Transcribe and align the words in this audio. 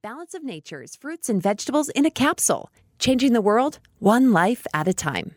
Balance 0.00 0.32
of 0.32 0.44
Nature's 0.44 0.94
fruits 0.94 1.28
and 1.28 1.42
vegetables 1.42 1.88
in 1.88 2.06
a 2.06 2.10
capsule, 2.10 2.70
changing 3.00 3.32
the 3.32 3.40
world 3.40 3.80
one 3.98 4.32
life 4.32 4.64
at 4.72 4.86
a 4.86 4.94
time. 4.94 5.34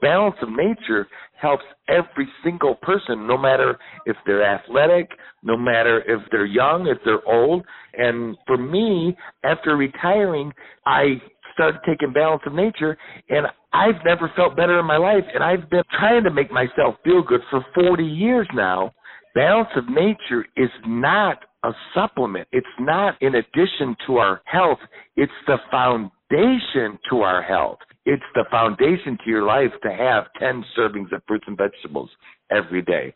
Balance 0.00 0.36
of 0.42 0.48
Nature 0.48 1.08
helps 1.32 1.64
every 1.88 2.28
single 2.44 2.76
person, 2.76 3.26
no 3.26 3.36
matter 3.36 3.76
if 4.04 4.16
they're 4.24 4.44
athletic, 4.44 5.10
no 5.42 5.56
matter 5.56 6.04
if 6.06 6.20
they're 6.30 6.46
young, 6.46 6.86
if 6.86 6.98
they're 7.04 7.26
old. 7.26 7.64
And 7.94 8.36
for 8.46 8.56
me, 8.56 9.16
after 9.42 9.76
retiring, 9.76 10.52
I 10.86 11.20
started 11.54 11.80
taking 11.84 12.12
Balance 12.12 12.42
of 12.46 12.52
Nature, 12.52 12.96
and 13.28 13.46
I've 13.72 14.04
never 14.04 14.30
felt 14.36 14.54
better 14.54 14.78
in 14.78 14.86
my 14.86 14.98
life. 14.98 15.24
And 15.34 15.42
I've 15.42 15.68
been 15.68 15.82
trying 15.98 16.22
to 16.22 16.30
make 16.30 16.52
myself 16.52 16.94
feel 17.02 17.24
good 17.24 17.40
for 17.50 17.66
40 17.74 18.04
years 18.04 18.46
now. 18.54 18.92
Balance 19.34 19.70
of 19.74 19.88
Nature 19.88 20.46
is 20.56 20.70
not 20.86 21.38
a 21.66 21.72
supplement. 21.94 22.46
It's 22.52 22.66
not 22.78 23.20
in 23.20 23.34
addition 23.34 23.96
to 24.06 24.18
our 24.18 24.40
health. 24.44 24.78
It's 25.16 25.32
the 25.46 25.58
foundation 25.70 26.98
to 27.10 27.22
our 27.22 27.42
health. 27.42 27.78
It's 28.04 28.22
the 28.34 28.44
foundation 28.50 29.18
to 29.24 29.30
your 29.30 29.42
life 29.42 29.72
to 29.82 29.92
have 29.92 30.24
10 30.38 30.64
servings 30.78 31.12
of 31.12 31.22
fruits 31.26 31.44
and 31.48 31.58
vegetables 31.58 32.10
every 32.50 32.82
day. 32.82 33.14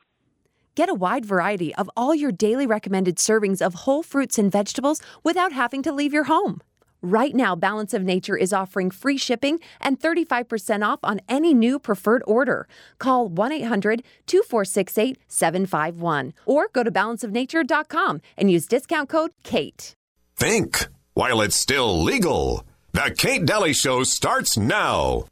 Get 0.75 0.89
a 0.89 0.95
wide 0.95 1.25
variety 1.25 1.73
of 1.77 1.89
all 1.97 2.12
your 2.15 2.33
daily 2.33 2.66
recommended 2.66 3.19
servings 3.19 3.62
of 3.62 3.75
whole 3.75 4.02
fruits 4.02 4.37
and 4.37 4.51
vegetables 4.51 5.01
without 5.23 5.53
having 5.53 5.83
to 5.84 5.92
leave 5.92 6.12
your 6.12 6.25
home. 6.25 6.61
Right 7.03 7.35
now, 7.35 7.57
Balance 7.57 7.95
of 7.95 8.03
Nature 8.05 8.37
is 8.37 8.53
offering 8.53 8.91
free 8.91 9.17
shipping 9.17 9.59
and 9.81 9.99
35% 9.99 10.87
off 10.87 11.01
on 11.03 11.21
any 11.29 11.55
new 11.55 11.79
preferred 11.79 12.23
order. 12.27 12.69
Call 12.99 13.29
1 13.29 13.53
800 13.53 14.03
2468 14.27 15.17
8751 15.31 16.35
or 16.45 16.69
go 16.73 16.83
to 16.83 16.91
balanceofnature.com 16.91 18.21
and 18.37 18.51
use 18.51 18.67
discount 18.67 19.09
code 19.09 19.31
KATE. 19.45 19.95
Think 20.37 20.89
while 21.15 21.41
it's 21.41 21.57
still 21.57 22.03
legal. 22.03 22.65
The 22.93 23.15
Kate 23.17 23.47
Dalley 23.47 23.73
Show 23.73 24.03
starts 24.03 24.59
now. 24.59 25.27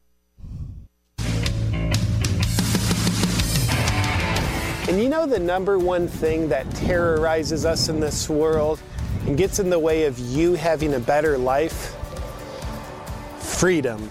And 4.89 5.03
you 5.03 5.11
know 5.11 5.27
the 5.27 5.39
number 5.39 5.79
one 5.79 6.09
thing 6.09 6.49
that 6.49 6.71
terrorizes 6.75 7.67
us 7.67 7.91
in 7.91 8.01
this 8.01 8.31
world 8.31 8.81
and 9.27 9.37
gets 9.37 9.59
in 9.59 9.71
the 9.71 9.79
way 9.79 10.05
of 10.05 10.19
you 10.19 10.55
having 10.55 10.95
a 10.95 11.01
better 11.01 11.39
life? 11.39 11.95
Freedom. 13.39 14.11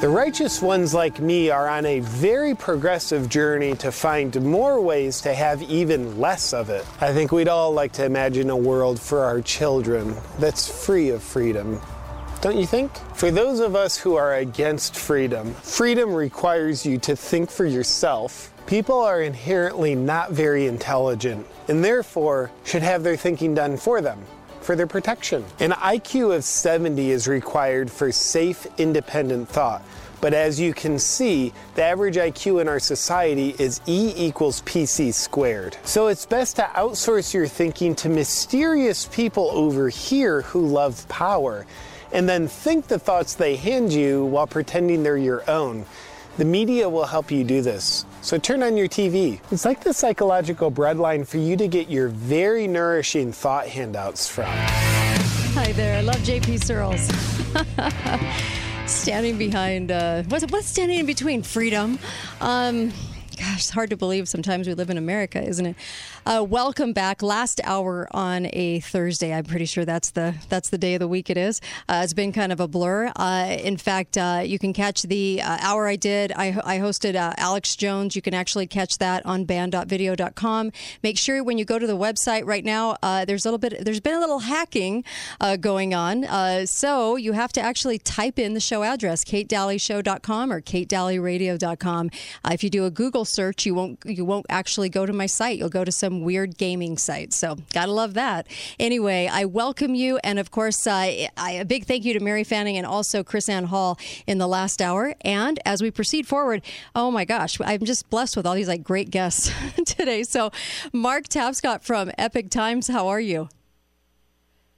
The 0.00 0.08
righteous 0.08 0.62
ones 0.62 0.94
like 0.94 1.20
me 1.20 1.50
are 1.50 1.68
on 1.68 1.84
a 1.84 2.00
very 2.00 2.54
progressive 2.54 3.28
journey 3.28 3.74
to 3.76 3.92
find 3.92 4.34
more 4.42 4.80
ways 4.80 5.20
to 5.20 5.34
have 5.34 5.62
even 5.64 6.18
less 6.18 6.54
of 6.54 6.70
it. 6.70 6.86
I 7.02 7.12
think 7.12 7.32
we'd 7.32 7.48
all 7.48 7.72
like 7.72 7.92
to 7.92 8.06
imagine 8.06 8.48
a 8.48 8.56
world 8.56 8.98
for 8.98 9.24
our 9.24 9.42
children 9.42 10.16
that's 10.38 10.86
free 10.86 11.10
of 11.10 11.22
freedom. 11.22 11.78
Don't 12.40 12.56
you 12.56 12.66
think? 12.66 12.90
For 13.14 13.30
those 13.30 13.60
of 13.60 13.76
us 13.76 13.98
who 13.98 14.14
are 14.14 14.36
against 14.36 14.96
freedom, 14.96 15.52
freedom 15.52 16.14
requires 16.14 16.86
you 16.86 16.96
to 17.00 17.14
think 17.14 17.50
for 17.50 17.66
yourself. 17.66 18.50
People 18.70 19.00
are 19.00 19.20
inherently 19.20 19.96
not 19.96 20.30
very 20.30 20.68
intelligent 20.68 21.44
and 21.66 21.84
therefore 21.84 22.52
should 22.62 22.82
have 22.82 23.02
their 23.02 23.16
thinking 23.16 23.52
done 23.52 23.76
for 23.76 24.00
them 24.00 24.24
for 24.60 24.76
their 24.76 24.86
protection. 24.86 25.44
An 25.58 25.72
IQ 25.72 26.36
of 26.36 26.44
70 26.44 27.10
is 27.10 27.26
required 27.26 27.90
for 27.90 28.12
safe, 28.12 28.68
independent 28.78 29.48
thought. 29.48 29.82
But 30.20 30.34
as 30.34 30.60
you 30.60 30.72
can 30.72 31.00
see, 31.00 31.52
the 31.74 31.82
average 31.82 32.14
IQ 32.14 32.60
in 32.60 32.68
our 32.68 32.78
society 32.78 33.56
is 33.58 33.80
E 33.88 34.14
equals 34.16 34.62
PC 34.62 35.12
squared. 35.12 35.76
So 35.82 36.06
it's 36.06 36.24
best 36.24 36.54
to 36.54 36.62
outsource 36.62 37.34
your 37.34 37.48
thinking 37.48 37.96
to 37.96 38.08
mysterious 38.08 39.06
people 39.06 39.50
over 39.50 39.88
here 39.88 40.42
who 40.42 40.64
love 40.64 41.08
power, 41.08 41.66
and 42.12 42.28
then 42.28 42.46
think 42.46 42.86
the 42.86 43.00
thoughts 43.00 43.34
they 43.34 43.56
hand 43.56 43.92
you 43.92 44.26
while 44.26 44.46
pretending 44.46 45.02
they're 45.02 45.16
your 45.16 45.42
own. 45.50 45.86
The 46.36 46.44
media 46.44 46.88
will 46.88 47.06
help 47.06 47.32
you 47.32 47.42
do 47.42 47.62
this. 47.62 48.04
So 48.22 48.36
turn 48.36 48.62
on 48.62 48.76
your 48.76 48.88
TV. 48.88 49.40
It's 49.50 49.64
like 49.64 49.82
the 49.82 49.94
psychological 49.94 50.70
breadline 50.70 51.26
for 51.26 51.38
you 51.38 51.56
to 51.56 51.66
get 51.66 51.88
your 51.88 52.08
very 52.08 52.66
nourishing 52.66 53.32
thought 53.32 53.66
handouts 53.66 54.28
from. 54.28 54.44
Hi 55.54 55.72
there. 55.72 55.98
I 55.98 56.02
love 56.02 56.16
JP 56.16 56.62
Sears. 56.62 57.10
standing 58.90 59.38
behind, 59.38 59.90
uh, 59.90 60.22
what's, 60.24 60.44
what's 60.50 60.66
standing 60.66 60.98
in 60.98 61.06
between? 61.06 61.42
Freedom. 61.42 61.98
Um, 62.40 62.90
gosh, 63.38 63.58
it's 63.58 63.70
hard 63.70 63.90
to 63.90 63.96
believe 63.96 64.28
sometimes 64.28 64.66
we 64.66 64.74
live 64.74 64.90
in 64.90 64.98
America, 64.98 65.42
isn't 65.42 65.64
it? 65.64 65.76
Uh, 66.26 66.44
welcome 66.46 66.92
back. 66.92 67.22
Last 67.22 67.62
hour 67.64 68.06
on 68.10 68.46
a 68.52 68.80
Thursday. 68.80 69.32
I'm 69.32 69.44
pretty 69.44 69.64
sure 69.64 69.86
that's 69.86 70.10
the 70.10 70.34
that's 70.50 70.68
the 70.68 70.76
day 70.76 70.94
of 70.94 71.00
the 71.00 71.08
week 71.08 71.30
it 71.30 71.38
is. 71.38 71.62
Uh, 71.88 72.02
it's 72.04 72.12
been 72.12 72.30
kind 72.30 72.52
of 72.52 72.60
a 72.60 72.68
blur. 72.68 73.10
Uh, 73.16 73.56
in 73.58 73.78
fact, 73.78 74.18
uh, 74.18 74.42
you 74.44 74.58
can 74.58 74.74
catch 74.74 75.02
the 75.02 75.40
uh, 75.42 75.56
hour 75.60 75.88
I 75.88 75.96
did. 75.96 76.30
I, 76.32 76.60
I 76.62 76.78
hosted 76.78 77.14
uh, 77.14 77.32
Alex 77.38 77.74
Jones. 77.74 78.14
You 78.14 78.22
can 78.22 78.34
actually 78.34 78.66
catch 78.66 78.98
that 78.98 79.24
on 79.24 79.46
banned.video.com. 79.46 80.72
Make 81.02 81.16
sure 81.16 81.42
when 81.42 81.56
you 81.56 81.64
go 81.64 81.78
to 81.78 81.86
the 81.86 81.96
website 81.96 82.44
right 82.44 82.64
now, 82.64 82.96
there's 83.24 83.46
a 83.46 83.48
little 83.48 83.58
bit. 83.58 83.82
There's 83.82 84.00
been 84.00 84.14
a 84.14 84.20
little 84.20 84.40
hacking 84.40 85.04
going 85.60 85.94
on, 85.94 86.66
so 86.66 87.16
you 87.16 87.32
have 87.32 87.52
to 87.54 87.60
actually 87.60 87.98
type 87.98 88.38
in 88.38 88.52
the 88.52 88.60
show 88.60 88.82
address, 88.82 89.24
katedalleyshow.com 89.24 90.52
or 90.52 90.60
katedalleyradio.com. 90.60 92.10
if 92.50 92.62
you 92.62 92.70
do 92.70 92.84
a 92.84 92.90
Google 92.90 93.24
search, 93.24 93.64
you 93.64 93.74
won't 93.74 93.98
you 94.04 94.24
won't 94.24 94.46
actually 94.50 94.90
go 94.90 95.06
to 95.06 95.12
my 95.12 95.26
site. 95.26 95.58
You'll 95.58 95.70
go 95.70 95.84
to 95.84 95.92
some 95.92 96.09
some 96.10 96.22
weird 96.22 96.58
gaming 96.58 96.98
sites. 96.98 97.36
So, 97.36 97.56
gotta 97.72 97.92
love 97.92 98.14
that. 98.14 98.48
Anyway, 98.78 99.28
I 99.30 99.44
welcome 99.44 99.94
you. 99.94 100.18
And 100.24 100.38
of 100.38 100.50
course, 100.50 100.86
uh, 100.86 101.28
I, 101.36 101.52
a 101.52 101.64
big 101.64 101.86
thank 101.86 102.04
you 102.04 102.12
to 102.14 102.20
Mary 102.20 102.42
Fanning 102.42 102.76
and 102.76 102.86
also 102.86 103.22
Kris 103.22 103.48
Anne 103.48 103.64
Hall 103.64 103.98
in 104.26 104.38
the 104.38 104.48
last 104.48 104.82
hour. 104.82 105.14
And 105.20 105.60
as 105.64 105.80
we 105.80 105.90
proceed 105.90 106.26
forward, 106.26 106.62
oh 106.96 107.10
my 107.10 107.24
gosh, 107.24 107.58
I'm 107.60 107.84
just 107.84 108.10
blessed 108.10 108.36
with 108.36 108.46
all 108.46 108.54
these 108.54 108.68
like 108.68 108.82
great 108.82 109.10
guests 109.10 109.52
today. 109.86 110.24
So, 110.24 110.50
Mark 110.92 111.28
Tapscott 111.28 111.84
from 111.84 112.10
Epoch 112.18 112.50
Times, 112.50 112.88
how 112.88 113.06
are 113.06 113.20
you? 113.20 113.48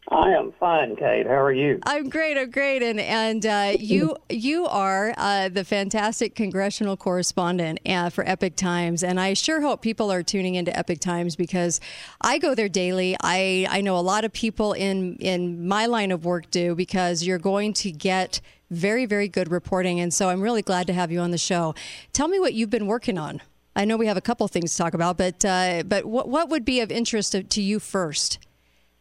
I 0.08 0.30
am 0.30 0.52
fine, 0.58 0.96
Kate. 0.96 1.26
How 1.26 1.40
are 1.40 1.52
you? 1.52 1.78
I'm 1.86 2.08
great. 2.08 2.36
I'm 2.36 2.50
great, 2.50 2.82
and 2.82 2.98
and 2.98 3.46
uh, 3.46 3.76
you 3.78 4.16
you 4.28 4.66
are 4.66 5.14
uh, 5.16 5.48
the 5.48 5.64
fantastic 5.64 6.34
congressional 6.34 6.96
correspondent 6.96 7.78
uh, 7.86 8.10
for 8.10 8.28
Epoch 8.28 8.56
Times, 8.56 9.04
and 9.04 9.20
I 9.20 9.34
sure 9.34 9.60
hope 9.60 9.80
people 9.80 10.10
are 10.10 10.24
tuning 10.24 10.56
into 10.56 10.76
Epoch 10.76 10.98
Times 10.98 11.36
because 11.36 11.80
I 12.20 12.38
go 12.38 12.54
there 12.54 12.68
daily. 12.68 13.16
I 13.22 13.66
I 13.70 13.80
know 13.80 13.96
a 13.96 14.02
lot 14.02 14.24
of 14.24 14.32
people 14.32 14.72
in 14.72 15.16
in 15.16 15.68
my 15.68 15.86
line 15.86 16.10
of 16.10 16.24
work 16.24 16.50
do 16.50 16.74
because 16.74 17.22
you're 17.22 17.38
going 17.38 17.72
to 17.74 17.92
get 17.92 18.40
very 18.70 19.06
very 19.06 19.28
good 19.28 19.52
reporting, 19.52 20.00
and 20.00 20.12
so 20.12 20.30
I'm 20.30 20.40
really 20.40 20.62
glad 20.62 20.88
to 20.88 20.92
have 20.92 21.12
you 21.12 21.20
on 21.20 21.30
the 21.30 21.38
show. 21.38 21.76
Tell 22.12 22.26
me 22.26 22.40
what 22.40 22.54
you've 22.54 22.70
been 22.70 22.88
working 22.88 23.18
on. 23.18 23.40
I 23.76 23.84
know 23.84 23.96
we 23.96 24.06
have 24.06 24.16
a 24.16 24.22
couple 24.22 24.46
things 24.48 24.72
to 24.72 24.78
talk 24.78 24.94
about, 24.94 25.16
but 25.16 25.44
uh, 25.44 25.84
but 25.86 26.06
what 26.06 26.28
what 26.28 26.48
would 26.48 26.64
be 26.64 26.80
of 26.80 26.90
interest 26.90 27.32
to, 27.32 27.44
to 27.44 27.62
you 27.62 27.78
first? 27.78 28.40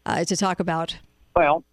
Uh, 0.05 0.23
to 0.23 0.35
talk 0.35 0.59
about? 0.59 0.97
Well, 1.35 1.63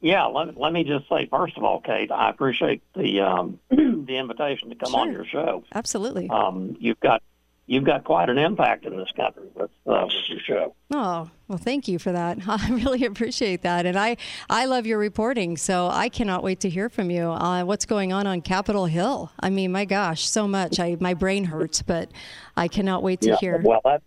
yeah. 0.00 0.24
Let, 0.26 0.56
let 0.56 0.72
me 0.72 0.84
just 0.84 1.08
say 1.08 1.26
first 1.26 1.56
of 1.56 1.64
all, 1.64 1.80
Kate, 1.80 2.10
I 2.10 2.30
appreciate 2.30 2.82
the 2.94 3.20
um, 3.20 3.58
the 3.70 4.16
invitation 4.16 4.70
to 4.70 4.74
come 4.74 4.92
sure. 4.92 5.00
on 5.00 5.12
your 5.12 5.24
show. 5.24 5.64
Absolutely. 5.74 6.28
Um, 6.28 6.76
you've 6.80 7.00
got 7.00 7.22
you've 7.66 7.84
got 7.84 8.04
quite 8.04 8.28
an 8.28 8.38
impact 8.38 8.84
in 8.84 8.96
this 8.96 9.10
country 9.16 9.44
with, 9.54 9.70
uh, 9.86 10.04
with 10.04 10.28
your 10.28 10.40
show. 10.40 10.74
Oh 10.92 11.30
well, 11.48 11.58
thank 11.58 11.88
you 11.88 11.98
for 11.98 12.12
that. 12.12 12.38
I 12.46 12.68
really 12.70 13.04
appreciate 13.04 13.62
that, 13.62 13.86
and 13.86 13.98
I 13.98 14.16
I 14.50 14.66
love 14.66 14.86
your 14.86 14.98
reporting. 14.98 15.56
So 15.56 15.88
I 15.88 16.08
cannot 16.08 16.42
wait 16.42 16.60
to 16.60 16.68
hear 16.68 16.88
from 16.88 17.10
you. 17.10 17.30
Uh, 17.30 17.64
what's 17.64 17.86
going 17.86 18.12
on 18.12 18.26
on 18.26 18.42
Capitol 18.42 18.86
Hill? 18.86 19.30
I 19.40 19.50
mean, 19.50 19.72
my 19.72 19.84
gosh, 19.84 20.28
so 20.28 20.46
much. 20.46 20.78
I 20.80 20.96
my 21.00 21.14
brain 21.14 21.44
hurts, 21.44 21.82
but 21.82 22.10
I 22.56 22.68
cannot 22.68 23.02
wait 23.02 23.20
to 23.22 23.30
yeah, 23.30 23.36
hear. 23.36 23.62
Well, 23.64 23.80
that 23.84 24.02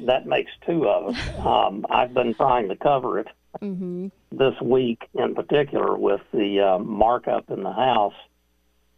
that 0.00 0.26
makes 0.26 0.50
two 0.66 0.88
of 0.88 1.14
us. 1.14 1.22
Um, 1.44 1.84
I've 1.90 2.14
been 2.14 2.34
trying 2.34 2.68
to 2.70 2.76
cover 2.76 3.18
it 3.18 3.28
mm-hmm. 3.60 4.08
this 4.32 4.58
week, 4.62 5.08
in 5.12 5.34
particular, 5.34 5.94
with 5.94 6.22
the 6.32 6.60
uh, 6.60 6.78
markup 6.78 7.50
in 7.50 7.62
the 7.62 7.72
House 7.72 8.14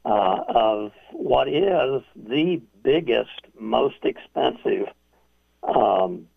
uh, 0.04 0.38
of 0.48 0.92
what 1.12 1.48
is 1.48 2.02
the 2.14 2.62
biggest, 2.84 3.40
most 3.58 4.04
expensive 4.04 4.86
um, 5.64 6.28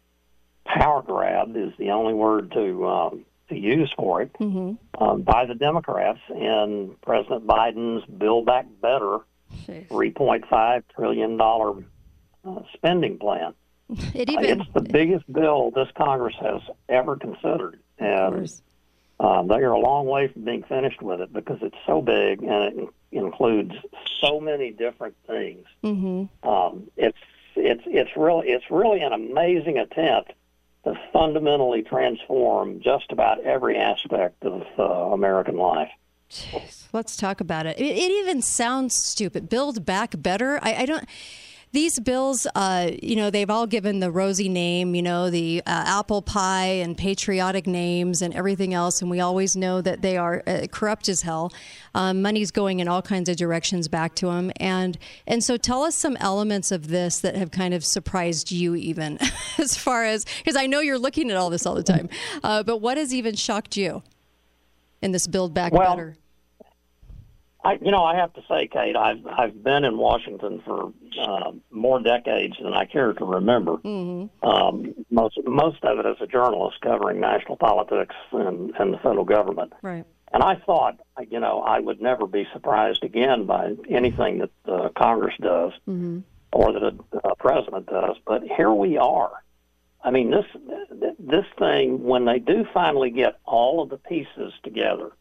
power 0.66 1.02
grab 1.02 1.56
is 1.56 1.74
the 1.78 1.92
only 1.92 2.14
word 2.14 2.52
to 2.52 2.88
um, 2.88 3.26
to 3.50 3.56
use 3.56 3.92
for 3.96 4.22
it 4.22 4.34
mm-hmm. 4.34 5.04
um, 5.04 5.22
by 5.22 5.46
the 5.46 5.56
Democrats 5.56 6.20
in 6.30 6.96
President 7.02 7.46
Biden's 7.48 8.06
Build 8.06 8.46
Back 8.46 8.68
Better, 8.82 9.20
three 9.88 10.12
point 10.12 10.46
five 10.50 10.84
trillion 10.96 11.38
dollar 11.38 11.84
uh, 12.46 12.62
spending 12.74 13.18
plan. 13.18 13.54
It 14.14 14.30
even 14.30 14.62
it's 14.62 14.74
the 14.74 14.82
biggest 14.82 15.32
bill 15.32 15.72
this 15.72 15.88
Congress 15.96 16.36
has 16.42 16.62
ever 16.88 17.16
considered, 17.16 17.80
and 17.98 18.48
uh, 19.20 19.44
they 19.44 19.56
are 19.56 19.72
a 19.72 19.80
long 19.80 20.06
way 20.06 20.28
from 20.28 20.44
being 20.44 20.64
finished 20.64 21.02
with 21.02 21.22
it 21.22 21.34
because 21.34 21.58
it's 21.62 21.78
so 21.86 22.02
big 22.02 22.44
and 22.44 22.80
it 22.80 22.90
includes 23.12 23.74
so 24.22 24.40
many 24.40 24.72
different 24.72 25.16
things. 25.28 25.66
Mm-hmm. 25.84 26.48
Um, 26.48 26.90
it's 26.96 27.18
it's 27.56 27.84
it's 27.86 28.12
really 28.16 28.50
it's 28.50 28.70
really 28.70 29.02
an 29.02 29.12
amazing 29.12 29.78
attempt 29.78 30.34
to 30.84 30.94
fundamentally 31.12 31.82
transform 31.82 32.80
just 32.82 33.12
about 33.12 33.42
every 33.42 33.78
aspect 33.78 34.44
of 34.46 34.66
uh, 34.78 34.84
American 34.84 35.58
life. 35.58 35.90
Jeez, 36.30 36.88
let's 36.94 37.18
talk 37.18 37.42
about 37.42 37.66
it. 37.66 37.80
it. 37.80 37.86
it. 37.86 38.12
even 38.12 38.42
sounds 38.42 38.96
stupid. 38.96 39.50
Build 39.50 39.86
back 39.86 40.14
better. 40.22 40.60
I, 40.62 40.76
I 40.76 40.86
don't 40.86 41.06
these 41.72 42.00
bills, 42.00 42.48
uh, 42.56 42.92
you 43.02 43.16
know, 43.16 43.30
they've 43.30 43.50
all 43.50 43.68
given 43.68 44.00
the 44.00 44.10
rosy 44.10 44.50
name, 44.50 44.96
you 44.96 45.04
know, 45.04 45.30
the 45.30 45.62
uh, 45.68 45.84
apple 45.86 46.22
pie 46.22 46.66
and 46.66 46.98
patriotic 46.98 47.68
names 47.68 48.24
and 48.24 48.34
everything 48.34 48.74
else, 48.74 49.02
and 49.02 49.12
we 49.12 49.20
always 49.20 49.56
know 49.56 49.80
that 49.82 50.02
they 50.02 50.18
are 50.18 50.42
uh, 50.48 50.66
corrupt 50.72 51.08
as 51.10 51.22
hell. 51.22 51.54
Um, 51.94 52.24
money's 52.24 52.50
going 52.50 52.80
in 52.80 52.88
all 52.88 53.04
kinds 53.04 53.30
of 53.30 53.36
directions 53.36 53.88
back 53.88 54.16
to 54.16 54.28
them, 54.28 54.52
and 54.58 54.98
and 55.28 55.44
so 55.44 55.58
tell 55.58 55.84
us 55.84 55.96
some 55.96 56.18
elements 56.18 56.72
of 56.72 56.88
this 56.88 57.20
that 57.20 57.36
have 57.36 57.52
kind 57.52 57.76
of 57.76 57.86
surprised 57.86 58.52
you, 58.52 58.74
even 58.76 59.20
as 59.60 59.78
far 59.78 60.06
as 60.06 60.26
because 60.40 60.56
I 60.56 60.66
know 60.66 60.80
you're 60.80 60.98
looking 61.00 61.30
at 61.30 61.38
all 61.38 61.52
this 61.52 61.68
all 61.68 61.76
the 61.76 61.84
time, 61.84 62.10
uh, 62.44 62.64
but 62.64 62.78
what 62.78 62.98
has 62.98 63.14
even 63.14 63.36
shocked 63.36 63.78
you 63.78 64.02
in 65.04 65.12
this 65.12 65.28
Build 65.28 65.54
Back 65.54 65.72
well, 65.72 65.96
Better? 65.96 66.18
I, 67.64 67.78
you 67.82 67.92
know, 67.92 68.04
I 68.04 68.16
have 68.16 68.34
to 68.34 68.42
say, 68.48 68.68
Kate, 68.68 68.96
I've 68.96 69.26
I've 69.28 69.64
been 69.64 69.84
in 69.84 69.98
Washington 69.98 70.62
for 70.66 70.94
uh, 71.20 71.52
more 71.72 72.02
decades 72.02 72.56
than 72.62 72.74
I 72.74 72.86
care 72.86 73.12
to 73.12 73.26
remember. 73.26 73.78
Mm-hmm. 73.78 74.48
Um, 74.48 74.94
most 75.12 75.38
most 75.46 75.84
of 75.84 76.00
it 76.00 76.06
as 76.06 76.16
a 76.22 76.28
journalist 76.28 76.80
covering 76.82 77.20
national 77.20 77.58
politics 77.58 78.16
and, 78.32 78.74
and 78.80 78.94
the 78.94 78.98
federal 78.98 79.26
government. 79.26 79.74
Right. 79.82 80.06
And 80.32 80.44
I 80.44 80.56
thought, 80.56 81.00
you 81.30 81.40
know, 81.40 81.62
I 81.62 81.80
would 81.80 82.02
never 82.02 82.28
be 82.28 82.48
surprised 82.54 83.04
again 83.04 83.46
by 83.46 83.74
anything 83.90 84.40
that 84.40 84.52
uh, 84.72 84.90
Congress 84.96 85.34
does 85.42 85.74
mm-hmm. 85.88 86.20
or 86.54 86.72
that 86.72 86.84
a, 86.84 87.28
a 87.30 87.36
president 87.36 87.88
does. 87.88 88.16
But 88.26 88.44
here 88.44 88.72
we 88.72 88.98
are. 88.98 89.32
I 90.02 90.12
mean, 90.12 90.32
this 90.32 90.46
this 91.20 91.46
thing 91.58 92.04
when 92.04 92.24
they 92.24 92.40
do 92.40 92.66
finally 92.74 93.10
get 93.10 93.38
all 93.44 93.82
of 93.82 93.90
the 93.90 93.98
pieces 93.98 94.54
together 94.64 95.12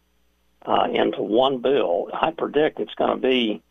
uh, 0.66 0.88
into 0.92 1.22
one 1.22 1.58
bill, 1.60 2.08
I 2.12 2.30
predict 2.30 2.80
it's 2.80 2.94
going 2.94 3.10
to 3.10 3.28
be 3.28 3.62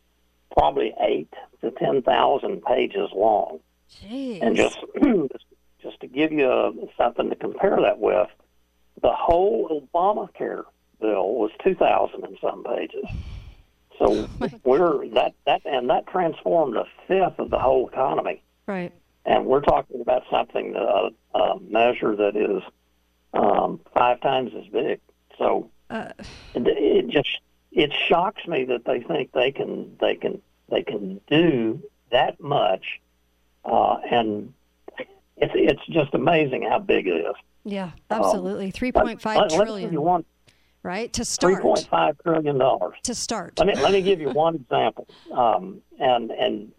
probably 0.52 0.94
eight 1.00 1.34
to 1.62 1.72
ten 1.72 2.02
thousand 2.02 2.64
pages 2.64 3.10
long. 3.14 3.60
Jeez. 4.02 4.42
And 4.42 4.56
just 4.56 4.78
just 5.82 6.00
to 6.02 6.08
give 6.08 6.32
you 6.32 6.50
a, 6.50 6.72
something 6.98 7.30
to 7.30 7.36
compare 7.36 7.78
that 7.82 8.00
with, 8.00 8.30
the 9.02 9.12
whole 9.12 9.88
Obamacare 9.94 10.64
bill 11.00 11.36
was 11.36 11.52
two 11.64 11.76
thousand 11.76 12.24
and 12.24 12.38
some 12.42 12.64
pages. 12.64 13.06
So 14.00 14.28
oh 14.42 14.50
we're 14.64 15.08
that 15.10 15.34
that 15.46 15.62
and 15.66 15.90
that 15.90 16.08
transformed 16.08 16.78
a 16.78 16.86
fifth 17.08 17.40
of 17.40 17.50
the 17.50 17.60
whole 17.60 17.88
economy. 17.88 18.42
Right. 18.66 18.94
And 19.26 19.46
we're 19.46 19.62
talking 19.62 20.00
about 20.02 20.24
something 20.32 20.72
that 20.74 20.82
a, 20.82 21.38
a 21.38 21.60
measure 21.60 22.16
that 22.16 22.36
is 22.36 22.64
um, 23.34 23.82
five 23.94 24.22
times 24.22 24.52
as 24.58 24.66
big. 24.72 25.02
So 25.38 25.70
uh, 25.90 26.12
it, 26.56 27.08
just 27.08 27.40
it 27.72 27.92
shocks 28.08 28.46
me 28.48 28.66
that 28.66 28.86
they 28.86 29.02
think 29.02 29.32
they 29.32 29.52
can 29.52 29.96
they 30.00 30.16
can 30.16 30.42
they 30.70 30.84
can 30.84 31.22
do 31.28 31.82
that 32.12 32.40
much, 32.40 33.00
uh, 33.66 33.98
and 34.10 34.54
it's 35.38 35.54
it's 35.56 35.86
just 35.88 36.14
amazing 36.14 36.64
how 36.64 36.80
big 36.80 37.08
it 37.08 37.26
is. 37.26 37.36
Yeah, 37.64 37.92
absolutely. 38.10 38.66
Um, 38.66 38.72
Three 38.72 38.92
point 38.92 39.22
five 39.22 39.50
trillion. 39.50 39.92
You 39.94 40.02
one, 40.02 40.26
right 40.84 41.12
to 41.14 41.26
start. 41.26 41.54
Three 41.54 41.62
point 41.62 41.88
five 41.90 42.18
trillion 42.24 42.58
dollars 42.58 42.96
to 43.04 43.16
start. 43.16 43.58
Let 43.58 43.68
me 43.68 43.76
let 43.76 43.92
me 43.92 44.02
give 44.02 44.20
you 44.20 44.30
one 44.30 44.56
example, 44.56 45.08
um, 45.32 45.82
and 46.00 46.32
and 46.32 46.72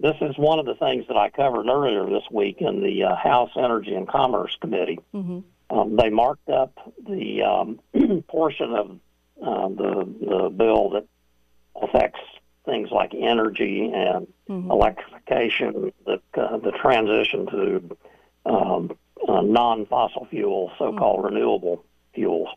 this 0.00 0.16
is 0.20 0.38
one 0.38 0.58
of 0.58 0.66
the 0.66 0.74
things 0.76 1.06
that 1.08 1.16
I 1.16 1.30
covered 1.30 1.66
earlier 1.66 2.06
this 2.06 2.24
week 2.30 2.58
in 2.60 2.82
the 2.82 3.04
uh, 3.04 3.16
House 3.16 3.50
Energy 3.56 3.94
and 3.94 4.06
Commerce 4.06 4.56
Committee. 4.60 5.00
Mm-hmm. 5.14 5.40
Um, 5.70 5.96
they 5.96 6.08
marked 6.08 6.48
up 6.48 6.72
the 7.06 7.42
um, 7.42 7.80
portion 8.28 8.74
of 8.74 8.90
uh, 9.42 9.68
the 9.68 10.14
the 10.20 10.48
bill 10.48 10.90
that 10.90 11.06
affects 11.80 12.20
things 12.64 12.90
like 12.90 13.14
energy 13.14 13.90
and 13.94 14.26
mm-hmm. 14.48 14.70
electrification, 14.70 15.92
the 16.04 16.20
uh, 16.34 16.58
the 16.58 16.72
transition 16.72 17.46
to 17.46 17.96
um, 18.46 18.96
uh, 19.26 19.40
non-fossil 19.40 20.26
fuels, 20.30 20.70
so-called 20.78 21.24
mm-hmm. 21.24 21.34
renewable 21.34 21.84
fuels. 22.14 22.48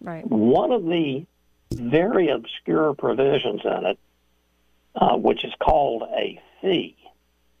Right. 0.00 0.26
One 0.26 0.72
of 0.72 0.84
the 0.84 1.26
very 1.72 2.28
obscure 2.28 2.94
provisions 2.94 3.62
in 3.64 3.86
it, 3.86 3.98
uh, 4.94 5.16
which 5.16 5.44
is 5.44 5.52
called 5.60 6.02
a 6.02 6.40
fee, 6.60 6.96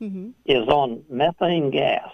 mm-hmm. 0.00 0.30
is 0.44 0.68
on 0.68 1.04
methane 1.08 1.70
gas. 1.70 2.10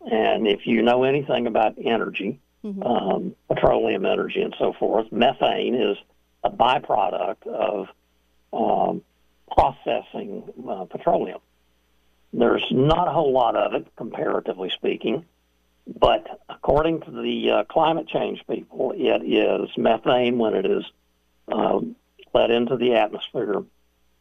And 0.00 0.46
if 0.46 0.66
you 0.66 0.82
know 0.82 1.04
anything 1.04 1.46
about 1.46 1.74
energy, 1.82 2.40
mm-hmm. 2.64 2.82
um, 2.82 3.36
petroleum 3.48 4.06
energy 4.06 4.40
and 4.40 4.54
so 4.58 4.72
forth, 4.72 5.10
methane 5.12 5.74
is 5.74 5.96
a 6.42 6.50
byproduct 6.50 7.46
of 7.46 7.88
um, 8.52 9.02
processing 9.50 10.44
uh, 10.68 10.84
petroleum. 10.84 11.40
There's 12.32 12.64
not 12.70 13.08
a 13.08 13.10
whole 13.10 13.32
lot 13.32 13.56
of 13.56 13.74
it, 13.74 13.86
comparatively 13.96 14.70
speaking, 14.70 15.24
but 15.86 16.40
according 16.48 17.00
to 17.02 17.10
the 17.10 17.50
uh, 17.50 17.64
climate 17.64 18.06
change 18.08 18.40
people, 18.48 18.92
it 18.96 19.22
is 19.24 19.76
methane 19.76 20.38
when 20.38 20.54
it 20.54 20.64
is 20.64 20.84
uh, 21.50 21.80
let 22.32 22.50
into 22.50 22.76
the 22.76 22.94
atmosphere 22.94 23.64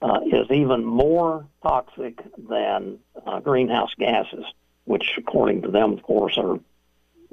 uh, 0.02 0.20
is 0.26 0.50
even 0.50 0.84
more 0.84 1.46
toxic 1.62 2.20
than 2.50 2.98
uh, 3.26 3.40
greenhouse 3.40 3.94
gases 3.98 4.46
which, 4.90 5.12
according 5.20 5.62
to 5.62 5.70
them, 5.70 5.94
of 5.94 6.02
course, 6.02 6.36
are 6.36 6.60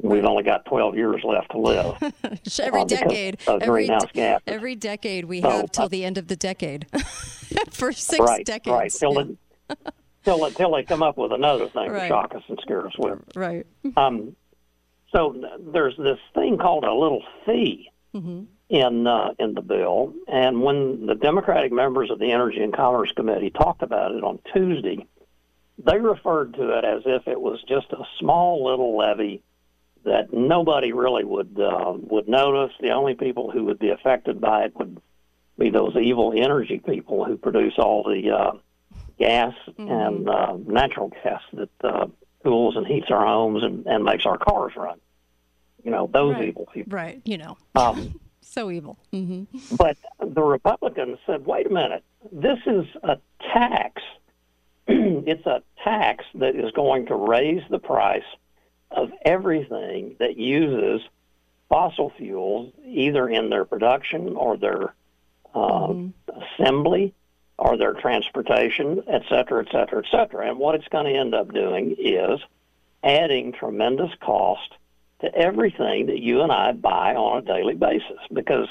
we've 0.03 0.27
only 0.27 0.43
got 0.43 0.67
12 0.67 0.95
years 0.95 1.23
left 1.25 1.51
to 1.53 1.59
live. 1.59 1.97
every 2.61 2.83
uh, 2.83 2.85
decade, 2.85 3.39
every, 3.49 3.87
de- 3.87 4.41
every 4.47 4.75
decade 4.75 5.25
we 5.25 5.41
so, 5.41 5.49
have 5.49 5.73
till 5.73 5.87
uh, 5.87 5.89
the 5.89 6.05
end 6.05 6.19
of 6.19 6.29
the 6.29 6.37
decade 6.37 6.87
for 7.71 7.93
six 7.93 8.21
right, 8.21 8.45
decades. 8.45 8.71
Right, 8.71 8.93
till, 8.93 9.15
yeah. 9.15 9.35
the, 9.69 9.93
till, 10.23 10.51
till 10.51 10.75
they 10.75 10.83
come 10.83 11.03
up 11.03 11.17
with 11.17 11.33
another 11.33 11.67
thing 11.71 11.91
right. 11.91 12.03
to 12.03 12.09
shock 12.09 12.35
us 12.35 12.43
and 12.47 12.59
scare 12.61 12.87
us 12.87 12.95
with. 12.99 13.21
Right. 13.35 13.67
Um, 13.97 14.37
so 15.15 15.43
there's 15.73 15.97
this 15.97 16.19
thing 16.35 16.59
called 16.59 16.85
a 16.85 16.93
little 16.93 17.23
fee 17.47 17.91
mm-hmm. 18.15 18.43
in 18.69 19.07
uh, 19.07 19.31
in 19.39 19.55
the 19.55 19.63
bill, 19.63 20.13
and 20.29 20.61
when 20.61 21.07
the 21.07 21.15
Democratic 21.15 21.73
members 21.73 22.11
of 22.11 22.19
the 22.19 22.33
Energy 22.33 22.61
and 22.61 22.77
Commerce 22.77 23.13
Committee 23.13 23.49
talked 23.49 23.81
about 23.81 24.13
it 24.13 24.23
on 24.23 24.41
Tuesday, 24.53 25.07
they 25.79 25.99
referred 25.99 26.55
to 26.55 26.79
it 26.79 26.85
as 26.85 27.03
if 27.05 27.29
it 27.29 27.41
was 27.41 27.63
just 27.69 27.93
a 27.93 28.05
small 28.19 28.65
little 28.65 28.97
levy 28.97 29.43
that 30.05 30.33
nobody 30.33 30.93
really 30.93 31.25
would 31.25 31.59
uh, 31.61 31.93
would 31.97 32.29
notice. 32.29 32.75
The 32.81 32.91
only 32.91 33.15
people 33.15 33.51
who 33.51 33.65
would 33.65 33.79
be 33.79 33.91
affected 33.91 34.41
by 34.41 34.65
it 34.65 34.77
would 34.77 35.01
be 35.59 35.71
those 35.71 35.97
evil 35.97 36.33
energy 36.37 36.79
people 36.79 37.25
who 37.25 37.37
produce 37.37 37.75
all 37.79 38.05
the 38.05 38.31
uh, 38.31 38.53
gas 39.19 39.55
mm-hmm. 39.69 39.91
and 39.91 40.29
uh, 40.29 40.57
natural 40.67 41.13
gas 41.23 41.43
that 41.53 41.71
uh, 41.83 42.07
cools 42.45 42.77
and 42.77 42.87
heats 42.87 43.11
our 43.11 43.27
homes 43.27 43.63
and, 43.63 43.87
and 43.87 44.05
makes 44.05 44.25
our 44.27 44.39
cars 44.39 44.73
run. 44.77 44.99
You 45.83 45.91
know, 45.91 46.09
those 46.13 46.35
right. 46.35 46.49
evil 46.49 46.69
people. 46.73 46.97
Right. 46.97 47.21
You 47.25 47.39
know. 47.39 47.59
Um, 47.75 48.21
so 48.41 48.71
evil. 48.71 48.99
Mm-hmm. 49.13 49.77
But 49.77 49.97
the 50.21 50.43
Republicans 50.43 51.19
said, 51.27 51.47
wait 51.47 51.67
a 51.67 51.71
minute, 51.71 52.05
this 52.33 52.59
is 52.67 52.87
a 53.03 53.19
tax 53.53 54.03
it's 55.27 55.47
a 55.47 55.63
tax 55.83 56.25
that 56.37 56.55
is 56.55 56.71
going 56.73 57.07
to 57.07 57.15
raise 57.15 57.63
the 57.71 57.79
price 57.79 58.25
of 58.91 59.11
everything 59.25 60.17
that 60.19 60.37
uses 60.37 61.03
fossil 61.69 62.13
fuels, 62.17 62.73
either 62.85 63.29
in 63.29 63.51
their 63.51 63.65
production 63.65 64.37
or 64.37 64.57
their 64.57 64.95
uh, 65.55 65.89
mm-hmm. 65.89 66.41
assembly 66.41 67.15
or 67.59 67.77
their 67.77 67.95
transportation, 67.95 69.03
et 69.09 69.23
cetera, 69.29 69.65
et 69.67 69.73
cetera, 69.73 70.03
et 70.05 70.11
cetera. 70.11 70.49
And 70.49 70.59
what 70.59 70.75
it's 70.75 70.89
going 70.89 71.07
to 71.07 71.19
end 71.19 71.35
up 71.35 71.53
doing 71.53 71.97
is 71.99 72.41
adding 73.03 73.53
tremendous 73.53 74.11
cost 74.21 74.75
to 75.21 75.35
everything 75.35 76.07
that 76.07 76.21
you 76.21 76.43
and 76.43 76.53
I 76.53 76.73
buy 76.73 77.15
on 77.15 77.39
a 77.39 77.43
daily 77.43 77.75
basis. 77.75 78.19
Because, 78.33 78.69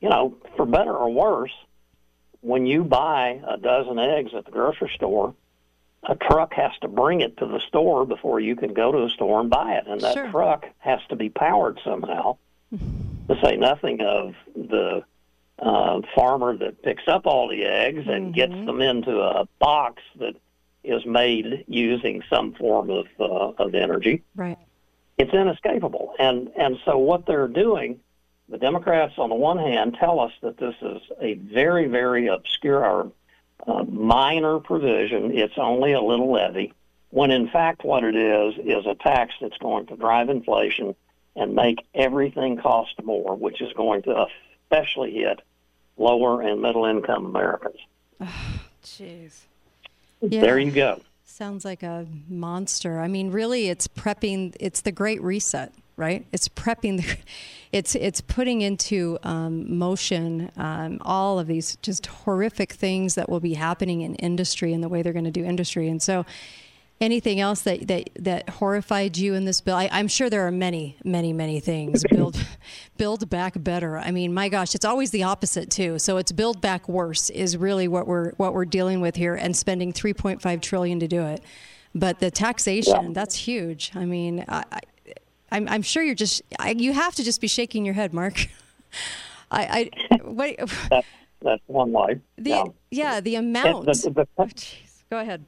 you 0.00 0.08
know, 0.08 0.36
for 0.56 0.64
better 0.64 0.94
or 0.94 1.12
worse, 1.12 1.52
when 2.40 2.66
you 2.66 2.84
buy 2.84 3.40
a 3.46 3.56
dozen 3.58 3.98
eggs 3.98 4.32
at 4.34 4.46
the 4.46 4.50
grocery 4.50 4.90
store, 4.94 5.34
a 6.08 6.14
truck 6.14 6.54
has 6.54 6.72
to 6.82 6.88
bring 6.88 7.20
it 7.20 7.36
to 7.38 7.46
the 7.46 7.60
store 7.60 8.04
before 8.04 8.40
you 8.40 8.56
can 8.56 8.74
go 8.74 8.92
to 8.92 8.98
the 8.98 9.10
store 9.10 9.40
and 9.40 9.50
buy 9.50 9.74
it, 9.74 9.86
and 9.86 10.00
that 10.00 10.14
sure. 10.14 10.30
truck 10.30 10.66
has 10.78 11.00
to 11.08 11.16
be 11.16 11.28
powered 11.28 11.80
somehow. 11.84 12.36
to 13.28 13.40
say 13.42 13.56
nothing 13.56 14.00
of 14.00 14.34
the 14.54 15.02
uh, 15.58 16.00
farmer 16.14 16.56
that 16.56 16.82
picks 16.82 17.06
up 17.08 17.26
all 17.26 17.48
the 17.48 17.64
eggs 17.64 18.06
and 18.06 18.26
mm-hmm. 18.26 18.32
gets 18.32 18.52
them 18.52 18.80
into 18.80 19.18
a 19.20 19.46
box 19.58 20.02
that 20.18 20.34
is 20.82 21.06
made 21.06 21.64
using 21.66 22.22
some 22.28 22.52
form 22.54 22.90
of 22.90 23.06
uh, 23.18 23.62
of 23.62 23.74
energy. 23.74 24.22
Right. 24.36 24.58
It's 25.16 25.32
inescapable, 25.32 26.14
and 26.18 26.50
and 26.56 26.78
so 26.84 26.98
what 26.98 27.26
they're 27.26 27.48
doing, 27.48 28.00
the 28.48 28.58
Democrats 28.58 29.14
on 29.16 29.30
the 29.30 29.36
one 29.36 29.58
hand 29.58 29.96
tell 29.98 30.20
us 30.20 30.32
that 30.42 30.58
this 30.58 30.74
is 30.82 31.00
a 31.20 31.34
very 31.34 31.86
very 31.86 32.26
obscure 32.26 33.10
uh, 33.66 33.84
minor 33.84 34.58
provision. 34.58 35.36
It's 35.36 35.54
only 35.56 35.92
a 35.92 36.00
little 36.00 36.32
levy 36.32 36.72
when 37.10 37.30
in 37.30 37.48
fact 37.48 37.84
what 37.84 38.02
it 38.02 38.16
is 38.16 38.54
is 38.58 38.86
a 38.86 38.94
tax 38.96 39.34
that's 39.40 39.56
going 39.58 39.86
to 39.86 39.96
drive 39.96 40.28
inflation 40.28 40.96
and 41.36 41.54
make 41.54 41.78
everything 41.94 42.56
cost 42.56 42.94
more, 43.04 43.36
which 43.36 43.60
is 43.60 43.72
going 43.74 44.02
to 44.02 44.26
especially 44.70 45.12
hit 45.12 45.40
lower 45.96 46.42
and 46.42 46.60
middle 46.60 46.84
income 46.84 47.26
Americans. 47.26 47.78
Jeez. 48.84 49.42
There 50.20 50.58
you 50.58 50.70
go. 50.70 51.00
Sounds 51.24 51.64
like 51.64 51.82
a 51.82 52.06
monster. 52.28 53.00
I 53.00 53.08
mean, 53.08 53.30
really, 53.30 53.68
it's 53.68 53.86
prepping. 53.86 54.56
It's 54.58 54.80
the 54.80 54.92
Great 54.92 55.22
Reset, 55.22 55.72
right? 55.96 56.26
It's 56.32 56.48
prepping. 56.48 57.02
The, 57.02 57.16
it's 57.72 57.94
it's 57.94 58.20
putting 58.20 58.60
into 58.62 59.18
um, 59.22 59.78
motion 59.78 60.50
um, 60.56 60.98
all 61.02 61.38
of 61.38 61.46
these 61.46 61.76
just 61.76 62.06
horrific 62.06 62.72
things 62.72 63.14
that 63.14 63.28
will 63.28 63.40
be 63.40 63.54
happening 63.54 64.02
in 64.02 64.14
industry 64.16 64.72
and 64.72 64.82
the 64.82 64.88
way 64.88 65.02
they're 65.02 65.12
going 65.12 65.24
to 65.24 65.30
do 65.30 65.44
industry. 65.44 65.88
And 65.88 66.02
so, 66.02 66.24
anything 67.00 67.40
else 67.40 67.62
that, 67.62 67.86
that, 67.88 68.10
that 68.16 68.48
horrified 68.48 69.16
you 69.16 69.34
in 69.34 69.44
this 69.44 69.60
bill? 69.60 69.76
I, 69.76 69.88
am 69.92 70.08
sure 70.08 70.30
there 70.30 70.46
are 70.46 70.50
many, 70.50 70.96
many, 71.04 71.32
many 71.32 71.60
things. 71.60 72.04
Build, 72.10 72.36
build 72.96 73.28
back 73.28 73.54
better. 73.56 73.98
I 73.98 74.10
mean, 74.10 74.32
my 74.32 74.48
gosh, 74.48 74.74
it's 74.74 74.84
always 74.84 75.10
the 75.10 75.24
opposite 75.24 75.70
too. 75.70 75.98
So 75.98 76.16
it's 76.16 76.32
build 76.32 76.60
back 76.60 76.88
worse 76.88 77.28
is 77.30 77.56
really 77.56 77.88
what 77.88 78.06
we're 78.06 78.32
what 78.32 78.54
we're 78.54 78.64
dealing 78.64 79.00
with 79.00 79.16
here, 79.16 79.34
and 79.34 79.56
spending 79.56 79.92
3.5 79.92 80.60
trillion 80.62 81.00
to 81.00 81.08
do 81.08 81.22
it. 81.22 81.42
But 81.94 82.20
the 82.20 82.30
taxation, 82.30 83.06
yeah. 83.06 83.12
that's 83.12 83.34
huge. 83.34 83.92
I 83.94 84.04
mean, 84.04 84.44
I, 84.48 84.64
I, 84.70 84.80
I'm, 85.54 85.68
I'm 85.68 85.82
sure 85.82 86.02
you're 86.02 86.16
just 86.16 86.42
I, 86.58 86.70
you 86.70 86.92
have 86.92 87.14
to 87.14 87.22
just 87.22 87.40
be 87.40 87.46
shaking 87.46 87.84
your 87.84 87.94
head, 87.94 88.12
Mark. 88.12 88.48
I, 89.50 89.90
I 90.10 90.16
what, 90.24 90.56
that's, 90.90 91.06
that's 91.40 91.62
one 91.66 91.92
way. 91.92 92.20
The, 92.36 92.50
yeah. 92.50 92.64
yeah, 92.90 93.20
the 93.20 93.36
amount. 93.36 93.86
The, 93.86 94.10
the, 94.10 94.28
oh, 94.36 94.48
Go 95.10 95.18
ahead. 95.20 95.44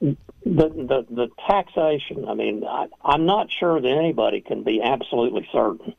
The, 0.00 0.16
the 0.42 1.06
the 1.10 1.28
taxation. 1.46 2.26
I 2.26 2.32
mean, 2.32 2.64
I, 2.64 2.86
I'm 3.04 3.26
not 3.26 3.50
sure 3.50 3.78
that 3.78 3.88
anybody 3.88 4.40
can 4.40 4.64
be 4.64 4.80
absolutely 4.80 5.46
certain 5.52 5.94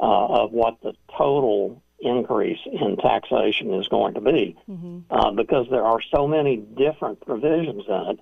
uh, 0.00 0.26
of 0.26 0.52
what 0.52 0.80
the 0.82 0.94
total 1.14 1.82
increase 2.00 2.60
in 2.64 2.96
taxation 2.96 3.74
is 3.74 3.88
going 3.88 4.14
to 4.14 4.22
be, 4.22 4.56
mm-hmm. 4.68 5.00
uh, 5.10 5.32
because 5.32 5.66
there 5.70 5.84
are 5.84 6.00
so 6.10 6.26
many 6.26 6.56
different 6.56 7.20
provisions 7.20 7.84
in 7.86 7.94
it, 7.94 8.20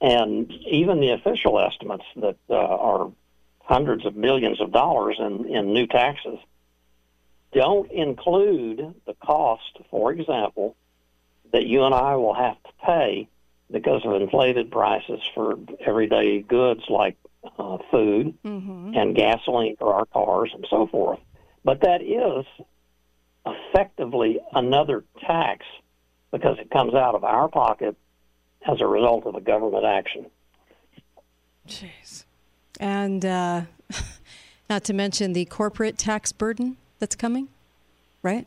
and 0.00 0.52
even 0.70 1.00
the 1.00 1.10
official 1.10 1.58
estimates 1.58 2.04
that 2.14 2.36
uh, 2.48 2.54
are 2.54 3.10
hundreds 3.64 4.04
of 4.04 4.16
millions 4.16 4.60
of 4.60 4.72
dollars 4.72 5.16
in, 5.18 5.46
in 5.46 5.72
new 5.72 5.86
taxes 5.86 6.38
don't 7.52 7.90
include 7.90 8.94
the 9.06 9.14
cost, 9.14 9.78
for 9.90 10.12
example, 10.12 10.74
that 11.52 11.66
you 11.66 11.84
and 11.84 11.94
I 11.94 12.16
will 12.16 12.34
have 12.34 12.62
to 12.62 12.70
pay 12.84 13.28
because 13.70 14.02
of 14.04 14.20
inflated 14.20 14.70
prices 14.70 15.20
for 15.34 15.58
everyday 15.86 16.40
goods 16.40 16.82
like 16.88 17.16
uh, 17.58 17.78
food 17.90 18.34
mm-hmm. 18.44 18.92
and 18.94 19.14
gasoline 19.14 19.76
for 19.76 19.94
our 19.94 20.06
cars 20.06 20.50
and 20.54 20.66
so 20.68 20.86
forth. 20.86 21.20
But 21.64 21.82
that 21.82 22.02
is 22.02 22.46
effectively 23.46 24.40
another 24.52 25.04
tax 25.20 25.64
because 26.30 26.58
it 26.58 26.70
comes 26.70 26.94
out 26.94 27.14
of 27.14 27.24
our 27.24 27.48
pocket 27.48 27.96
as 28.66 28.80
a 28.80 28.86
result 28.86 29.26
of 29.26 29.34
a 29.34 29.40
government 29.40 29.84
action. 29.84 30.26
Jeez. 31.66 32.24
And 32.80 33.24
uh, 33.24 33.62
not 34.70 34.84
to 34.84 34.92
mention 34.92 35.32
the 35.32 35.44
corporate 35.44 35.98
tax 35.98 36.32
burden 36.32 36.76
that's 36.98 37.16
coming, 37.16 37.48
right? 38.22 38.46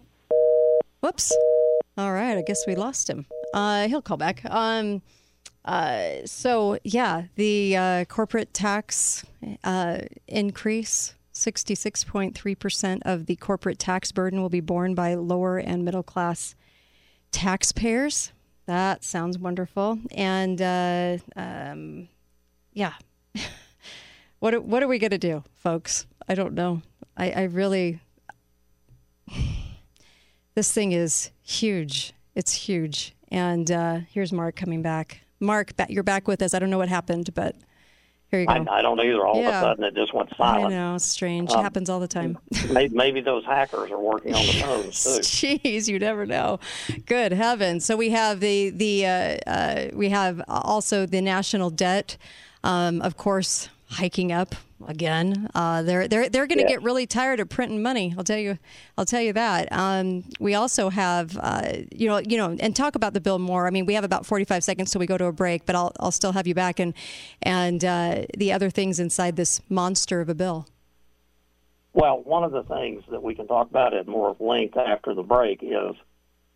Whoops. 1.01 1.35
All 1.97 2.11
right, 2.11 2.37
I 2.37 2.41
guess 2.41 2.65
we 2.67 2.75
lost 2.75 3.09
him. 3.09 3.25
Uh, 3.53 3.87
he'll 3.87 4.01
call 4.01 4.17
back. 4.17 4.43
Um, 4.45 5.01
uh, 5.63 6.25
so 6.25 6.77
yeah, 6.83 7.23
the 7.35 7.77
uh, 7.77 8.05
corporate 8.05 8.53
tax 8.53 9.25
uh, 9.63 9.99
increase. 10.27 11.13
66.3% 11.33 13.01
of 13.03 13.25
the 13.25 13.35
corporate 13.35 13.77
tax 13.77 14.13
burden 14.13 14.41
will 14.41 14.49
be 14.49 14.61
borne 14.61 14.95
by 14.95 15.15
lower 15.15 15.57
and 15.57 15.83
middle 15.83 16.03
class 16.03 16.55
taxpayers. 17.31 18.31
That 18.67 19.03
sounds 19.03 19.37
wonderful. 19.37 19.99
And 20.11 20.61
uh, 20.61 21.17
um, 21.35 22.07
yeah, 22.73 22.93
what, 24.45 24.63
what 24.63 24.83
are 24.83 24.87
we 24.87 24.99
going 24.99 25.09
to 25.09 25.17
do, 25.17 25.43
folks? 25.55 26.05
I 26.29 26.35
don't 26.35 26.53
know. 26.53 26.83
I, 27.17 27.31
I 27.31 27.43
really, 27.45 27.99
this 30.53 30.71
thing 30.71 30.91
is 30.91 31.31
huge. 31.41 32.13
It's 32.35 32.51
huge. 32.51 33.15
And 33.29 33.71
uh, 33.71 34.01
here's 34.07 34.31
Mark 34.31 34.55
coming 34.55 34.83
back. 34.83 35.21
Mark, 35.39 35.71
you're 35.89 36.03
back 36.03 36.27
with 36.27 36.43
us. 36.43 36.53
I 36.53 36.59
don't 36.59 36.69
know 36.69 36.77
what 36.77 36.89
happened, 36.89 37.33
but 37.33 37.55
here 38.29 38.39
you 38.41 38.45
go. 38.45 38.53
I, 38.53 38.77
I 38.77 38.81
don't 38.83 38.99
either. 38.99 39.25
All 39.25 39.41
yeah. 39.41 39.47
of 39.47 39.55
a 39.55 39.61
sudden, 39.61 39.83
it 39.83 39.95
just 39.95 40.13
went 40.13 40.29
silent. 40.37 40.67
I 40.67 40.69
know, 40.77 40.97
strange. 40.99 41.49
Um, 41.51 41.63
happens 41.63 41.89
all 41.89 41.99
the 41.99 42.07
time. 42.07 42.37
maybe, 42.71 42.95
maybe, 42.95 43.21
those 43.21 43.45
hackers 43.45 43.89
are 43.89 43.99
working 43.99 44.35
on 44.35 44.45
the 44.45 44.51
phones 44.61 45.03
too. 45.03 45.57
Jeez, 45.57 45.87
you 45.87 45.97
never 45.97 46.27
know. 46.27 46.59
Good 47.07 47.31
heavens! 47.33 47.83
So 47.83 47.97
we 47.97 48.11
have 48.11 48.41
the 48.41 48.69
the 48.69 49.07
uh, 49.07 49.37
uh, 49.47 49.87
we 49.93 50.09
have 50.09 50.41
also 50.47 51.07
the 51.07 51.21
national 51.21 51.71
debt. 51.71 52.17
Um, 52.63 53.01
of 53.01 53.15
course, 53.15 53.69
hiking 53.89 54.31
up 54.31 54.55
again. 54.87 55.49
Uh, 55.55 55.81
they're 55.83 56.07
they're 56.07 56.29
they're 56.29 56.47
going 56.47 56.57
to 56.57 56.63
yeah. 56.63 56.69
get 56.69 56.83
really 56.83 57.05
tired 57.05 57.39
of 57.39 57.49
printing 57.49 57.81
money. 57.81 58.13
I'll 58.17 58.23
tell 58.23 58.37
you, 58.37 58.57
I'll 58.97 59.05
tell 59.05 59.21
you 59.21 59.33
that. 59.33 59.71
Um, 59.71 60.23
we 60.39 60.55
also 60.55 60.89
have, 60.89 61.37
uh, 61.39 61.73
you 61.91 62.07
know, 62.07 62.17
you 62.17 62.37
know, 62.37 62.55
and 62.59 62.75
talk 62.75 62.95
about 62.95 63.13
the 63.13 63.21
bill 63.21 63.39
more. 63.39 63.67
I 63.67 63.69
mean, 63.69 63.85
we 63.85 63.93
have 63.93 64.03
about 64.03 64.25
45 64.25 64.63
seconds 64.63 64.91
till 64.91 64.99
we 64.99 65.05
go 65.05 65.17
to 65.17 65.25
a 65.25 65.31
break, 65.31 65.65
but 65.65 65.75
I'll 65.75 65.91
I'll 65.99 66.11
still 66.11 66.33
have 66.33 66.47
you 66.47 66.55
back 66.55 66.79
and 66.79 66.93
and 67.41 67.83
uh, 67.83 68.25
the 68.37 68.51
other 68.51 68.69
things 68.69 68.99
inside 68.99 69.35
this 69.35 69.61
monster 69.69 70.21
of 70.21 70.29
a 70.29 70.35
bill. 70.35 70.67
Well, 71.93 72.21
one 72.23 72.43
of 72.43 72.51
the 72.51 72.63
things 72.63 73.03
that 73.09 73.23
we 73.23 73.35
can 73.35 73.47
talk 73.47 73.69
about 73.69 73.93
at 73.93 74.05
more 74.05 74.35
length 74.39 74.75
after 74.75 75.13
the 75.13 75.23
break 75.23 75.59
is 75.61 75.95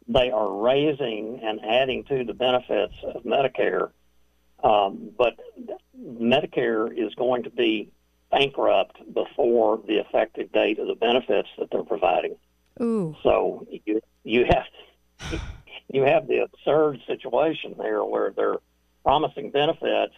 they 0.09 0.31
are 0.31 0.51
raising 0.51 1.39
and 1.41 1.61
adding 1.63 2.03
to 2.05 2.25
the 2.25 2.33
benefits 2.33 2.95
of 3.03 3.23
Medicare 3.23 3.91
um, 4.63 5.11
but 5.17 5.39
Medicare 5.97 6.91
is 6.91 7.13
going 7.15 7.43
to 7.43 7.49
be 7.49 7.91
bankrupt 8.31 8.97
before 9.13 9.81
the 9.87 9.99
effective 9.99 10.51
date 10.51 10.79
of 10.79 10.87
the 10.87 10.95
benefits 10.95 11.49
that 11.57 11.69
they're 11.71 11.83
providing. 11.83 12.35
Ooh. 12.81 13.15
So 13.23 13.67
you 13.85 14.01
you 14.23 14.45
have 14.49 15.41
you 15.91 16.03
have 16.03 16.27
the 16.27 16.43
absurd 16.43 17.01
situation 17.07 17.75
there 17.77 18.03
where 18.03 18.31
they're 18.31 18.59
promising 19.03 19.51
benefits 19.51 20.13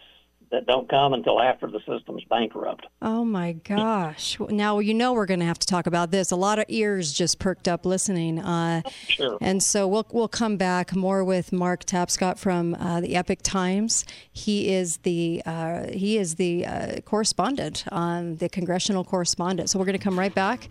that 0.52 0.66
don't 0.66 0.88
come 0.88 1.14
until 1.14 1.40
after 1.40 1.66
the 1.66 1.80
system's 1.80 2.22
bankrupt. 2.30 2.86
Oh 3.00 3.24
my 3.24 3.52
gosh! 3.52 4.38
Now 4.38 4.78
you 4.78 4.94
know 4.94 5.14
we're 5.14 5.26
going 5.26 5.40
to 5.40 5.46
have 5.46 5.58
to 5.58 5.66
talk 5.66 5.86
about 5.86 6.10
this. 6.10 6.30
A 6.30 6.36
lot 6.36 6.58
of 6.58 6.66
ears 6.68 7.12
just 7.12 7.38
perked 7.38 7.66
up 7.66 7.84
listening. 7.84 8.38
Uh, 8.38 8.82
sure. 9.08 9.38
And 9.40 9.62
so 9.62 9.88
we'll 9.88 10.06
we'll 10.12 10.28
come 10.28 10.56
back 10.56 10.94
more 10.94 11.24
with 11.24 11.52
Mark 11.52 11.84
Tapscott 11.84 12.38
from 12.38 12.74
uh, 12.74 13.00
the 13.00 13.16
Epoch 13.16 13.40
Times. 13.42 14.04
He 14.30 14.72
is 14.72 14.98
the 14.98 15.42
uh, 15.44 15.86
he 15.90 16.18
is 16.18 16.36
the 16.36 16.66
uh, 16.66 17.00
correspondent 17.00 17.84
on 17.90 18.36
the 18.36 18.48
congressional 18.48 19.04
correspondent. 19.04 19.70
So 19.70 19.78
we're 19.78 19.86
going 19.86 19.98
to 19.98 20.04
come 20.04 20.18
right 20.18 20.34
back 20.34 20.68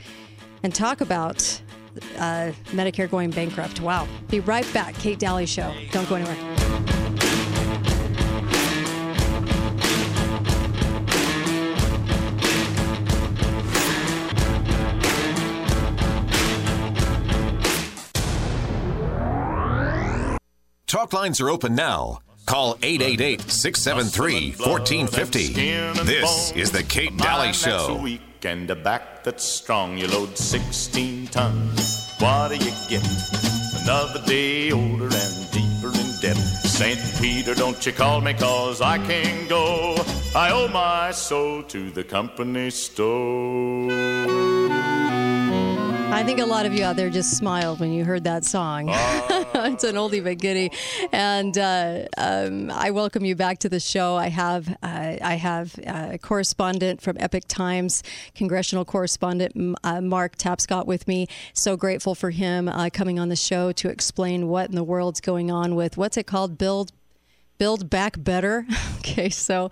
and 0.63 0.73
talk 0.73 1.01
about 1.01 1.61
uh, 2.17 2.51
Medicare 2.67 3.09
going 3.09 3.31
bankrupt. 3.31 3.81
Wow! 3.81 4.07
Be 4.29 4.39
right 4.39 4.71
back. 4.73 4.93
Kate 4.95 5.19
Dalley 5.19 5.47
Show. 5.47 5.73
Don't 5.91 6.07
go 6.07 6.15
anywhere. 6.15 6.50
Talk 20.91 21.13
lines 21.13 21.39
are 21.39 21.50
open 21.50 21.74
now. 21.74 22.19
Call 22.45 22.77
888 22.83 23.50
673 23.50 24.51
1450. 24.57 26.03
This 26.03 26.51
is 26.51 26.69
The 26.69 26.83
Kate 26.83 27.15
Dalley 27.15 27.53
Show. 27.53 28.05
And 28.43 28.69
a 28.69 28.75
back 28.75 29.24
that's 29.24 29.45
strong. 29.45 29.98
You 29.98 30.07
load 30.07 30.38
16 30.38 31.27
tons. 31.27 32.12
What 32.19 32.50
do 32.50 32.55
you 32.55 32.74
get? 32.89 33.07
Another 33.83 34.21
day 34.25 34.74
older 34.74 35.05
and 35.05 35.51
deeper 35.51 35.98
in 35.98 36.19
debt. 36.19 36.36
St. 36.65 37.00
Peter, 37.21 37.55
don't 37.55 37.86
you 37.86 37.93
call 37.93 38.19
me, 38.19 38.33
cause 38.33 38.81
I 38.81 38.98
can't 38.98 39.48
go. 39.48 39.95
I 40.36 40.51
owe 40.51 40.67
my 40.67 41.12
soul 41.12 41.63
to 41.63 41.89
the 41.91 42.03
company 42.03 42.69
store. 42.69 43.88
I 46.11 46.23
think 46.23 46.39
a 46.39 46.45
lot 46.45 46.65
of 46.65 46.73
you 46.73 46.83
out 46.83 46.97
there 46.97 47.09
just 47.09 47.37
smiled 47.37 47.79
when 47.79 47.93
you 47.93 48.03
heard 48.03 48.25
that 48.25 48.43
song. 48.43 48.89
Uh. 48.89 49.45
it's 49.55 49.83
an 49.85 49.95
oldie 49.95 50.23
but 50.23 50.39
goodie, 50.39 50.71
and 51.11 51.57
uh, 51.57 52.03
um, 52.17 52.69
I 52.69 52.91
welcome 52.91 53.23
you 53.23 53.35
back 53.35 53.59
to 53.59 53.69
the 53.69 53.79
show. 53.79 54.15
I 54.15 54.27
have 54.27 54.69
uh, 54.83 55.17
I 55.21 55.35
have 55.35 55.77
a 55.85 56.17
correspondent 56.17 57.01
from 57.01 57.17
Epoch 57.19 57.43
Times, 57.47 58.03
congressional 58.35 58.83
correspondent 58.85 59.77
uh, 59.83 60.01
Mark 60.01 60.37
Tapscott 60.37 60.85
with 60.85 61.07
me. 61.07 61.27
So 61.53 61.77
grateful 61.77 62.13
for 62.13 62.29
him 62.29 62.67
uh, 62.67 62.89
coming 62.91 63.19
on 63.19 63.29
the 63.29 63.35
show 63.35 63.71
to 63.71 63.89
explain 63.89 64.47
what 64.47 64.69
in 64.69 64.75
the 64.75 64.83
world's 64.83 65.21
going 65.21 65.49
on 65.49 65.75
with 65.75 65.97
what's 65.97 66.17
it 66.17 66.27
called, 66.27 66.57
build 66.57 66.91
Build 67.61 67.91
Back 67.91 68.15
Better. 68.23 68.65
okay, 68.97 69.29
so 69.29 69.69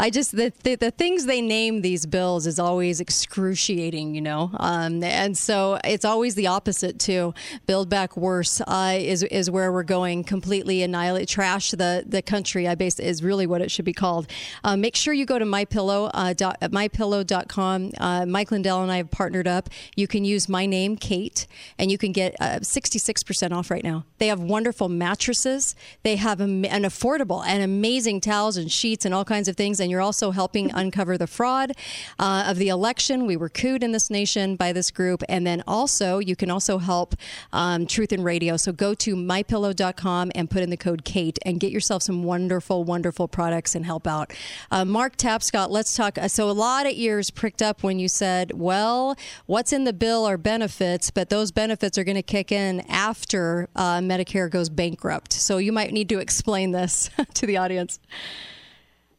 I 0.00 0.10
just 0.10 0.32
the, 0.32 0.52
the, 0.64 0.74
the 0.74 0.90
things 0.90 1.26
they 1.26 1.40
name 1.40 1.82
these 1.82 2.04
bills 2.04 2.48
is 2.48 2.58
always 2.58 2.98
excruciating, 2.98 4.16
you 4.16 4.20
know, 4.20 4.50
um, 4.54 5.04
and 5.04 5.38
so 5.38 5.78
it's 5.84 6.04
always 6.04 6.34
the 6.34 6.48
opposite 6.48 6.98
too. 6.98 7.34
Build 7.64 7.88
Back 7.88 8.16
Worse 8.16 8.60
uh, 8.62 8.96
is 8.98 9.22
is 9.22 9.52
where 9.52 9.70
we're 9.70 9.84
going. 9.84 10.24
Completely 10.24 10.82
annihilate, 10.82 11.28
trash 11.28 11.70
the 11.70 12.02
the 12.04 12.22
country. 12.22 12.66
I 12.66 12.74
base 12.74 12.98
is 12.98 13.22
really 13.22 13.46
what 13.46 13.60
it 13.60 13.70
should 13.70 13.84
be 13.84 13.92
called. 13.92 14.26
Uh, 14.64 14.76
make 14.76 14.96
sure 14.96 15.14
you 15.14 15.24
go 15.24 15.38
to 15.38 15.44
mypillow 15.44 16.10
uh, 16.14 16.32
dot, 16.32 16.60
mypillow.com. 16.60 17.92
Uh, 17.98 18.26
Mike 18.26 18.50
Lindell 18.50 18.82
and 18.82 18.90
I 18.90 18.96
have 18.96 19.12
partnered 19.12 19.46
up. 19.46 19.70
You 19.94 20.08
can 20.08 20.24
use 20.24 20.48
my 20.48 20.66
name, 20.66 20.96
Kate, 20.96 21.46
and 21.78 21.88
you 21.88 21.98
can 21.98 22.10
get 22.10 22.34
uh, 22.40 22.58
66% 22.62 23.52
off 23.52 23.70
right 23.70 23.84
now. 23.84 24.06
They 24.18 24.26
have 24.26 24.40
wonderful 24.40 24.88
mattresses. 24.88 25.76
They 26.02 26.16
have 26.16 26.40
an 26.40 26.64
affordable 26.64 27.27
and 27.44 27.62
amazing 27.62 28.20
towels 28.20 28.56
and 28.56 28.70
sheets 28.70 29.04
and 29.04 29.14
all 29.14 29.24
kinds 29.24 29.48
of 29.48 29.56
things. 29.56 29.80
And 29.80 29.90
you're 29.90 30.00
also 30.00 30.30
helping 30.30 30.70
uncover 30.74 31.16
the 31.18 31.26
fraud 31.26 31.72
uh, 32.18 32.44
of 32.46 32.56
the 32.56 32.68
election. 32.68 33.26
We 33.26 33.36
were 33.36 33.48
cooed 33.48 33.82
in 33.82 33.92
this 33.92 34.10
nation 34.10 34.56
by 34.56 34.72
this 34.72 34.90
group. 34.90 35.22
And 35.28 35.46
then 35.46 35.62
also, 35.66 36.18
you 36.18 36.36
can 36.36 36.50
also 36.50 36.78
help 36.78 37.14
um, 37.52 37.86
Truth 37.86 38.12
in 38.12 38.22
Radio. 38.22 38.56
So 38.56 38.72
go 38.72 38.94
to 38.94 39.14
mypillow.com 39.14 40.32
and 40.34 40.50
put 40.50 40.62
in 40.62 40.70
the 40.70 40.76
code 40.76 41.04
Kate 41.04 41.38
and 41.44 41.60
get 41.60 41.70
yourself 41.70 42.02
some 42.02 42.22
wonderful, 42.22 42.84
wonderful 42.84 43.28
products 43.28 43.74
and 43.74 43.84
help 43.84 44.06
out. 44.06 44.32
Uh, 44.70 44.84
Mark 44.84 45.16
Tapscott, 45.16 45.70
let's 45.70 45.94
talk. 45.94 46.18
Uh, 46.18 46.28
so, 46.28 46.48
a 46.48 46.52
lot 46.52 46.86
of 46.86 46.92
ears 46.92 47.30
pricked 47.30 47.62
up 47.62 47.82
when 47.82 47.98
you 47.98 48.08
said, 48.08 48.52
well, 48.54 49.16
what's 49.46 49.72
in 49.72 49.84
the 49.84 49.92
bill 49.92 50.24
are 50.24 50.38
benefits, 50.38 51.10
but 51.10 51.30
those 51.30 51.52
benefits 51.52 51.98
are 51.98 52.04
going 52.04 52.16
to 52.16 52.22
kick 52.22 52.52
in 52.52 52.80
after 52.88 53.68
uh, 53.76 53.98
Medicare 53.98 54.50
goes 54.50 54.68
bankrupt. 54.68 55.32
So, 55.32 55.58
you 55.58 55.72
might 55.72 55.92
need 55.92 56.08
to 56.10 56.18
explain 56.18 56.72
this 56.72 57.10
to 57.34 57.46
the 57.46 57.56
audience. 57.56 57.98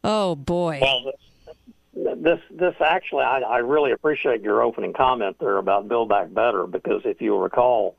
Oh, 0.04 0.36
boy. 0.36 0.80
Well, 0.82 1.12
this 1.94 2.40
this 2.50 2.76
actually, 2.80 3.24
I, 3.24 3.40
I 3.40 3.58
really 3.58 3.92
appreciate 3.92 4.42
your 4.42 4.62
opening 4.62 4.94
comment 4.94 5.38
there 5.40 5.58
about 5.58 5.88
Build 5.88 6.10
Back 6.10 6.34
Better 6.34 6.66
because 6.66 7.02
if 7.06 7.22
you 7.22 7.38
recall, 7.38 7.98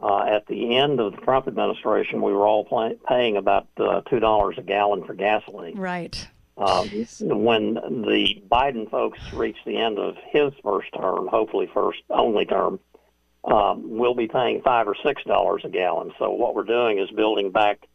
uh, 0.00 0.24
at 0.24 0.46
the 0.46 0.76
end 0.76 1.00
of 1.00 1.12
the 1.12 1.18
Trump 1.22 1.48
administration, 1.48 2.20
we 2.20 2.32
were 2.32 2.46
all 2.46 2.64
play, 2.64 2.96
paying 3.08 3.36
about 3.36 3.66
uh, 3.78 4.02
two 4.02 4.20
dollars 4.20 4.56
a 4.58 4.62
gallon 4.62 5.04
for 5.04 5.14
gasoline. 5.14 5.78
Right. 5.78 6.28
Um, 6.58 6.88
when 7.20 7.74
the 7.74 8.42
Biden 8.50 8.90
folks 8.90 9.20
reach 9.32 9.56
the 9.64 9.76
end 9.76 9.98
of 9.98 10.16
his 10.30 10.52
first 10.62 10.88
term, 10.92 11.28
hopefully 11.28 11.70
first 11.72 12.00
only 12.10 12.46
term, 12.46 12.80
um, 13.44 13.96
we'll 13.96 14.16
be 14.16 14.26
paying 14.26 14.60
five 14.62 14.88
or 14.88 14.96
six 15.04 15.22
dollars 15.24 15.62
a 15.64 15.68
gallon. 15.68 16.12
So 16.18 16.30
what 16.30 16.54
we're 16.54 16.64
doing 16.64 16.98
is 16.98 17.10
building 17.10 17.52
back 17.52 17.86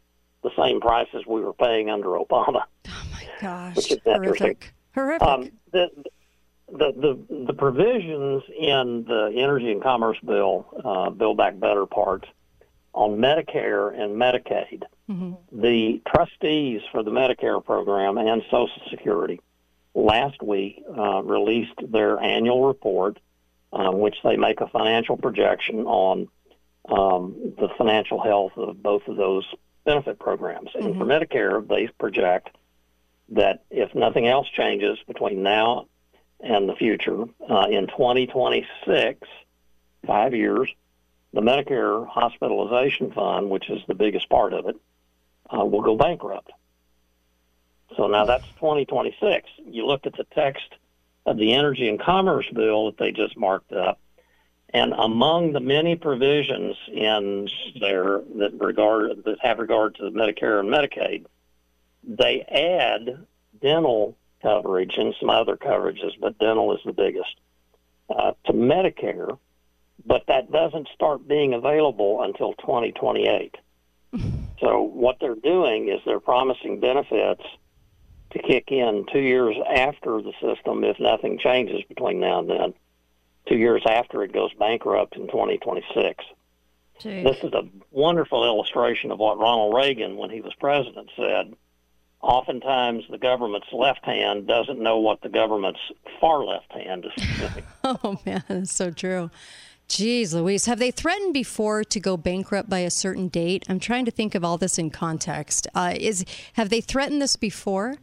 the 0.44 0.50
same 0.56 0.80
prices 0.80 1.24
we 1.26 1.40
were 1.40 1.52
paying 1.52 1.90
under 1.90 2.10
Obama. 2.10 2.62
Oh 2.86 3.06
my 3.12 3.26
gosh! 3.40 3.76
Which 3.76 3.92
is 3.92 3.98
horrific. 4.04 4.72
Horrific. 4.94 5.26
Um, 5.26 5.50
the, 5.72 5.90
the 6.70 6.92
the 6.92 7.44
the 7.46 7.54
provisions 7.54 8.42
in 8.56 9.04
the 9.08 9.32
Energy 9.36 9.72
and 9.72 9.82
Commerce 9.82 10.18
Bill, 10.24 10.66
uh, 10.84 11.10
Build 11.10 11.36
Back 11.36 11.58
Better 11.58 11.86
part, 11.86 12.26
on 12.92 13.18
Medicare 13.18 13.98
and 13.98 14.16
Medicaid 14.16 14.84
Mm-hmm. 15.10 15.60
The 15.60 16.00
trustees 16.06 16.80
for 16.90 17.02
the 17.02 17.10
Medicare 17.10 17.62
program 17.62 18.16
and 18.16 18.42
Social 18.44 18.80
Security 18.90 19.40
last 19.94 20.42
week 20.42 20.82
uh, 20.96 21.22
released 21.22 21.74
their 21.86 22.18
annual 22.18 22.66
report, 22.66 23.18
uh, 23.72 23.90
which 23.90 24.16
they 24.24 24.36
make 24.36 24.60
a 24.60 24.66
financial 24.68 25.16
projection 25.16 25.80
on 25.80 26.28
um, 26.88 27.54
the 27.58 27.68
financial 27.76 28.22
health 28.22 28.52
of 28.56 28.82
both 28.82 29.06
of 29.06 29.16
those 29.16 29.46
benefit 29.84 30.18
programs. 30.18 30.70
Mm-hmm. 30.70 30.86
And 30.86 30.96
for. 30.96 31.04
Medicare, 31.04 31.68
they 31.68 31.88
project 31.98 32.50
that 33.30 33.64
if 33.70 33.94
nothing 33.94 34.26
else 34.26 34.48
changes 34.48 34.98
between 35.06 35.42
now 35.42 35.86
and 36.40 36.68
the 36.68 36.74
future, 36.74 37.24
uh, 37.48 37.66
in 37.70 37.86
2026, 37.86 39.26
five 40.06 40.34
years, 40.34 40.68
the 41.32 41.40
Medicare 41.40 42.06
hospitalization 42.06 43.12
fund, 43.12 43.50
which 43.50 43.70
is 43.70 43.80
the 43.88 43.94
biggest 43.94 44.28
part 44.28 44.52
of 44.52 44.68
it, 44.68 44.76
uh, 45.50 45.64
will 45.64 45.82
go 45.82 45.96
bankrupt. 45.96 46.50
So 47.96 48.06
now 48.06 48.24
that's 48.24 48.46
2026. 48.56 49.48
You 49.66 49.86
look 49.86 50.06
at 50.06 50.16
the 50.16 50.26
text 50.34 50.66
of 51.26 51.36
the 51.38 51.54
Energy 51.54 51.88
and 51.88 52.00
Commerce 52.00 52.46
Bill 52.52 52.86
that 52.86 52.98
they 52.98 53.12
just 53.12 53.36
marked 53.36 53.72
up, 53.72 53.98
and 54.74 54.92
among 54.92 55.52
the 55.52 55.60
many 55.60 55.94
provisions 55.94 56.76
in 56.88 57.48
there 57.80 58.20
that 58.38 58.52
regard 58.58 59.24
that 59.24 59.38
have 59.40 59.60
regard 59.60 59.94
to 59.94 60.02
Medicare 60.10 60.58
and 60.58 60.68
Medicaid, 60.68 61.26
they 62.02 62.42
add 62.42 63.24
dental 63.62 64.16
coverage 64.42 64.96
and 64.98 65.14
some 65.20 65.30
other 65.30 65.56
coverages, 65.56 66.18
but 66.20 66.38
dental 66.40 66.74
is 66.74 66.80
the 66.84 66.92
biggest 66.92 67.36
uh, 68.10 68.32
to 68.46 68.52
Medicare. 68.52 69.38
But 70.04 70.24
that 70.26 70.50
doesn't 70.50 70.88
start 70.92 71.26
being 71.26 71.54
available 71.54 72.22
until 72.22 72.52
2028. 72.54 73.56
So 74.60 74.82
what 74.82 75.16
they're 75.20 75.34
doing 75.34 75.88
is 75.88 76.00
they're 76.06 76.20
promising 76.20 76.80
benefits 76.80 77.42
to 78.30 78.38
kick 78.38 78.70
in 78.70 79.04
two 79.12 79.20
years 79.20 79.56
after 79.68 80.22
the 80.22 80.32
system 80.40 80.84
if 80.84 80.98
nothing 80.98 81.38
changes 81.38 81.82
between 81.88 82.20
now 82.20 82.38
and 82.38 82.48
then. 82.48 82.74
Two 83.48 83.56
years 83.56 83.82
after 83.86 84.22
it 84.22 84.32
goes 84.32 84.52
bankrupt 84.58 85.16
in 85.16 85.26
2026. 85.26 86.24
Jeez. 87.00 87.24
This 87.24 87.38
is 87.42 87.52
a 87.52 87.68
wonderful 87.90 88.44
illustration 88.44 89.10
of 89.10 89.18
what 89.18 89.38
Ronald 89.38 89.74
Reagan, 89.74 90.16
when 90.16 90.30
he 90.30 90.40
was 90.40 90.52
president, 90.58 91.10
said. 91.16 91.54
Oftentimes, 92.22 93.04
the 93.10 93.18
government's 93.18 93.66
left 93.72 94.04
hand 94.06 94.46
doesn't 94.46 94.80
know 94.80 94.98
what 94.98 95.20
the 95.20 95.28
government's 95.28 95.80
far 96.20 96.42
left 96.42 96.72
hand 96.72 97.04
is 97.04 97.38
doing. 97.38 97.64
oh 97.84 98.18
man, 98.24 98.42
that's 98.48 98.72
so 98.72 98.90
true. 98.90 99.30
Geez, 99.88 100.32
Louise, 100.32 100.64
have 100.64 100.78
they 100.78 100.90
threatened 100.90 101.34
before 101.34 101.84
to 101.84 102.00
go 102.00 102.16
bankrupt 102.16 102.70
by 102.70 102.78
a 102.78 102.90
certain 102.90 103.28
date? 103.28 103.66
I'm 103.68 103.78
trying 103.78 104.06
to 104.06 104.10
think 104.10 104.34
of 104.34 104.42
all 104.42 104.56
this 104.56 104.78
in 104.78 104.88
context. 104.88 105.66
Uh, 105.74 105.94
is 105.98 106.24
have 106.54 106.70
they 106.70 106.80
threatened 106.80 107.20
this 107.20 107.36
before? 107.36 107.96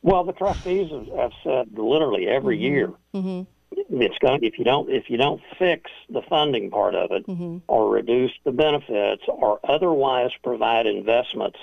Well, 0.00 0.24
the 0.24 0.32
trustees 0.32 0.90
have 1.16 1.32
said 1.42 1.78
literally 1.78 2.26
every 2.26 2.56
mm-hmm. 2.56 2.74
year 2.74 2.92
mm-hmm. 3.14 3.42
It's 3.76 4.18
going. 4.18 4.42
If 4.42 4.58
you 4.58 4.64
don't, 4.64 4.90
if 4.90 5.10
you 5.10 5.16
don't 5.16 5.42
fix 5.58 5.90
the 6.08 6.22
funding 6.22 6.70
part 6.70 6.94
of 6.94 7.10
it, 7.12 7.26
mm-hmm. 7.26 7.58
or 7.68 7.90
reduce 7.90 8.32
the 8.44 8.52
benefits, 8.52 9.22
or 9.28 9.60
otherwise 9.64 10.30
provide 10.42 10.86
investments 10.86 11.58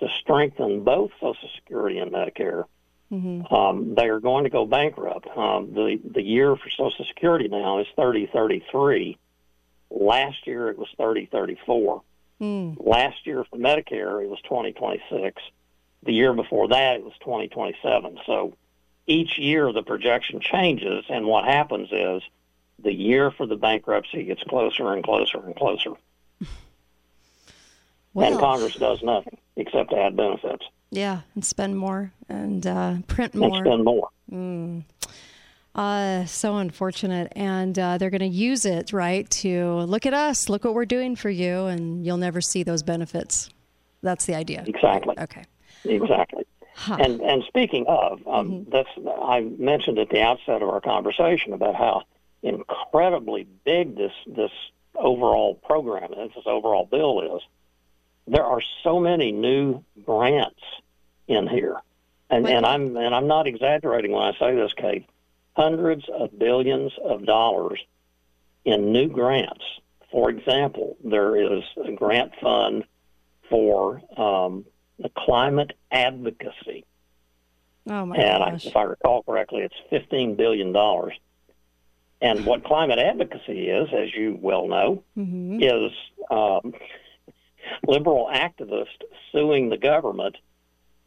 to 0.00 0.08
strengthen 0.20 0.84
both 0.84 1.10
Social 1.20 1.48
Security 1.56 1.98
and 1.98 2.12
Medicare, 2.12 2.64
Mm-hmm. 3.12 3.54
Um, 3.54 3.94
they 3.94 4.08
are 4.08 4.20
going 4.20 4.44
to 4.44 4.50
go 4.50 4.66
bankrupt. 4.66 5.28
Um, 5.34 5.72
the 5.72 5.98
the 6.04 6.22
year 6.22 6.54
for 6.56 6.68
Social 6.70 7.06
Security 7.06 7.48
now 7.48 7.78
is 7.78 7.86
thirty 7.96 8.28
thirty 8.32 8.62
three. 8.70 9.18
Last 9.90 10.46
year 10.46 10.68
it 10.68 10.78
was 10.78 10.88
thirty 10.98 11.26
thirty 11.26 11.56
four. 11.64 12.02
Mm. 12.40 12.76
Last 12.78 13.26
year 13.26 13.44
for 13.44 13.56
Medicare 13.56 14.22
it 14.22 14.28
was 14.28 14.40
twenty 14.46 14.72
twenty 14.72 15.02
six. 15.10 15.42
The 16.04 16.12
year 16.12 16.34
before 16.34 16.68
that 16.68 16.96
it 16.96 17.04
was 17.04 17.14
twenty 17.20 17.48
twenty 17.48 17.76
seven. 17.82 18.18
So 18.26 18.54
each 19.08 19.38
year 19.38 19.72
the 19.72 19.82
projection 19.82 20.40
changes, 20.40 21.04
and 21.08 21.26
what 21.26 21.44
happens 21.44 21.88
is 21.90 22.22
the 22.78 22.92
year 22.92 23.30
for 23.30 23.46
the 23.46 23.56
bankruptcy 23.56 24.24
gets 24.24 24.42
closer 24.44 24.92
and 24.92 25.02
closer 25.02 25.38
and 25.44 25.56
closer. 25.56 25.92
Well. 28.14 28.32
And 28.32 28.40
Congress 28.40 28.74
does 28.74 29.00
nothing 29.02 29.36
except 29.54 29.92
add 29.92 30.16
benefits. 30.16 30.64
Yeah, 30.90 31.20
and 31.34 31.44
spend 31.44 31.78
more 31.78 32.10
and 32.28 32.66
uh, 32.66 32.96
print 33.06 33.34
more. 33.34 33.58
And 33.58 33.66
spend 33.66 33.84
more. 33.84 34.08
Mm. 34.32 34.84
Uh, 35.74 36.24
so 36.24 36.56
unfortunate. 36.56 37.32
And 37.36 37.78
uh, 37.78 37.98
they're 37.98 38.10
going 38.10 38.20
to 38.20 38.26
use 38.26 38.64
it, 38.64 38.92
right, 38.92 39.30
to 39.30 39.82
look 39.82 40.04
at 40.04 40.14
us, 40.14 40.48
look 40.48 40.64
what 40.64 40.74
we're 40.74 40.86
doing 40.86 41.14
for 41.14 41.30
you, 41.30 41.66
and 41.66 42.04
you'll 42.04 42.16
never 42.16 42.40
see 42.40 42.64
those 42.64 42.82
benefits. 42.82 43.50
That's 44.02 44.26
the 44.26 44.34
idea. 44.34 44.64
Exactly. 44.66 45.14
Okay. 45.16 45.44
Exactly. 45.84 46.44
Huh. 46.80 46.96
And 47.00 47.20
and 47.20 47.42
speaking 47.48 47.86
of, 47.88 48.20
um, 48.26 48.50
mm-hmm. 48.50 48.70
that's 48.70 48.88
I 49.22 49.40
mentioned 49.40 49.98
at 49.98 50.10
the 50.10 50.22
outset 50.22 50.62
of 50.62 50.68
our 50.68 50.80
conversation 50.80 51.52
about 51.52 51.74
how 51.74 52.04
incredibly 52.42 53.46
big 53.64 53.96
this 53.96 54.12
this 54.26 54.52
overall 54.94 55.54
program 55.54 56.12
is, 56.12 56.30
this 56.34 56.46
overall 56.46 56.86
bill 56.86 57.36
is. 57.36 57.42
There 58.26 58.44
are 58.44 58.60
so 58.84 59.00
many 59.00 59.32
new 59.32 59.82
grants 60.04 60.60
in 61.26 61.48
here 61.48 61.82
and 62.30 62.46
and 62.48 62.66
I'm 62.66 62.96
and 62.96 63.14
I'm 63.14 63.26
not 63.26 63.46
exaggerating 63.46 64.12
when 64.12 64.22
I 64.22 64.32
say 64.38 64.54
this, 64.54 64.72
Kate. 64.74 65.06
Hundreds 65.56 66.04
of 66.08 66.38
billions 66.38 66.92
of 67.02 67.24
dollars 67.24 67.80
in 68.64 68.92
new 68.92 69.08
grants. 69.08 69.64
For 70.12 70.30
example, 70.30 70.96
there 71.02 71.36
is 71.36 71.64
a 71.84 71.92
grant 71.92 72.32
fund 72.40 72.84
for 73.50 74.02
um, 74.16 74.64
the 74.98 75.10
climate 75.16 75.72
advocacy. 75.90 76.84
Oh 77.88 78.06
my 78.06 78.16
and 78.16 78.44
gosh. 78.44 78.66
I, 78.66 78.68
if 78.68 78.76
I 78.76 78.82
recall 78.82 79.22
correctly, 79.22 79.62
it's 79.62 79.74
fifteen 79.90 80.34
billion 80.34 80.72
dollars. 80.72 81.14
And 82.20 82.44
what 82.44 82.64
climate 82.64 82.98
advocacy 82.98 83.68
is, 83.68 83.88
as 83.92 84.12
you 84.12 84.36
well 84.40 84.66
know, 84.66 85.04
mm-hmm. 85.16 85.62
is 85.62 85.92
um, 86.30 86.74
liberal 87.86 88.28
activists 88.32 89.02
suing 89.30 89.68
the 89.68 89.76
government 89.76 90.36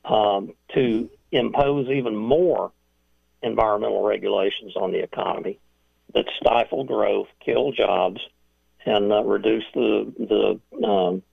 um, 0.05 0.53
to 0.73 1.09
impose 1.31 1.89
even 1.89 2.15
more 2.15 2.71
environmental 3.43 4.03
regulations 4.03 4.75
on 4.75 4.91
the 4.91 4.99
economy 4.99 5.59
that 6.13 6.25
stifle 6.39 6.83
growth, 6.83 7.27
kill 7.43 7.71
jobs, 7.71 8.21
and 8.85 9.11
uh, 9.11 9.23
reduce 9.23 9.65
the 9.73 10.59
the 10.71 10.85
um, 10.87 11.23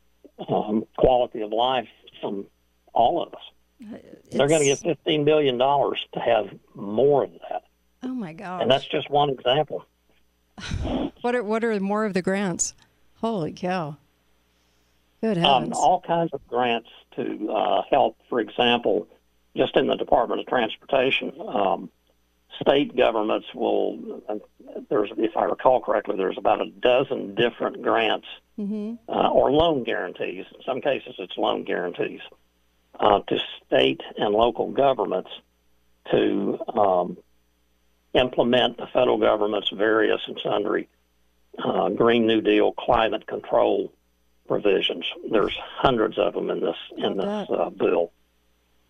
um, 0.48 0.84
quality 0.96 1.40
of 1.40 1.52
life 1.52 1.88
from 2.20 2.46
all 2.92 3.22
of 3.22 3.32
us. 3.34 3.40
It's... 3.80 4.36
They're 4.36 4.48
going 4.48 4.60
to 4.60 4.66
get 4.66 4.78
fifteen 4.78 5.24
billion 5.24 5.58
dollars 5.58 6.04
to 6.12 6.20
have 6.20 6.50
more 6.74 7.24
of 7.24 7.32
that. 7.48 7.64
Oh 8.02 8.14
my 8.14 8.32
God! 8.32 8.62
And 8.62 8.70
that's 8.70 8.86
just 8.86 9.10
one 9.10 9.30
example. 9.30 9.84
what 11.20 11.34
are 11.34 11.42
what 11.42 11.64
are 11.64 11.78
more 11.80 12.04
of 12.04 12.14
the 12.14 12.22
grants? 12.22 12.74
Holy 13.20 13.52
cow! 13.52 13.96
Good 15.20 15.38
um, 15.38 15.44
heavens! 15.44 15.76
Um, 15.76 15.82
all 15.82 16.00
kinds 16.00 16.32
of 16.32 16.46
grants 16.48 16.88
to 17.16 17.50
uh, 17.50 17.82
help. 17.90 18.16
For 18.28 18.40
example, 18.40 19.06
just 19.56 19.76
in 19.76 19.86
the 19.86 19.96
Department 19.96 20.40
of 20.40 20.46
Transportation, 20.46 21.32
um, 21.46 21.90
state 22.60 22.96
governments 22.96 23.46
will. 23.54 24.22
There's, 24.88 25.10
if 25.16 25.36
I 25.36 25.44
recall 25.44 25.80
correctly, 25.80 26.16
there's 26.16 26.38
about 26.38 26.60
a 26.60 26.70
dozen 26.70 27.34
different 27.34 27.82
grants 27.82 28.26
mm-hmm. 28.58 28.94
uh, 29.08 29.28
or 29.28 29.50
loan 29.50 29.84
guarantees. 29.84 30.46
In 30.54 30.62
some 30.64 30.80
cases, 30.80 31.14
it's 31.18 31.36
loan 31.36 31.64
guarantees 31.64 32.20
uh, 32.98 33.20
to 33.20 33.38
state 33.66 34.02
and 34.16 34.34
local 34.34 34.70
governments 34.70 35.30
to 36.10 36.58
um, 36.74 37.18
implement 38.14 38.78
the 38.78 38.86
federal 38.86 39.18
government's 39.18 39.70
various 39.70 40.20
and 40.26 40.38
sundry 40.42 40.88
uh, 41.62 41.88
Green 41.90 42.26
New 42.26 42.40
Deal 42.40 42.72
climate 42.72 43.26
control 43.26 43.92
provisions. 44.46 45.04
There's 45.30 45.56
hundreds 45.58 46.18
of 46.18 46.34
them 46.34 46.50
in 46.50 46.60
this 46.60 46.76
in 46.96 47.16
this 47.16 47.48
uh, 47.50 47.70
bill. 47.70 48.12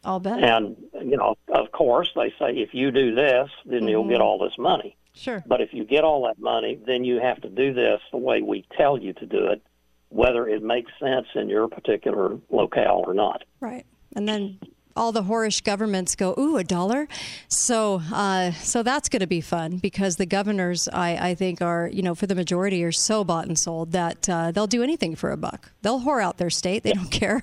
I'll 0.04 0.20
bet. 0.20 0.42
And 0.42 0.76
you 0.94 1.16
know, 1.16 1.36
of 1.48 1.72
course, 1.72 2.10
they 2.14 2.30
say 2.38 2.52
if 2.56 2.74
you 2.74 2.90
do 2.90 3.14
this, 3.14 3.50
then 3.64 3.80
mm-hmm. 3.80 3.88
you'll 3.88 4.08
get 4.08 4.14
mm-hmm. 4.14 4.22
all 4.22 4.38
this 4.38 4.56
money. 4.58 4.96
Sure. 5.14 5.42
But 5.46 5.60
if 5.60 5.74
you 5.74 5.84
get 5.84 6.04
all 6.04 6.26
that 6.26 6.38
money, 6.38 6.78
then 6.86 7.04
you 7.04 7.20
have 7.20 7.40
to 7.40 7.48
do 7.48 7.72
this 7.72 8.00
the 8.12 8.18
way 8.18 8.40
we 8.40 8.64
tell 8.76 8.98
you 8.98 9.12
to 9.14 9.26
do 9.26 9.46
it, 9.46 9.62
whether 10.10 10.46
it 10.46 10.62
makes 10.62 10.92
sense 11.00 11.26
in 11.34 11.48
your 11.48 11.66
particular 11.66 12.38
locale 12.50 13.02
or 13.04 13.14
not. 13.14 13.42
Right. 13.60 13.84
And 14.14 14.28
then 14.28 14.60
all 14.98 15.12
the 15.12 15.22
whorish 15.22 15.62
governments 15.62 16.16
go, 16.16 16.34
ooh, 16.38 16.56
a 16.56 16.64
dollar. 16.64 17.08
So, 17.48 18.02
uh, 18.12 18.52
so 18.52 18.82
that's 18.82 19.08
going 19.08 19.20
to 19.20 19.26
be 19.26 19.40
fun 19.40 19.78
because 19.78 20.16
the 20.16 20.26
governors, 20.26 20.88
I, 20.92 21.30
I 21.30 21.34
think, 21.34 21.62
are 21.62 21.88
you 21.92 22.02
know 22.02 22.14
for 22.14 22.26
the 22.26 22.34
majority 22.34 22.82
are 22.84 22.92
so 22.92 23.24
bought 23.24 23.46
and 23.46 23.58
sold 23.58 23.92
that 23.92 24.28
uh, 24.28 24.50
they'll 24.50 24.66
do 24.66 24.82
anything 24.82 25.14
for 25.14 25.30
a 25.30 25.36
buck. 25.36 25.70
They'll 25.82 26.00
whore 26.00 26.22
out 26.22 26.38
their 26.38 26.50
state. 26.50 26.82
They 26.82 26.92
don't 26.92 27.10
care. 27.10 27.42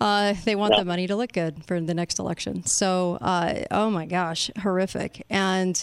Uh, 0.00 0.34
they 0.44 0.54
want 0.56 0.76
the 0.76 0.84
money 0.84 1.06
to 1.06 1.16
look 1.16 1.32
good 1.32 1.64
for 1.64 1.80
the 1.80 1.94
next 1.94 2.18
election. 2.18 2.66
So, 2.66 3.18
uh, 3.20 3.64
oh 3.70 3.90
my 3.90 4.06
gosh, 4.06 4.50
horrific. 4.58 5.24
And 5.30 5.82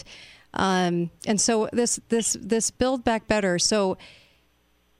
um, 0.54 1.10
and 1.26 1.40
so 1.40 1.68
this 1.72 2.00
this 2.08 2.36
this 2.40 2.70
build 2.70 3.04
back 3.04 3.26
better. 3.26 3.58
So 3.58 3.98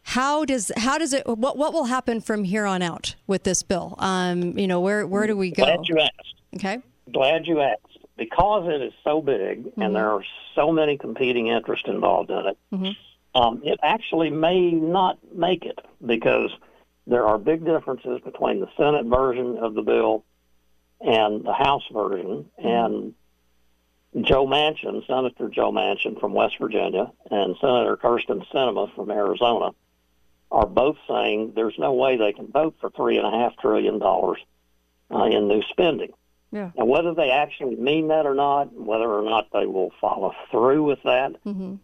how 0.03 0.45
does 0.45 0.73
how 0.77 0.99
does 0.99 1.13
it 1.13 1.27
what 1.27 1.57
what 1.57 1.73
will 1.73 1.85
happen 1.85 2.21
from 2.21 2.45
here 2.45 2.67
on 2.67 2.83
out 2.83 3.15
with 3.27 3.45
this 3.45 3.63
bill? 3.63 3.95
Um, 3.99 4.59
you 4.59 4.67
know, 4.67 4.81
where 4.81 5.07
where 5.07 5.27
do 5.27 5.37
we 5.37 5.51
go? 5.51 5.65
Glad 5.65 5.81
you 5.89 5.99
asked. 5.99 6.35
Okay. 6.57 6.79
Glad 7.13 7.47
you 7.47 7.61
asked 7.61 7.99
because 8.17 8.69
it 8.69 8.83
is 8.83 8.93
so 9.05 9.21
big 9.21 9.65
mm-hmm. 9.65 9.83
and 9.83 9.95
there 9.97 10.11
are 10.11 10.25
so 10.55 10.73
many 10.73 10.99
competing 10.99 11.49
interests 11.49 11.89
involved 11.89 12.31
in 12.31 12.47
it. 12.47 12.59
Mm-hmm. 12.73 13.41
Um, 13.41 13.63
it 13.65 13.79
actually 13.83 14.31
may 14.31 14.73
not 14.73 15.19
make 15.33 15.65
it 15.65 15.79
because 16.05 16.51
there 17.07 17.27
are 17.27 17.39
big 17.39 17.65
differences 17.65 18.21
between 18.25 18.61
the 18.61 18.69
Senate 18.77 19.07
version 19.07 19.59
of 19.59 19.75
the 19.75 19.83
bill 19.83 20.25
and 21.01 21.45
the 21.45 21.55
House 21.55 21.85
version. 21.93 22.51
Mm-hmm. 22.59 22.67
And 22.67 24.27
Joe 24.27 24.45
Manchin, 24.47 25.07
Senator 25.07 25.49
Joe 25.49 25.71
Manchin 25.71 26.19
from 26.19 26.35
West 26.35 26.57
Virginia, 26.61 27.13
and 27.31 27.55
Senator 27.61 27.97
Kyrsten 27.97 28.45
Sinema 28.53 28.93
from 28.97 29.11
Arizona 29.11 29.71
are 30.51 30.67
both 30.67 30.97
saying 31.09 31.53
there's 31.55 31.79
no 31.79 31.93
way 31.93 32.17
they 32.17 32.33
can 32.33 32.49
vote 32.49 32.77
for 32.81 32.91
three 32.91 33.19
and 33.19 33.27
a 33.27 33.31
half 33.31 33.57
trillion 33.59 33.99
dollars 33.99 34.39
uh, 35.11 35.25
in 35.25 35.49
new 35.49 35.63
spending. 35.71 36.13
Yeah. 36.53 36.71
And 36.77 36.89
whether 36.89 37.15
they 37.15 37.31
actually 37.31 37.77
mean 37.77 38.09
that 38.09 38.27
or 38.27 38.35
not, 38.35 38.73
whether 38.73 39.09
or 39.09 39.23
not 39.23 39.49
they 39.53 39.67
will 39.67 39.93
follow 40.01 40.35
through 40.51 40.83
with 40.83 41.03
that, 41.05 41.37
mm-hmm. 41.45 41.77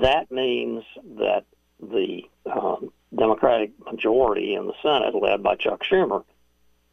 that 0.00 0.30
means 0.30 0.84
that 1.18 1.44
the 1.80 2.22
um, 2.50 2.90
Democratic 3.14 3.72
majority 3.84 4.54
in 4.54 4.66
the 4.66 4.74
Senate, 4.82 5.14
led 5.14 5.42
by 5.42 5.56
Chuck 5.56 5.82
Schumer, 5.82 6.24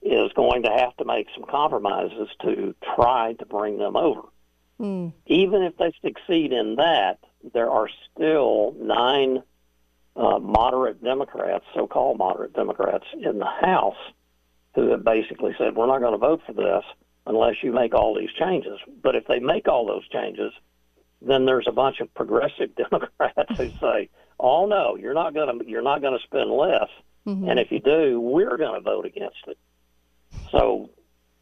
is 0.01 0.33
going 0.33 0.63
to 0.63 0.69
have 0.69 0.95
to 0.97 1.05
make 1.05 1.27
some 1.33 1.45
compromises 1.45 2.27
to 2.41 2.75
try 2.95 3.33
to 3.33 3.45
bring 3.45 3.77
them 3.77 3.95
over. 3.95 4.21
Mm. 4.79 5.13
Even 5.27 5.61
if 5.61 5.77
they 5.77 5.93
succeed 6.01 6.51
in 6.51 6.75
that, 6.77 7.19
there 7.53 7.69
are 7.69 7.87
still 8.13 8.75
nine 8.79 9.43
uh, 10.15 10.39
moderate 10.39 11.03
Democrats, 11.03 11.65
so-called 11.73 12.17
moderate 12.17 12.53
Democrats 12.53 13.05
in 13.13 13.39
the 13.39 13.45
House, 13.45 13.95
who 14.75 14.89
have 14.91 15.03
basically 15.03 15.53
said, 15.57 15.75
"We're 15.75 15.87
not 15.87 15.99
going 15.99 16.13
to 16.13 16.17
vote 16.17 16.41
for 16.45 16.53
this 16.53 16.83
unless 17.25 17.55
you 17.63 17.71
make 17.71 17.93
all 17.93 18.15
these 18.15 18.31
changes." 18.37 18.79
But 19.01 19.15
if 19.15 19.27
they 19.27 19.39
make 19.39 19.67
all 19.67 19.85
those 19.85 20.07
changes, 20.09 20.53
then 21.21 21.45
there's 21.45 21.67
a 21.67 21.71
bunch 21.71 21.99
of 21.99 22.13
progressive 22.13 22.75
Democrats 22.89 23.57
who 23.57 23.69
say, 23.79 24.09
"Oh 24.39 24.65
no, 24.65 24.95
you're 24.97 25.13
not 25.13 25.33
going 25.33 25.59
to 25.59 25.69
you're 25.69 25.81
not 25.81 26.01
going 26.01 26.17
to 26.17 26.23
spend 26.23 26.49
less, 26.51 26.89
mm-hmm. 27.25 27.49
and 27.49 27.59
if 27.59 27.71
you 27.71 27.79
do, 27.79 28.19
we're 28.19 28.57
going 28.57 28.75
to 28.75 28.81
vote 28.81 29.05
against 29.05 29.47
it." 29.47 29.57
So, 30.51 30.89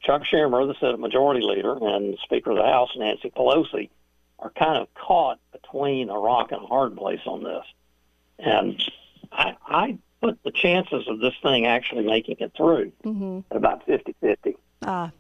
Chuck 0.02 0.24
Schumer, 0.32 0.68
the 0.68 0.80
Senate 0.80 1.00
Majority 1.00 1.42
Leader, 1.42 1.76
and 1.82 2.18
Speaker 2.24 2.52
of 2.52 2.58
the 2.58 2.64
House 2.64 2.90
Nancy 2.96 3.32
Pelosi 3.32 3.90
are 4.38 4.52
kind 4.52 4.78
of 4.78 4.88
caught 4.94 5.40
between 5.52 6.10
a 6.10 6.18
rock 6.18 6.52
and 6.52 6.64
a 6.64 6.68
hard 6.68 6.96
place 6.96 7.20
on 7.26 7.44
this. 7.44 7.64
And 8.40 8.82
I, 9.32 9.56
I 9.68 9.98
put 10.22 10.42
the 10.44 10.52
chances 10.52 11.08
of 11.08 11.20
this 11.20 11.34
thing 11.42 11.66
actually 11.66 12.06
making 12.06 12.38
it 12.40 12.52
through 12.56 12.92
mm-hmm. 13.04 13.40
at 13.52 13.58
about 13.58 13.86
50 13.86 14.16
50. 14.22 14.56
Ah, 14.84 15.12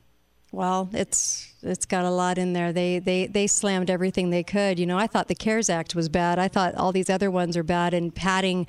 well, 0.51 0.89
it's 0.93 1.48
it's 1.61 1.85
got 1.85 2.05
a 2.05 2.09
lot 2.09 2.37
in 2.37 2.53
there. 2.53 2.71
They 2.71 2.99
they 2.99 3.27
they 3.27 3.47
slammed 3.47 3.89
everything 3.89 4.29
they 4.29 4.43
could. 4.43 4.79
You 4.79 4.85
know, 4.85 4.97
I 4.97 5.07
thought 5.07 5.27
the 5.27 5.35
CARES 5.35 5.69
Act 5.69 5.95
was 5.95 6.09
bad. 6.09 6.39
I 6.39 6.47
thought 6.47 6.75
all 6.75 6.91
these 6.91 7.09
other 7.09 7.29
ones 7.29 7.57
are 7.57 7.63
bad, 7.63 7.93
and 7.93 8.13
padding 8.13 8.67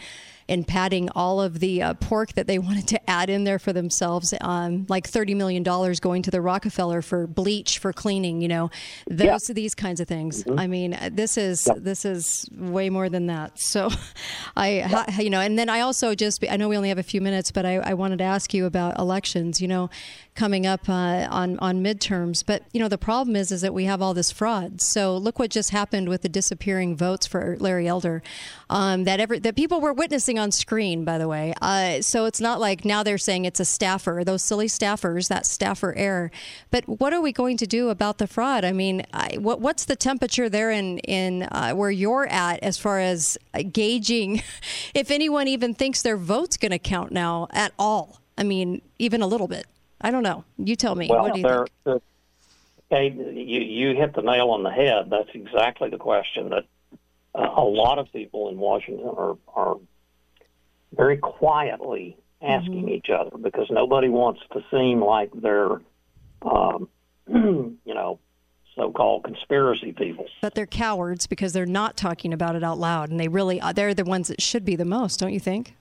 and 0.51 0.67
padding 0.67 1.09
all 1.11 1.41
of 1.41 1.61
the 1.61 1.81
uh, 1.81 1.95
pork 1.95 2.33
that 2.33 2.49
they 2.49 2.59
wanted 2.71 2.89
to 2.89 3.11
add 3.11 3.31
in 3.31 3.45
there 3.45 3.61
for 3.61 3.73
themselves, 3.73 4.35
um, 4.41 4.85
like 4.89 5.07
thirty 5.07 5.35
million 5.35 5.63
dollars 5.63 6.01
going 6.01 6.23
to 6.23 6.31
the 6.31 6.41
Rockefeller 6.41 7.01
for 7.01 7.27
bleach 7.27 7.79
for 7.79 7.93
cleaning. 7.93 8.43
You 8.43 8.49
know, 8.49 8.71
those 9.09 9.49
yeah. 9.49 9.55
these 9.55 9.75
kinds 9.75 10.01
of 10.01 10.09
things. 10.09 10.43
Mm-hmm. 10.43 10.59
I 10.59 10.67
mean, 10.67 10.99
this 11.13 11.39
is 11.39 11.67
yeah. 11.67 11.75
this 11.79 12.05
is 12.05 12.49
way 12.53 12.91
more 12.91 13.09
than 13.09 13.27
that. 13.29 13.53
So, 13.71 13.89
I 14.57 14.79
yeah. 14.79 15.21
you 15.21 15.31
know, 15.31 15.39
and 15.39 15.57
then 15.57 15.69
I 15.69 15.81
also 15.81 16.17
just 16.17 16.45
I 16.51 16.57
know 16.57 16.69
we 16.69 16.77
only 16.77 16.89
have 16.89 16.99
a 16.99 17.05
few 17.05 17.21
minutes, 17.21 17.53
but 17.53 17.65
I, 17.65 17.77
I 17.77 17.95
wanted 17.95 18.19
to 18.19 18.25
ask 18.25 18.53
you 18.53 18.67
about 18.67 18.99
elections. 18.99 19.61
You 19.61 19.69
know, 19.69 19.91
coming 20.35 20.67
up 20.67 20.89
uh, 20.89 21.29
on 21.31 21.57
on 21.61 21.85
midterms, 21.85 22.45
but 22.45 22.65
you 22.73 22.80
know 22.81 22.89
the 22.89 22.99
problem 22.99 23.37
is 23.37 23.53
is 23.53 23.61
that 23.61 23.73
we 23.73 23.85
have 23.85 24.03
all 24.03 24.15
this 24.15 24.33
fraud. 24.33 24.81
So 24.81 25.17
look 25.17 25.39
what 25.39 25.51
just 25.51 25.71
happened 25.71 26.09
with 26.09 26.23
the 26.23 26.29
disappearing 26.29 26.97
votes 26.97 27.27
for 27.27 27.57
Larry 27.61 27.87
Elder, 27.87 28.23
um, 28.69 29.05
that 29.05 29.21
ever 29.21 29.39
that 29.39 29.55
people 29.55 29.81
were 29.81 29.93
witnessing 29.93 30.39
on 30.39 30.51
screen, 30.51 31.05
by 31.05 31.19
the 31.19 31.29
way. 31.29 31.55
Uh, 31.61 32.01
so 32.01 32.25
it's 32.25 32.41
not 32.41 32.59
like 32.59 32.85
now 32.85 33.03
they're 33.03 33.19
saying 33.19 33.45
it's 33.45 33.61
a 33.61 33.65
staffer, 33.65 34.23
those 34.25 34.43
silly 34.43 34.67
staffers, 34.67 35.29
that 35.29 35.47
staffer 35.47 35.95
error. 35.97 36.31
But 36.71 36.89
what 36.89 37.13
are 37.13 37.21
we 37.21 37.33
going 37.33 37.57
to 37.59 37.67
do 37.67 37.91
about 37.91 38.19
the 38.19 38.27
fraud? 38.27 38.65
I 38.65 38.73
mean, 38.73 39.05
I, 39.13 39.37
what, 39.39 39.61
what's 39.61 39.85
the 39.85 39.97
temperature 39.97 40.49
there 40.49 40.71
in, 40.71 40.99
in 41.01 41.45
uh, 41.45 41.73
where 41.73 41.91
you're 41.91 42.27
at 42.27 42.63
as 42.63 42.79
far 42.79 42.99
as 42.99 43.39
gauging 43.73 44.43
if 44.95 45.11
anyone 45.11 45.49
even 45.49 45.75
thinks 45.75 46.03
their 46.03 46.17
vote's 46.17 46.57
going 46.57 46.73
to 46.73 46.79
count 46.79 47.13
now 47.13 47.47
at 47.53 47.73
all? 47.79 48.21
I 48.39 48.43
mean, 48.43 48.81
even 48.99 49.21
a 49.21 49.27
little 49.27 49.49
bit. 49.49 49.67
I 50.01 50.11
don't 50.11 50.23
know. 50.23 50.45
You 50.57 50.77
tell 50.77 50.95
me. 50.95 51.09
Well, 51.11 51.23
what 51.23 51.35
do 51.35 51.41
you 51.41 51.67
think? 51.85 52.03
Okay, 52.93 53.15
you, 53.15 53.61
you 53.61 53.97
hit 53.97 54.15
the 54.15 54.23
nail 54.23 54.51
on 54.51 54.65
the 54.65 54.71
head. 54.71 55.11
That's 55.11 55.29
exactly 55.33 55.91
the 55.91 55.97
question 55.97 56.51
that 56.51 56.65
uh, 57.35 57.49
a 57.57 57.63
lot 57.63 57.99
of 57.99 58.13
people 58.13 58.49
in 58.49 58.59
Washington 58.59 59.07
are, 59.07 59.37
are 59.55 59.77
very 60.97 61.17
quietly 61.17 62.17
asking 62.43 62.87
mm-hmm. 62.87 62.89
each 62.89 63.11
other 63.11 63.37
because 63.39 63.69
nobody 63.71 64.09
wants 64.09 64.41
to 64.53 64.65
seem 64.71 65.03
like 65.05 65.31
they're, 65.35 65.81
um, 66.43 66.89
you 67.29 67.79
know, 67.87 68.19
so-called 68.75 69.25
conspiracy 69.25 69.93
people. 69.93 70.27
But 70.41 70.55
they're 70.55 70.67
cowards 70.67 71.27
because 71.27 71.53
they're 71.53 71.67
not 71.67 71.97
talking 71.97 72.33
about 72.33 72.57
it 72.57 72.65
out 72.65 72.79
loud, 72.79 73.11
and 73.11 73.21
they 73.21 73.29
really 73.29 73.61
they're 73.75 73.95
the 73.95 74.05
ones 74.05 74.29
that 74.29 74.41
should 74.41 74.65
be 74.65 74.75
the 74.75 74.85
most, 74.85 75.21
don't 75.21 75.33
you 75.33 75.41
think? 75.41 75.77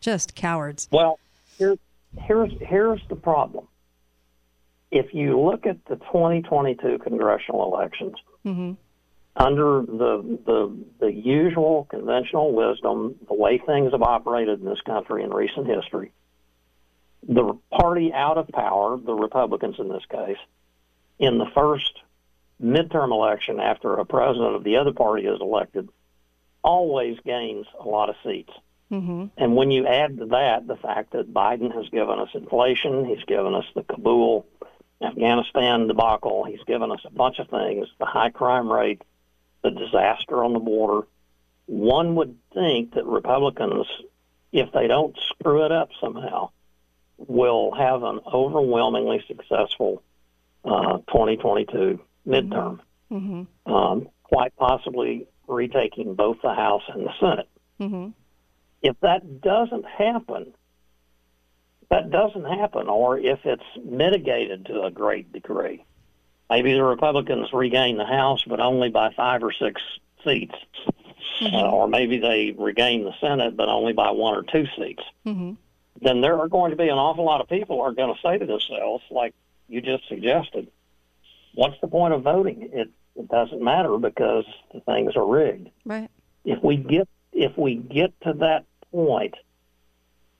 Just 0.00 0.34
cowards. 0.34 0.88
Well, 0.90 1.18
here, 1.56 1.76
here's 2.18 2.52
here's 2.60 3.00
the 3.08 3.16
problem. 3.16 3.68
If 4.92 5.12
you 5.12 5.40
look 5.40 5.66
at 5.66 5.84
the 5.86 5.96
2022 5.96 6.98
congressional 6.98 7.74
elections, 7.74 8.14
mm-hmm 8.46 8.74
under 9.34 9.80
the, 9.80 10.38
the 10.44 10.84
the 11.00 11.12
usual 11.12 11.86
conventional 11.90 12.52
wisdom, 12.52 13.14
the 13.26 13.34
way 13.34 13.58
things 13.58 13.92
have 13.92 14.02
operated 14.02 14.60
in 14.60 14.66
this 14.66 14.80
country 14.82 15.22
in 15.22 15.30
recent 15.32 15.66
history, 15.66 16.12
the 17.26 17.58
party 17.70 18.12
out 18.12 18.36
of 18.36 18.48
power, 18.48 18.98
the 18.98 19.14
Republicans 19.14 19.76
in 19.78 19.88
this 19.88 20.04
case, 20.10 20.38
in 21.18 21.38
the 21.38 21.46
first 21.54 22.00
midterm 22.62 23.10
election 23.10 23.58
after 23.58 23.94
a 23.94 24.04
president 24.04 24.54
of 24.54 24.64
the 24.64 24.76
other 24.76 24.92
party 24.92 25.26
is 25.26 25.40
elected, 25.40 25.88
always 26.62 27.18
gains 27.24 27.66
a 27.80 27.88
lot 27.88 28.10
of 28.10 28.16
seats. 28.22 28.52
Mm-hmm. 28.90 29.26
And 29.38 29.56
when 29.56 29.70
you 29.70 29.86
add 29.86 30.18
to 30.18 30.26
that 30.26 30.66
the 30.66 30.76
fact 30.76 31.12
that 31.12 31.32
Biden 31.32 31.74
has 31.74 31.88
given 31.88 32.18
us 32.18 32.28
inflation, 32.34 33.06
he's 33.06 33.24
given 33.24 33.54
us 33.54 33.64
the 33.74 33.82
Kabul, 33.82 34.46
Afghanistan 35.02 35.88
debacle, 35.88 36.44
he's 36.44 36.62
given 36.66 36.90
us 36.90 37.00
a 37.04 37.10
bunch 37.10 37.38
of 37.38 37.48
things, 37.48 37.88
the 37.98 38.06
high 38.06 38.30
crime 38.30 38.70
rate, 38.70 39.02
the 39.62 39.70
disaster 39.70 40.42
on 40.44 40.52
the 40.52 40.58
border, 40.58 41.06
one 41.66 42.16
would 42.16 42.36
think 42.52 42.94
that 42.94 43.06
Republicans, 43.06 43.86
if 44.52 44.72
they 44.72 44.86
don't 44.86 45.16
screw 45.28 45.64
it 45.64 45.72
up 45.72 45.90
somehow, 46.00 46.50
will 47.16 47.72
have 47.72 48.02
an 48.02 48.20
overwhelmingly 48.26 49.24
successful 49.28 50.02
uh, 50.64 50.98
2022 51.08 52.00
midterm, 52.26 52.80
Mm-hmm. 53.10 53.70
um, 53.70 54.08
quite 54.22 54.56
possibly 54.56 55.26
retaking 55.46 56.14
both 56.14 56.38
the 56.42 56.54
House 56.54 56.82
and 56.88 57.06
the 57.06 57.12
Senate. 57.20 57.48
Mm-hmm. 57.78 58.08
If 58.80 58.98
that 59.00 59.42
doesn't 59.42 59.84
happen, 59.84 60.54
that 61.92 62.10
doesn't 62.10 62.44
happen, 62.44 62.88
or 62.88 63.18
if 63.18 63.40
it's 63.44 63.62
mitigated 63.84 64.66
to 64.66 64.82
a 64.82 64.90
great 64.90 65.30
degree, 65.30 65.84
maybe 66.48 66.72
the 66.72 66.82
Republicans 66.82 67.52
regain 67.52 67.98
the 67.98 68.06
House, 68.06 68.44
but 68.46 68.60
only 68.60 68.88
by 68.88 69.12
five 69.12 69.42
or 69.42 69.52
six 69.52 69.82
seats, 70.24 70.54
uh, 71.42 71.70
or 71.70 71.88
maybe 71.88 72.18
they 72.18 72.54
regain 72.56 73.04
the 73.04 73.12
Senate, 73.20 73.56
but 73.56 73.68
only 73.68 73.92
by 73.92 74.10
one 74.10 74.34
or 74.34 74.42
two 74.42 74.66
seats. 74.76 75.02
Mm-hmm. 75.26 75.52
Then 76.00 76.22
there 76.22 76.38
are 76.40 76.48
going 76.48 76.70
to 76.70 76.76
be 76.76 76.88
an 76.88 76.96
awful 76.96 77.24
lot 77.24 77.42
of 77.42 77.48
people 77.48 77.76
who 77.76 77.82
are 77.82 77.92
going 77.92 78.14
to 78.14 78.20
say 78.22 78.38
to 78.38 78.46
themselves, 78.46 79.04
like 79.10 79.34
you 79.68 79.82
just 79.82 80.08
suggested, 80.08 80.68
"What's 81.54 81.78
the 81.82 81.88
point 81.88 82.14
of 82.14 82.22
voting? 82.22 82.70
It 82.72 82.90
it 83.14 83.28
doesn't 83.28 83.62
matter 83.62 83.98
because 83.98 84.46
the 84.72 84.80
things 84.80 85.14
are 85.14 85.26
rigged." 85.26 85.68
Right. 85.84 86.10
if 86.44 86.62
we 86.64 86.76
get 86.76 87.06
if 87.32 87.56
we 87.56 87.76
get 87.76 88.18
to 88.22 88.32
that 88.34 88.64
point, 88.90 89.34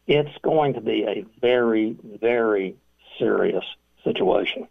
it's 0.07 0.37
going 0.43 0.75
to 0.75 0.81
be 0.81 1.05
a 1.05 1.25
very 1.41 1.97
very 2.21 2.77
serious 3.19 3.65
situation. 4.05 4.69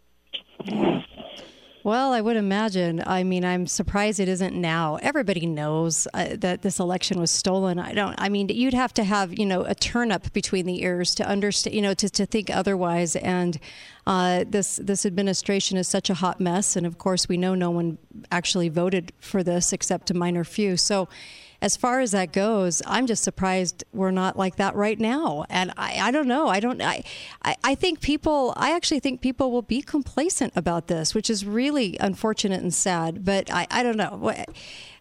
Well, 1.84 2.12
I 2.12 2.20
would 2.20 2.36
imagine. 2.36 3.02
I 3.04 3.24
mean, 3.24 3.44
I'm 3.44 3.66
surprised 3.66 4.20
it 4.20 4.28
isn't 4.28 4.54
now. 4.54 4.98
Everybody 5.02 5.46
knows 5.46 6.06
uh, 6.14 6.36
that 6.38 6.62
this 6.62 6.78
election 6.78 7.18
was 7.18 7.32
stolen. 7.32 7.80
I 7.80 7.92
don't. 7.92 8.14
I 8.18 8.28
mean, 8.28 8.48
you'd 8.50 8.74
have 8.74 8.94
to 8.94 9.04
have 9.04 9.36
you 9.36 9.44
know 9.44 9.62
a 9.62 9.74
turn 9.74 10.12
up 10.12 10.32
between 10.32 10.66
the 10.66 10.84
ears 10.84 11.12
to 11.16 11.26
understand. 11.26 11.74
You 11.74 11.82
know, 11.82 11.94
to, 11.94 12.08
to 12.08 12.24
think 12.24 12.50
otherwise. 12.50 13.16
And 13.16 13.58
uh, 14.06 14.44
this 14.48 14.76
this 14.76 15.04
administration 15.04 15.76
is 15.76 15.88
such 15.88 16.08
a 16.08 16.14
hot 16.14 16.40
mess. 16.40 16.76
And 16.76 16.86
of 16.86 16.98
course, 16.98 17.28
we 17.28 17.36
know 17.36 17.56
no 17.56 17.70
one 17.70 17.98
actually 18.30 18.68
voted 18.68 19.12
for 19.18 19.42
this 19.42 19.72
except 19.72 20.10
a 20.10 20.14
minor 20.14 20.44
few. 20.44 20.76
So. 20.76 21.08
As 21.62 21.76
far 21.76 22.00
as 22.00 22.10
that 22.10 22.32
goes, 22.32 22.82
I'm 22.86 23.06
just 23.06 23.22
surprised 23.22 23.84
we're 23.92 24.10
not 24.10 24.36
like 24.36 24.56
that 24.56 24.74
right 24.74 24.98
now. 24.98 25.44
And 25.48 25.72
I, 25.76 26.08
I 26.08 26.10
don't 26.10 26.26
know. 26.26 26.48
I 26.48 26.58
don't. 26.58 26.82
I, 26.82 27.04
I, 27.44 27.56
I 27.62 27.74
think 27.76 28.00
people. 28.00 28.52
I 28.56 28.74
actually 28.74 28.98
think 28.98 29.20
people 29.20 29.52
will 29.52 29.62
be 29.62 29.80
complacent 29.80 30.52
about 30.56 30.88
this, 30.88 31.14
which 31.14 31.30
is 31.30 31.46
really 31.46 31.96
unfortunate 32.00 32.60
and 32.60 32.74
sad. 32.74 33.24
But 33.24 33.48
I, 33.50 33.68
I 33.70 33.84
don't 33.84 33.96
know. 33.96 34.34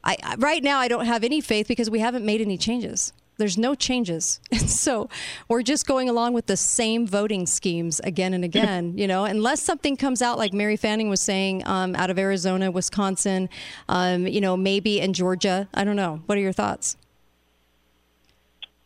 I, 0.04 0.16
right 0.38 0.64
now, 0.64 0.78
I 0.78 0.88
don't 0.88 1.06
have 1.06 1.24
any 1.24 1.42
faith 1.42 1.68
because 1.68 1.90
we 1.90 2.00
haven't 2.00 2.26
made 2.26 2.42
any 2.42 2.60
changes. 2.60 3.12
There's 3.42 3.58
no 3.58 3.74
changes, 3.74 4.40
and 4.52 4.70
so 4.70 5.10
we're 5.48 5.64
just 5.64 5.88
going 5.88 6.08
along 6.08 6.34
with 6.34 6.46
the 6.46 6.56
same 6.56 7.08
voting 7.08 7.48
schemes 7.48 8.00
again 8.02 8.36
and 8.36 8.44
again. 8.46 8.96
You 9.00 9.08
know, 9.08 9.26
unless 9.26 9.62
something 9.64 9.98
comes 9.98 10.22
out 10.22 10.38
like 10.38 10.54
Mary 10.54 10.78
Fanning 10.78 11.10
was 11.10 11.22
saying 11.22 11.66
um, 11.66 11.96
out 11.96 12.12
of 12.12 12.20
Arizona, 12.20 12.70
Wisconsin, 12.70 13.50
um, 13.90 14.28
you 14.28 14.42
know, 14.42 14.56
maybe 14.56 15.00
in 15.00 15.14
Georgia. 15.14 15.68
I 15.74 15.84
don't 15.84 15.96
know. 15.96 16.22
What 16.28 16.38
are 16.38 16.42
your 16.42 16.54
thoughts? 16.54 16.98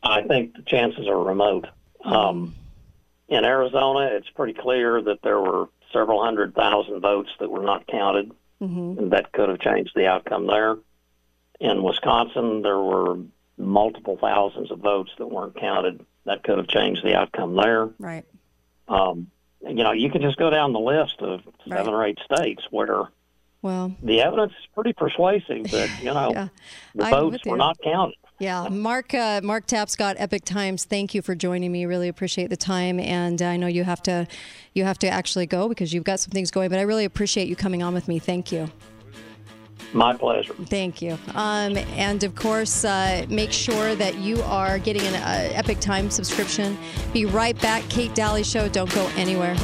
I 0.01 0.21
think 0.21 0.55
the 0.55 0.61
chances 0.61 1.05
are 1.05 1.21
remote. 1.21 1.67
Um, 2.05 2.55
in 3.27 3.43
Arizona, 3.43 4.11
it's 4.13 4.29
pretty 4.29 4.53
clear 4.53 5.01
that 5.01 5.21
there 5.21 5.41
were 5.41 5.67
several 5.91 6.23
hundred 6.23 6.55
thousand 6.55 7.01
votes 7.01 7.29
that 7.41 7.51
were 7.51 7.63
not 7.63 7.87
counted, 7.87 8.31
and 8.99 9.11
that 9.11 9.33
could 9.33 9.49
have 9.49 9.59
changed 9.59 9.91
the 9.95 10.07
outcome 10.07 10.47
there. 10.47 10.77
In 11.59 11.83
Wisconsin, 11.83 12.61
there 12.61 12.79
were 12.79 13.17
multiple 13.57 14.17
thousands 14.19 14.71
of 14.71 14.79
votes 14.79 15.11
that 15.17 15.27
weren't 15.27 15.55
counted. 15.59 16.05
That 16.25 16.43
could 16.43 16.57
have 16.57 16.67
changed 16.67 17.03
the 17.03 17.15
outcome 17.15 17.55
there. 17.55 17.89
Right. 17.99 18.25
Um, 18.87 19.27
you 19.61 19.83
know, 19.83 19.91
you 19.93 20.09
can 20.11 20.21
just 20.21 20.37
go 20.37 20.49
down 20.49 20.73
the 20.73 20.79
list 20.79 21.15
of 21.19 21.41
seven 21.67 21.85
Right. 21.85 21.87
or 21.93 22.03
eight 22.05 22.19
states 22.31 22.63
where 22.69 23.03
Well, 23.61 23.95
the 24.03 24.21
evidence 24.21 24.51
is 24.53 24.67
pretty 24.73 24.93
persuasive 24.93 25.71
that 25.71 25.89
you 26.03 26.13
know 26.13 26.31
Yeah. 26.33 26.47
the 26.93 27.05
votes 27.05 27.45
were 27.45 27.57
not 27.57 27.77
counted. 27.83 28.15
Yeah, 28.37 28.67
Mark 28.67 29.13
uh, 29.13 29.39
Mark 29.43 29.65
Tapscott, 29.65 30.15
Epoch 30.17 30.43
Times. 30.43 30.83
Thank 30.83 31.15
you 31.15 31.21
for 31.21 31.35
joining 31.35 31.71
me. 31.71 31.85
Really 31.85 32.09
appreciate 32.09 32.49
the 32.49 32.57
time, 32.57 32.99
and 32.99 33.41
I 33.41 33.55
know 33.55 33.67
you 33.67 33.85
have 33.85 34.03
to 34.03 34.27
you 34.73 34.83
have 34.83 34.99
to 34.99 35.07
actually 35.07 35.45
go 35.45 35.69
because 35.69 35.93
you've 35.93 36.03
got 36.03 36.19
some 36.19 36.31
things 36.31 36.51
going. 36.51 36.69
But 36.69 36.79
I 36.79 36.81
really 36.81 37.05
appreciate 37.05 37.47
you 37.47 37.55
coming 37.55 37.81
on 37.81 37.93
with 37.93 38.07
me. 38.09 38.19
Thank 38.19 38.51
you. 38.51 38.69
My 39.95 40.13
pleasure. 40.13 40.53
Thank 40.65 41.01
you. 41.01 41.17
Um, 41.35 41.77
and 41.77 42.21
of 42.25 42.35
course, 42.35 42.83
uh, 42.83 43.25
make 43.29 43.53
sure 43.53 43.95
that 43.95 44.15
you 44.15 44.41
are 44.41 44.77
getting 44.77 45.03
an 45.03 45.15
uh, 45.15 45.53
Epoch 45.53 45.79
Times 45.79 46.13
subscription. 46.13 46.77
Be 47.13 47.25
right 47.25 47.59
back. 47.61 47.87
Kate 47.87 48.13
Dalley 48.13 48.43
Show. 48.43 48.67
Don't 48.67 48.93
go 48.93 49.09
anywhere. 49.15 49.55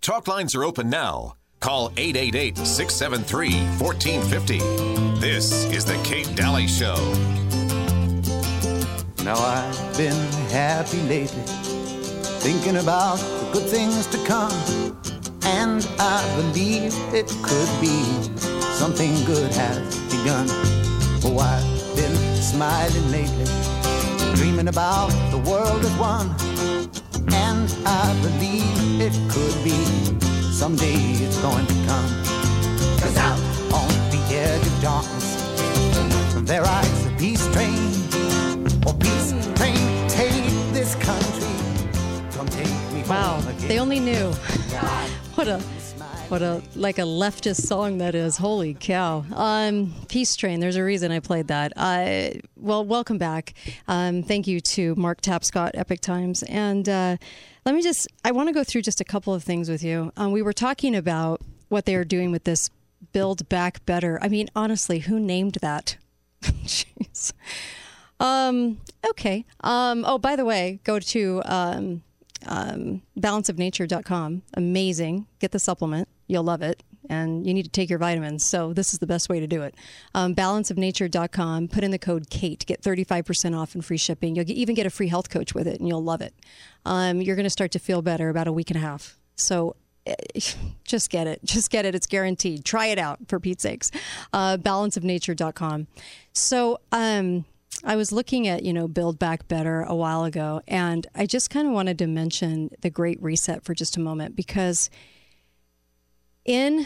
Talk 0.00 0.28
lines 0.28 0.54
are 0.54 0.62
open 0.62 0.88
now. 0.88 1.34
Call 1.58 1.92
888 1.96 2.58
673 2.58 3.52
1450. 3.78 5.11
This 5.22 5.66
is 5.66 5.84
The 5.84 5.94
Kate 6.02 6.34
Dalley 6.34 6.66
Show. 6.66 6.96
Now 9.22 9.36
I've 9.36 9.96
been 9.96 10.18
happy 10.50 11.00
lately, 11.02 11.44
thinking 12.42 12.78
about 12.78 13.18
the 13.18 13.50
good 13.52 13.70
things 13.70 14.08
to 14.08 14.18
come. 14.26 14.50
And 15.44 15.86
I 16.00 16.18
believe 16.34 16.92
it 17.14 17.28
could 17.40 17.70
be 17.80 18.02
something 18.74 19.14
good 19.24 19.52
has 19.54 19.96
begun. 20.10 20.48
Oh, 21.22 21.38
I've 21.38 21.94
been 21.94 22.16
smiling 22.42 23.08
lately, 23.12 23.46
dreaming 24.34 24.66
about 24.66 25.10
the 25.30 25.38
world 25.48 25.84
as 25.84 25.96
one. 25.98 26.34
And 27.32 27.72
I 27.86 28.12
believe 28.22 29.00
it 29.00 29.14
could 29.30 29.54
be 29.62 29.78
someday 30.50 30.98
it's 31.22 31.38
going 31.38 31.64
to 31.64 31.74
come. 31.86 32.10
Cause 32.98 33.16
out 33.16 33.38
on 33.72 33.88
the 34.10 34.20
edge 34.34 34.61
of 34.84 35.04
darkness, 35.04 36.48
there 36.48 36.62
rides 36.62 37.06
a 37.06 37.10
peace 37.18 37.46
train. 37.52 37.92
Peace 38.98 39.32
train, 39.56 40.08
take 40.08 40.44
this 40.72 40.94
country. 40.96 42.32
Come 42.32 42.46
take 42.48 42.66
me 42.92 43.02
Wow, 43.08 43.40
they 43.68 43.78
only 43.78 44.00
knew. 44.00 44.30
what 45.34 45.48
a 45.48 45.58
what 46.28 46.42
a 46.42 46.62
like 46.74 46.98
a 46.98 47.02
leftist 47.02 47.66
song 47.66 47.98
that 47.98 48.14
is. 48.14 48.36
Holy 48.36 48.74
cow. 48.74 49.24
Um, 49.34 49.94
Peace 50.08 50.34
Train. 50.34 50.60
There's 50.60 50.76
a 50.76 50.84
reason 50.84 51.12
I 51.12 51.20
played 51.20 51.48
that. 51.48 51.72
Uh, 51.76 52.38
well, 52.56 52.84
welcome 52.84 53.18
back. 53.18 53.54
Um, 53.86 54.22
thank 54.22 54.46
you 54.46 54.60
to 54.60 54.94
Mark 54.94 55.20
Tapscott, 55.20 55.72
Epoch 55.74 56.00
Times, 56.00 56.42
and 56.44 56.88
uh, 56.88 57.16
let 57.66 57.74
me 57.74 57.82
just. 57.82 58.08
I 58.24 58.32
want 58.32 58.48
to 58.48 58.54
go 58.54 58.64
through 58.64 58.82
just 58.82 59.00
a 59.00 59.04
couple 59.04 59.34
of 59.34 59.44
things 59.44 59.68
with 59.68 59.82
you. 59.82 60.12
Um, 60.16 60.32
we 60.32 60.42
were 60.42 60.54
talking 60.54 60.96
about 60.96 61.40
what 61.68 61.84
they 61.84 61.94
are 61.94 62.04
doing 62.04 62.30
with 62.30 62.44
this 62.44 62.70
Build 63.12 63.48
Back 63.48 63.84
Better. 63.86 64.18
I 64.22 64.28
mean, 64.28 64.48
honestly, 64.54 65.00
who 65.00 65.18
named 65.18 65.58
that? 65.60 65.96
Jeez. 66.42 67.32
Um, 68.20 68.80
okay. 69.06 69.44
Um, 69.60 70.04
oh, 70.06 70.18
by 70.18 70.36
the 70.36 70.44
way, 70.44 70.80
go 70.84 70.98
to 71.00 71.42
um, 71.44 72.02
um, 72.46 73.02
balanceofnature.com. 73.18 74.42
Amazing. 74.54 75.26
Get 75.40 75.50
the 75.50 75.58
supplement. 75.58 76.08
You'll 76.28 76.44
love 76.44 76.62
it. 76.62 76.82
And 77.08 77.44
you 77.46 77.52
need 77.52 77.64
to 77.64 77.70
take 77.70 77.90
your 77.90 77.98
vitamins. 77.98 78.46
So 78.46 78.72
this 78.72 78.92
is 78.92 79.00
the 79.00 79.08
best 79.08 79.28
way 79.28 79.40
to 79.40 79.46
do 79.46 79.62
it. 79.62 79.74
Um, 80.14 80.34
balanceofnature.com. 80.34 81.68
Put 81.68 81.82
in 81.82 81.90
the 81.90 81.98
code 81.98 82.30
KATE. 82.30 82.64
Get 82.64 82.80
35% 82.80 83.58
off 83.58 83.74
and 83.74 83.84
free 83.84 83.96
shipping. 83.96 84.36
You'll 84.36 84.44
get, 84.44 84.56
even 84.56 84.76
get 84.76 84.86
a 84.86 84.90
free 84.90 85.08
health 85.08 85.28
coach 85.28 85.52
with 85.52 85.66
it, 85.66 85.80
and 85.80 85.88
you'll 85.88 86.04
love 86.04 86.20
it. 86.20 86.32
Um, 86.86 87.20
you're 87.20 87.36
going 87.36 87.44
to 87.44 87.50
start 87.50 87.72
to 87.72 87.80
feel 87.80 88.02
better 88.02 88.28
about 88.28 88.46
a 88.46 88.52
week 88.52 88.70
and 88.70 88.76
a 88.76 88.80
half. 88.80 89.18
So 89.34 89.74
just 90.84 91.10
get 91.10 91.26
it. 91.26 91.40
Just 91.44 91.70
get 91.70 91.84
it. 91.84 91.94
It's 91.94 92.06
guaranteed. 92.06 92.64
Try 92.64 92.86
it 92.86 92.98
out 92.98 93.20
for 93.28 93.38
Pete's 93.38 93.62
sakes. 93.62 93.90
Uh, 94.32 94.56
balanceofnature.com. 94.56 95.86
So, 96.32 96.80
um, 96.90 97.44
I 97.84 97.96
was 97.96 98.12
looking 98.12 98.46
at, 98.46 98.64
you 98.64 98.72
know, 98.72 98.86
Build 98.86 99.18
Back 99.18 99.48
Better 99.48 99.82
a 99.82 99.94
while 99.94 100.24
ago, 100.24 100.60
and 100.68 101.06
I 101.14 101.26
just 101.26 101.50
kind 101.50 101.66
of 101.66 101.72
wanted 101.72 101.98
to 101.98 102.06
mention 102.06 102.70
the 102.80 102.90
Great 102.90 103.20
Reset 103.20 103.64
for 103.64 103.74
just 103.74 103.96
a 103.96 104.00
moment 104.00 104.36
because 104.36 104.88
in 106.44 106.84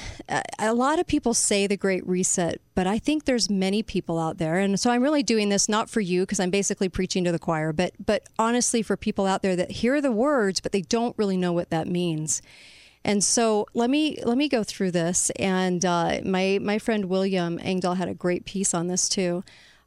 a 0.58 0.74
lot 0.74 0.98
of 0.98 1.06
people 1.06 1.32
say 1.32 1.66
the 1.66 1.78
great 1.78 2.06
reset 2.06 2.60
but 2.74 2.86
i 2.86 2.98
think 2.98 3.24
there's 3.24 3.48
many 3.48 3.82
people 3.82 4.18
out 4.18 4.36
there 4.36 4.58
and 4.58 4.78
so 4.78 4.90
i'm 4.90 5.02
really 5.02 5.22
doing 5.22 5.48
this 5.48 5.66
not 5.66 5.88
for 5.88 6.02
you 6.02 6.22
because 6.22 6.38
i'm 6.38 6.50
basically 6.50 6.90
preaching 6.90 7.24
to 7.24 7.32
the 7.32 7.38
choir 7.38 7.72
but 7.72 7.92
but 8.04 8.22
honestly 8.38 8.82
for 8.82 8.98
people 8.98 9.24
out 9.24 9.40
there 9.40 9.56
that 9.56 9.70
hear 9.70 10.02
the 10.02 10.12
words 10.12 10.60
but 10.60 10.72
they 10.72 10.82
don't 10.82 11.16
really 11.16 11.38
know 11.38 11.54
what 11.54 11.70
that 11.70 11.88
means 11.88 12.42
and 13.06 13.24
so 13.24 13.66
let 13.72 13.88
me 13.88 14.18
let 14.24 14.36
me 14.36 14.48
go 14.48 14.62
through 14.62 14.90
this 14.90 15.30
and 15.36 15.84
uh, 15.84 16.20
my 16.24 16.58
my 16.60 16.78
friend 16.78 17.06
william 17.06 17.58
engdahl 17.62 17.94
had 17.94 18.08
a 18.08 18.14
great 18.14 18.44
piece 18.44 18.74
on 18.74 18.88
this 18.88 19.08
too 19.08 19.42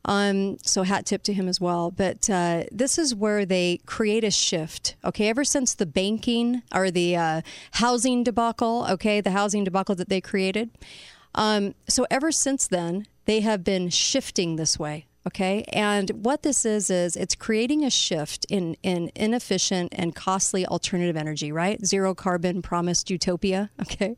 um, 0.05 0.57
so 0.63 0.83
hat 0.83 1.05
tip 1.05 1.23
to 1.23 1.33
him 1.33 1.47
as 1.47 1.59
well. 1.59 1.91
But 1.91 2.29
uh, 2.29 2.63
this 2.71 2.97
is 2.97 3.13
where 3.13 3.45
they 3.45 3.81
create 3.85 4.23
a 4.23 4.31
shift. 4.31 4.95
Okay, 5.03 5.27
ever 5.27 5.43
since 5.43 5.73
the 5.73 5.85
banking 5.85 6.61
or 6.73 6.89
the 6.89 7.15
uh, 7.15 7.41
housing 7.73 8.23
debacle, 8.23 8.85
okay, 8.89 9.21
the 9.21 9.31
housing 9.31 9.63
debacle 9.63 9.95
that 9.95 10.09
they 10.09 10.21
created. 10.21 10.69
Um, 11.35 11.75
so 11.87 12.07
ever 12.09 12.31
since 12.31 12.67
then, 12.67 13.07
they 13.25 13.41
have 13.41 13.63
been 13.63 13.89
shifting 13.89 14.55
this 14.55 14.79
way. 14.79 15.05
Okay, 15.29 15.63
and 15.71 16.09
what 16.09 16.41
this 16.41 16.65
is 16.65 16.89
is 16.89 17.15
it's 17.15 17.35
creating 17.35 17.85
a 17.85 17.89
shift 17.91 18.45
in 18.49 18.75
in 18.81 19.11
inefficient 19.15 19.93
and 19.95 20.15
costly 20.15 20.65
alternative 20.65 21.15
energy. 21.15 21.51
Right, 21.51 21.85
zero 21.85 22.15
carbon 22.15 22.61
promised 22.61 23.09
utopia. 23.09 23.69
Okay 23.81 24.17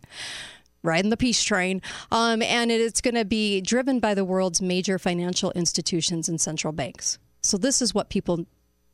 riding 0.83 1.11
the 1.11 1.17
peace 1.17 1.43
train. 1.43 1.79
Um, 2.11 2.41
and 2.41 2.71
it's 2.71 3.01
going 3.01 3.13
to 3.13 3.23
be 3.23 3.61
driven 3.61 3.99
by 3.99 4.15
the 4.15 4.25
world's 4.25 4.63
major 4.63 4.97
financial 4.97 5.51
institutions 5.51 6.27
and 6.27 6.41
central 6.41 6.73
banks. 6.73 7.19
So 7.43 7.55
this 7.57 7.83
is 7.83 7.93
what 7.93 8.09
people 8.09 8.47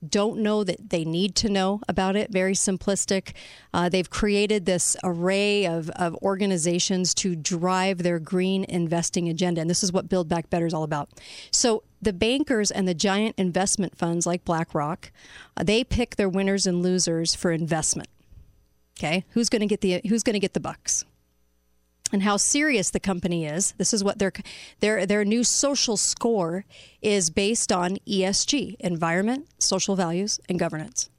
don't 0.08 0.40
know 0.40 0.64
that 0.64 0.90
they 0.90 1.04
need 1.04 1.36
to 1.36 1.50
know 1.50 1.82
about 1.88 2.16
it. 2.16 2.32
Very 2.32 2.54
simplistic. 2.54 3.34
Uh, 3.74 3.90
they've 3.90 4.10
created 4.10 4.66
this 4.66 4.96
array 5.04 5.66
of, 5.66 5.90
of 5.92 6.16
organizations 6.22 7.14
to 7.16 7.36
drive 7.36 8.04
their 8.04 8.20
green 8.20 8.64
investing 8.66 9.28
agenda. 9.28 9.62
And 9.62 9.70
this 9.70 9.84
is 9.84 9.92
what 9.92 10.08
Build 10.08 10.30
Back 10.30 10.50
Better 10.50 10.68
is 10.68 10.74
all 10.74 10.84
about. 10.84 11.10
So 11.52 11.84
the 12.02 12.14
bankers 12.14 12.72
and 12.72 12.88
the 12.88 12.94
giant 12.94 13.36
investment 13.38 13.98
funds 13.98 14.26
like 14.26 14.46
BlackRock, 14.46 15.12
uh, 15.56 15.64
they 15.64 15.84
pick 15.84 16.16
their 16.16 16.30
winners 16.30 16.66
and 16.68 16.82
losers 16.82 17.36
for 17.36 17.52
investment. 17.52 18.10
Okay, 19.00 19.26
who's 19.32 19.50
going 19.50 19.62
to 19.62 19.68
get 19.68 19.82
the 19.82 20.02
who's 20.08 20.24
going 20.24 20.34
to 20.34 20.40
get 20.40 20.54
the 20.54 20.60
bucks? 20.60 21.06
and 22.12 22.24
how 22.24 22.38
serious 22.38 22.90
the 22.90 23.00
company 23.00 23.46
is. 23.46 23.74
This 23.78 23.94
is 23.94 24.04
what 24.04 24.20
their 24.20 24.32
their 24.80 25.06
their 25.06 25.26
new 25.26 25.44
social 25.44 25.98
score 25.98 26.66
is 27.02 27.30
based 27.30 27.72
on 27.72 27.98
ESG, 28.08 28.76
environment, 28.80 29.48
social 29.60 29.96
values, 29.96 30.40
and 30.48 30.60
governance. 30.60 31.10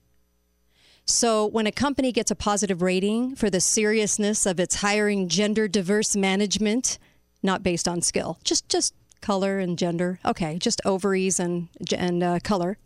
So 1.04 1.46
when 1.46 1.66
a 1.66 1.72
company 1.72 2.12
gets 2.12 2.30
a 2.30 2.34
positive 2.34 2.82
rating 2.82 3.34
for 3.34 3.48
the 3.48 3.60
seriousness 3.60 4.44
of 4.44 4.60
its 4.60 4.76
hiring 4.76 5.28
gender 5.28 5.66
diverse 5.66 6.14
management, 6.14 6.98
not 7.42 7.62
based 7.62 7.88
on 7.88 8.02
skill, 8.02 8.38
just 8.44 8.68
just 8.68 8.94
color 9.20 9.58
and 9.58 9.78
gender. 9.78 10.18
Okay, 10.24 10.58
just 10.58 10.80
ovaries 10.84 11.38
and 11.40 11.68
and 11.96 12.22
uh, 12.22 12.38
color 12.40 12.78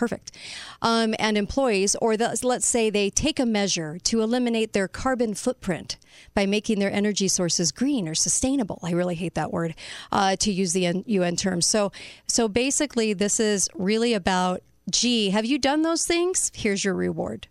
perfect. 0.00 0.34
Um, 0.80 1.14
and 1.18 1.36
employees, 1.36 1.94
or 2.00 2.16
the, 2.16 2.34
let's 2.42 2.66
say 2.66 2.88
they 2.88 3.10
take 3.10 3.38
a 3.38 3.44
measure 3.44 3.98
to 4.04 4.22
eliminate 4.22 4.72
their 4.72 4.88
carbon 4.88 5.34
footprint 5.34 5.98
by 6.32 6.46
making 6.46 6.78
their 6.78 6.90
energy 6.90 7.28
sources 7.28 7.70
green 7.70 8.08
or 8.08 8.14
sustainable. 8.14 8.78
I 8.82 8.92
really 8.92 9.14
hate 9.14 9.34
that 9.34 9.52
word 9.52 9.74
uh, 10.10 10.36
to 10.36 10.50
use 10.50 10.72
the 10.72 11.02
UN 11.04 11.36
term. 11.36 11.60
So, 11.60 11.92
so 12.26 12.48
basically, 12.48 13.12
this 13.12 13.38
is 13.38 13.68
really 13.74 14.14
about 14.14 14.62
gee, 14.90 15.30
have 15.30 15.44
you 15.44 15.58
done 15.58 15.82
those 15.82 16.06
things? 16.06 16.50
Here's 16.54 16.82
your 16.82 16.94
reward. 16.94 17.46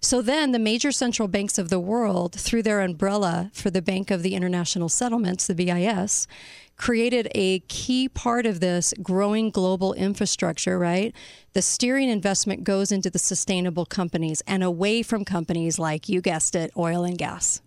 So 0.00 0.22
then 0.22 0.52
the 0.52 0.58
major 0.58 0.92
central 0.92 1.28
banks 1.28 1.58
of 1.58 1.68
the 1.68 1.80
world, 1.80 2.34
through 2.34 2.62
their 2.62 2.80
umbrella 2.80 3.50
for 3.52 3.70
the 3.70 3.82
Bank 3.82 4.10
of 4.10 4.22
the 4.22 4.34
International 4.34 4.88
Settlements, 4.88 5.46
the 5.46 5.54
BIS, 5.54 6.26
created 6.76 7.28
a 7.34 7.60
key 7.60 8.08
part 8.08 8.46
of 8.46 8.60
this 8.60 8.92
growing 9.02 9.50
global 9.50 9.92
infrastructure, 9.94 10.78
right? 10.78 11.14
The 11.52 11.62
steering 11.62 12.08
investment 12.08 12.64
goes 12.64 12.92
into 12.92 13.10
the 13.10 13.18
sustainable 13.18 13.86
companies 13.86 14.42
and 14.46 14.62
away 14.62 15.02
from 15.02 15.24
companies 15.24 15.78
like, 15.78 16.08
you 16.08 16.20
guessed 16.20 16.54
it, 16.54 16.70
oil 16.76 17.04
and 17.04 17.16
gas 17.18 17.60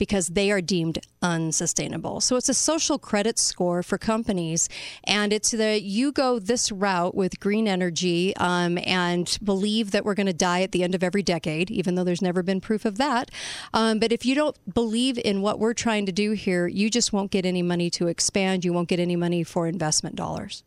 because 0.00 0.28
they 0.28 0.50
are 0.50 0.62
deemed 0.62 0.98
unsustainable. 1.20 2.22
So 2.22 2.36
it's 2.36 2.48
a 2.48 2.54
social 2.54 2.98
credit 2.98 3.38
score 3.38 3.82
for 3.82 3.98
companies, 3.98 4.68
and 5.04 5.30
it's 5.30 5.50
the 5.50 5.78
you 5.80 6.10
go 6.10 6.38
this 6.38 6.72
route 6.72 7.14
with 7.14 7.38
green 7.38 7.68
energy 7.68 8.34
um, 8.36 8.78
and 8.78 9.38
believe 9.44 9.90
that 9.90 10.04
we're 10.04 10.14
going 10.14 10.26
to 10.26 10.32
die 10.32 10.62
at 10.62 10.72
the 10.72 10.82
end 10.82 10.94
of 10.94 11.04
every 11.04 11.22
decade, 11.22 11.70
even 11.70 11.94
though 11.94 12.04
there's 12.04 12.22
never 12.22 12.42
been 12.42 12.62
proof 12.62 12.86
of 12.86 12.96
that. 12.96 13.30
Um, 13.74 13.98
but 13.98 14.10
if 14.10 14.24
you 14.24 14.34
don't 14.34 14.56
believe 14.74 15.18
in 15.18 15.42
what 15.42 15.58
we're 15.58 15.74
trying 15.74 16.06
to 16.06 16.12
do 16.12 16.32
here, 16.32 16.66
you 16.66 16.88
just 16.88 17.12
won't 17.12 17.30
get 17.30 17.44
any 17.44 17.62
money 17.62 17.90
to 17.90 18.08
expand. 18.08 18.64
You 18.64 18.72
won't 18.72 18.88
get 18.88 18.98
any 18.98 19.16
money 19.16 19.44
for 19.44 19.68
investment 19.68 20.16
dollars. 20.16 20.64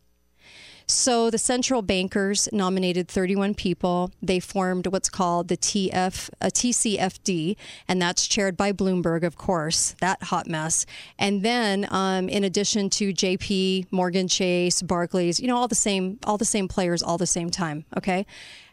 So 0.94 1.32
the 1.32 1.40
central 1.40 1.82
bankers 1.82 2.48
nominated 2.52 3.08
31 3.08 3.56
people. 3.56 4.12
They 4.22 4.40
formed 4.40 4.86
what's 4.86 5.10
called 5.10 5.48
the 5.48 5.58
TF, 5.58 6.30
a 6.40 6.48
TCFD, 6.48 7.56
and 7.88 8.00
that's 8.00 8.28
chaired 8.28 8.56
by 8.56 8.74
Bloomberg, 8.74 9.24
of 9.24 9.36
course, 9.36 9.96
that 10.02 10.22
hot 10.24 10.48
mess. 10.48 10.86
And 11.18 11.42
then, 11.42 11.88
um, 11.90 12.30
in 12.30 12.44
addition 12.44 12.92
to 12.92 13.12
JP, 13.12 13.88
Morgan 13.92 14.28
Chase, 14.28 14.84
Barclays, 14.84 15.40
you 15.40 15.48
know, 15.48 15.58
all 15.58 15.68
the 15.68 15.74
same, 15.74 16.20
all 16.26 16.38
the 16.38 16.46
same 16.46 16.68
players, 16.68 17.02
all 17.02 17.18
the 17.18 17.26
same 17.26 17.50
time. 17.50 17.86
Okay, 17.98 18.28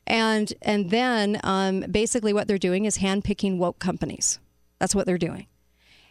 and 0.06 0.52
and 0.61 0.90
then 0.90 1.40
um, 1.42 1.80
basically 1.90 2.35
what 2.35 2.46
they're 2.46 2.59
doing 2.59 2.85
is 2.85 2.98
handpicking 2.98 3.56
woke 3.56 3.78
companies. 3.78 4.38
That's 4.78 4.94
what 4.94 5.06
they're 5.06 5.18
doing. 5.18 5.46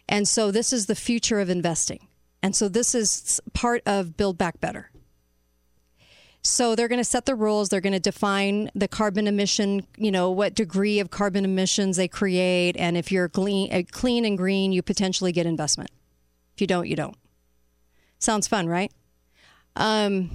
And 0.08 0.26
so 0.26 0.50
this 0.50 0.72
is 0.72 0.86
the 0.86 0.96
future 0.96 1.38
of 1.38 1.48
investing. 1.48 2.08
And 2.42 2.56
so 2.56 2.68
this 2.68 2.96
is 2.96 3.40
part 3.52 3.82
of 3.86 4.16
Build 4.16 4.36
Back 4.36 4.60
Better. 4.60 4.89
So 6.42 6.74
they're 6.74 6.88
going 6.88 7.00
to 7.00 7.04
set 7.04 7.26
the 7.26 7.34
rules. 7.34 7.68
They're 7.68 7.82
going 7.82 7.92
to 7.92 8.00
define 8.00 8.70
the 8.74 8.88
carbon 8.88 9.26
emission, 9.26 9.86
you 9.96 10.10
know, 10.10 10.30
what 10.30 10.54
degree 10.54 10.98
of 10.98 11.10
carbon 11.10 11.44
emissions 11.44 11.96
they 11.96 12.08
create. 12.08 12.76
And 12.78 12.96
if 12.96 13.12
you're 13.12 13.28
clean, 13.28 13.72
uh, 13.72 13.82
clean 13.90 14.24
and 14.24 14.38
green, 14.38 14.72
you 14.72 14.82
potentially 14.82 15.32
get 15.32 15.44
investment. 15.46 15.90
If 16.54 16.60
you 16.62 16.66
don't, 16.66 16.88
you 16.88 16.96
don't. 16.96 17.16
Sounds 18.18 18.48
fun, 18.48 18.68
right? 18.68 18.90
Um, 19.76 20.30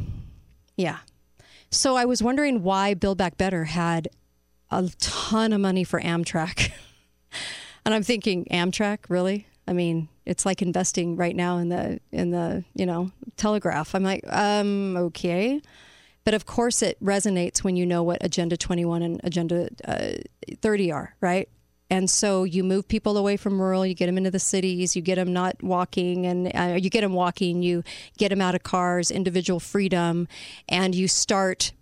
yeah. 0.78 1.00
So 1.72 1.96
I 1.96 2.06
was 2.06 2.22
wondering 2.22 2.62
why 2.62 2.94
Build 2.94 3.18
Back 3.18 3.38
Better 3.38 3.66
had 3.66 4.08
a 4.70 4.90
ton 5.00 5.54
of 5.54 5.62
money 5.62 5.84
for 5.84 6.00
Amtrak. 6.00 6.72
and 7.86 7.94
I'm 7.94 8.04
thinking, 8.04 8.46
Amtrak, 8.52 9.10
really? 9.10 9.48
I 9.68 9.74
mean, 9.74 10.10
it's 10.26 10.46
like 10.46 10.62
investing 10.62 11.16
right 11.16 11.36
now 11.36 11.58
in 11.58 11.70
the 11.70 12.00
in 12.12 12.32
the 12.32 12.64
you 12.74 12.86
know 12.86 13.12
telegraph. 13.38 13.96
I'm 13.96 14.04
like, 14.04 14.24
um, 14.30 14.96
okay. 14.98 15.62
But 16.26 16.34
of 16.34 16.46
course, 16.46 16.82
it 16.82 17.02
resonates 17.02 17.64
when 17.64 17.76
you 17.76 17.86
know 17.86 18.04
what 18.04 18.18
Agenda 18.22 18.58
21 18.58 19.02
and 19.04 19.22
Agenda 19.24 19.70
uh, 19.86 20.16
30 20.60 20.92
are, 20.92 21.16
right? 21.22 21.48
And 21.90 22.10
so 22.10 22.44
you 22.44 22.64
move 22.64 22.88
people 22.88 23.16
away 23.16 23.38
from 23.38 23.62
rural, 23.62 23.86
you 23.86 23.94
get 23.94 24.08
them 24.08 24.18
into 24.18 24.32
the 24.32 24.40
cities, 24.40 24.96
you 24.96 25.04
get 25.04 25.16
them 25.16 25.32
not 25.32 25.62
walking, 25.62 26.26
and 26.26 26.52
uh, 26.56 26.78
you 26.80 26.90
get 26.90 27.02
them 27.02 27.14
walking, 27.14 27.62
you 27.62 27.84
get 28.18 28.30
them 28.30 28.42
out 28.42 28.56
of 28.56 28.64
cars, 28.64 29.12
individual 29.12 29.60
freedom, 29.60 30.28
and 30.68 30.96
you 30.96 31.08
start, 31.08 31.74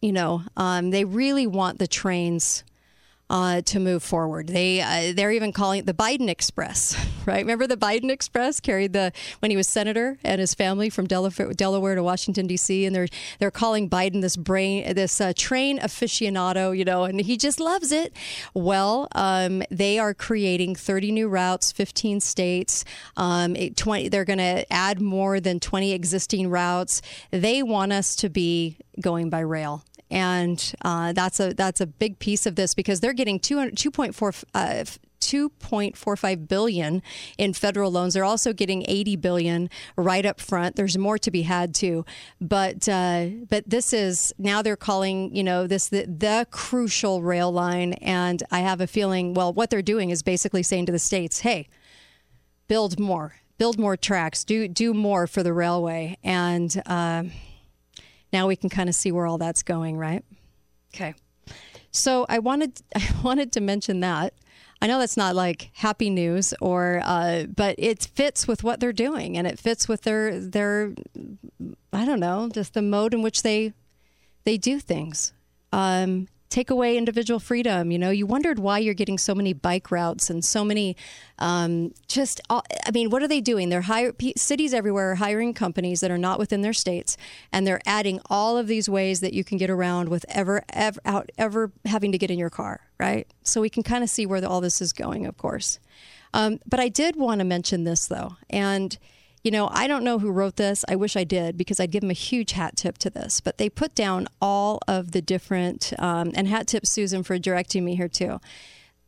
you 0.00 0.12
know, 0.12 0.42
um, 0.56 0.90
they 0.90 1.04
really 1.04 1.46
want 1.46 1.78
the 1.78 1.86
trains 1.86 2.64
uh, 3.30 3.62
to 3.62 3.78
move 3.78 4.02
forward. 4.02 4.48
They 4.48 4.80
uh, 4.80 5.12
they're 5.14 5.30
even 5.30 5.52
calling 5.52 5.78
it 5.78 5.86
the 5.86 5.94
Biden 5.94 6.28
Express, 6.28 6.96
right? 7.26 7.38
Remember 7.38 7.66
the 7.66 7.76
Biden 7.76 8.10
Express 8.10 8.58
carried 8.60 8.92
the 8.92 9.12
when 9.38 9.50
he 9.50 9.56
was 9.56 9.68
senator 9.68 10.18
and 10.24 10.40
his 10.40 10.52
family 10.52 10.90
from 10.90 11.06
Delaware, 11.06 11.52
Delaware 11.52 11.94
to 11.94 12.02
Washington 12.02 12.48
D.C. 12.48 12.84
and 12.84 12.94
they're 12.94 13.08
they're 13.38 13.52
calling 13.52 13.88
Biden 13.88 14.20
this 14.20 14.36
brain 14.36 14.94
this 14.94 15.20
uh, 15.20 15.32
train 15.36 15.78
aficionado, 15.78 16.76
you 16.76 16.84
know, 16.84 17.04
and 17.04 17.20
he 17.20 17.36
just 17.36 17.60
loves 17.60 17.92
it. 17.92 18.12
Well, 18.52 19.06
um, 19.14 19.62
they 19.70 20.00
are 20.00 20.12
creating 20.12 20.74
30 20.74 21.12
new 21.12 21.28
routes, 21.28 21.70
15 21.70 22.20
states. 22.20 22.84
Um, 23.16 23.54
20, 23.54 24.08
they're 24.08 24.24
going 24.24 24.38
to 24.38 24.70
add 24.72 25.00
more 25.00 25.38
than 25.38 25.60
20 25.60 25.92
existing 25.92 26.50
routes. 26.50 27.00
They 27.30 27.62
want 27.62 27.92
us 27.92 28.16
to 28.16 28.28
be 28.28 28.78
going 29.00 29.30
by 29.30 29.40
rail 29.40 29.84
and 30.10 30.72
uh, 30.82 31.12
that's 31.12 31.40
a 31.40 31.54
that's 31.54 31.80
a 31.80 31.86
big 31.86 32.18
piece 32.18 32.46
of 32.46 32.56
this 32.56 32.74
because 32.74 33.00
they're 33.00 33.12
getting 33.12 33.38
2.4 33.38 34.44
uh, 34.54 34.84
2.45 35.20 36.48
billion 36.48 37.02
in 37.38 37.52
federal 37.52 37.90
loans. 37.90 38.14
They're 38.14 38.24
also 38.24 38.52
getting 38.52 38.84
80 38.88 39.16
billion 39.16 39.70
right 39.96 40.24
up 40.24 40.40
front. 40.40 40.76
There's 40.76 40.96
more 40.96 41.18
to 41.18 41.30
be 41.30 41.42
had 41.42 41.74
too, 41.74 42.04
but 42.40 42.88
uh, 42.88 43.26
but 43.48 43.68
this 43.68 43.92
is 43.92 44.32
now 44.38 44.62
they're 44.62 44.76
calling 44.76 45.34
you 45.34 45.44
know 45.44 45.66
this 45.66 45.88
the, 45.88 46.06
the 46.06 46.46
crucial 46.50 47.22
rail 47.22 47.52
line, 47.52 47.92
and 47.94 48.42
I 48.50 48.60
have 48.60 48.80
a 48.80 48.86
feeling 48.86 49.34
well 49.34 49.52
what 49.52 49.70
they're 49.70 49.82
doing 49.82 50.10
is 50.10 50.22
basically 50.22 50.62
saying 50.62 50.86
to 50.86 50.92
the 50.92 50.98
states, 50.98 51.40
hey, 51.40 51.68
build 52.66 52.98
more, 52.98 53.36
build 53.58 53.78
more 53.78 53.96
tracks, 53.96 54.44
do 54.44 54.66
do 54.68 54.94
more 54.94 55.26
for 55.26 55.42
the 55.42 55.52
railway, 55.52 56.16
and. 56.24 56.82
Uh, 56.86 57.24
Now 58.32 58.46
we 58.46 58.56
can 58.56 58.70
kind 58.70 58.88
of 58.88 58.94
see 58.94 59.12
where 59.12 59.26
all 59.26 59.38
that's 59.38 59.62
going, 59.62 59.96
right? 59.96 60.24
Okay. 60.94 61.14
So 61.90 62.26
I 62.28 62.38
wanted 62.38 62.80
I 62.94 63.08
wanted 63.22 63.52
to 63.52 63.60
mention 63.60 64.00
that. 64.00 64.34
I 64.82 64.86
know 64.86 64.98
that's 64.98 65.16
not 65.16 65.34
like 65.34 65.70
happy 65.74 66.08
news, 66.08 66.54
or 66.60 67.02
uh, 67.04 67.44
but 67.44 67.74
it 67.78 68.02
fits 68.14 68.48
with 68.48 68.64
what 68.64 68.80
they're 68.80 68.94
doing, 68.94 69.36
and 69.36 69.46
it 69.46 69.58
fits 69.58 69.88
with 69.88 70.02
their 70.02 70.40
their 70.40 70.94
I 71.92 72.06
don't 72.06 72.20
know, 72.20 72.48
just 72.52 72.74
the 72.74 72.82
mode 72.82 73.12
in 73.12 73.20
which 73.20 73.42
they 73.42 73.74
they 74.44 74.56
do 74.56 74.80
things. 74.80 75.32
Um, 75.72 76.28
take 76.50 76.68
away 76.68 76.98
individual 76.98 77.38
freedom. 77.38 77.90
You 77.92 77.98
know, 77.98 78.10
you 78.10 78.26
wondered 78.26 78.58
why 78.58 78.78
you're 78.80 78.92
getting 78.92 79.18
so 79.18 79.34
many 79.34 79.52
bike 79.52 79.90
routes 79.90 80.28
and 80.28 80.44
so 80.44 80.64
many, 80.64 80.96
um, 81.38 81.94
just, 82.08 82.40
I 82.50 82.60
mean, 82.92 83.08
what 83.08 83.22
are 83.22 83.28
they 83.28 83.40
doing? 83.40 83.68
They're 83.68 83.82
hiring 83.82 84.14
cities 84.36 84.74
everywhere 84.74 85.12
are 85.12 85.14
hiring 85.14 85.54
companies 85.54 86.00
that 86.00 86.10
are 86.10 86.18
not 86.18 86.38
within 86.40 86.62
their 86.62 86.72
states, 86.72 87.16
and 87.52 87.66
they're 87.66 87.80
adding 87.86 88.20
all 88.28 88.58
of 88.58 88.66
these 88.66 88.88
ways 88.88 89.20
that 89.20 89.32
you 89.32 89.44
can 89.44 89.58
get 89.58 89.70
around 89.70 90.08
with 90.08 90.26
ever, 90.28 90.64
ever, 90.72 91.00
out, 91.04 91.30
ever 91.38 91.70
having 91.84 92.10
to 92.12 92.18
get 92.18 92.30
in 92.30 92.38
your 92.38 92.50
car, 92.50 92.80
right? 92.98 93.26
So 93.44 93.60
we 93.60 93.70
can 93.70 93.84
kind 93.84 94.02
of 94.02 94.10
see 94.10 94.26
where 94.26 94.40
the, 94.40 94.48
all 94.48 94.60
this 94.60 94.82
is 94.82 94.92
going, 94.92 95.26
of 95.26 95.38
course. 95.38 95.78
Um, 96.34 96.58
but 96.66 96.80
I 96.80 96.88
did 96.88 97.16
want 97.16 97.38
to 97.38 97.44
mention 97.44 97.84
this, 97.84 98.06
though, 98.06 98.36
and 98.48 98.98
you 99.42 99.50
know, 99.50 99.68
I 99.72 99.86
don't 99.86 100.04
know 100.04 100.18
who 100.18 100.30
wrote 100.30 100.56
this. 100.56 100.84
I 100.88 100.96
wish 100.96 101.16
I 101.16 101.24
did 101.24 101.56
because 101.56 101.80
I'd 101.80 101.90
give 101.90 102.02
them 102.02 102.10
a 102.10 102.14
huge 102.14 102.52
hat 102.52 102.76
tip 102.76 102.98
to 102.98 103.10
this. 103.10 103.40
But 103.40 103.58
they 103.58 103.70
put 103.70 103.94
down 103.94 104.28
all 104.40 104.80
of 104.86 105.12
the 105.12 105.22
different, 105.22 105.92
um, 105.98 106.32
and 106.34 106.46
hat 106.46 106.66
tip 106.66 106.86
Susan 106.86 107.22
for 107.22 107.38
directing 107.38 107.84
me 107.84 107.96
here 107.96 108.08
too, 108.08 108.40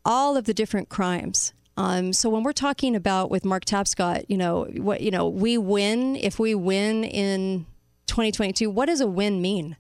all 0.05 0.37
of 0.37 0.45
the 0.45 0.55
different 0.55 0.89
crimes. 0.89 1.53
Um, 1.77 2.13
so 2.13 2.29
when 2.29 2.43
we're 2.43 2.53
talking 2.53 2.95
about 2.95 3.31
with 3.31 3.45
Mark 3.45 3.65
Tapscott, 3.65 4.25
you 4.29 4.37
know, 4.37 4.65
what 4.77 5.01
you 5.01 5.11
know, 5.11 5.29
we 5.29 5.57
win 5.57 6.17
if 6.17 6.39
we 6.39 6.55
win 6.55 7.05
in 7.05 7.67
2022. 8.07 8.71
What 8.71 8.87
does 8.87 9.01
a 9.01 9.07
win 9.07 9.41
mean? 9.41 9.77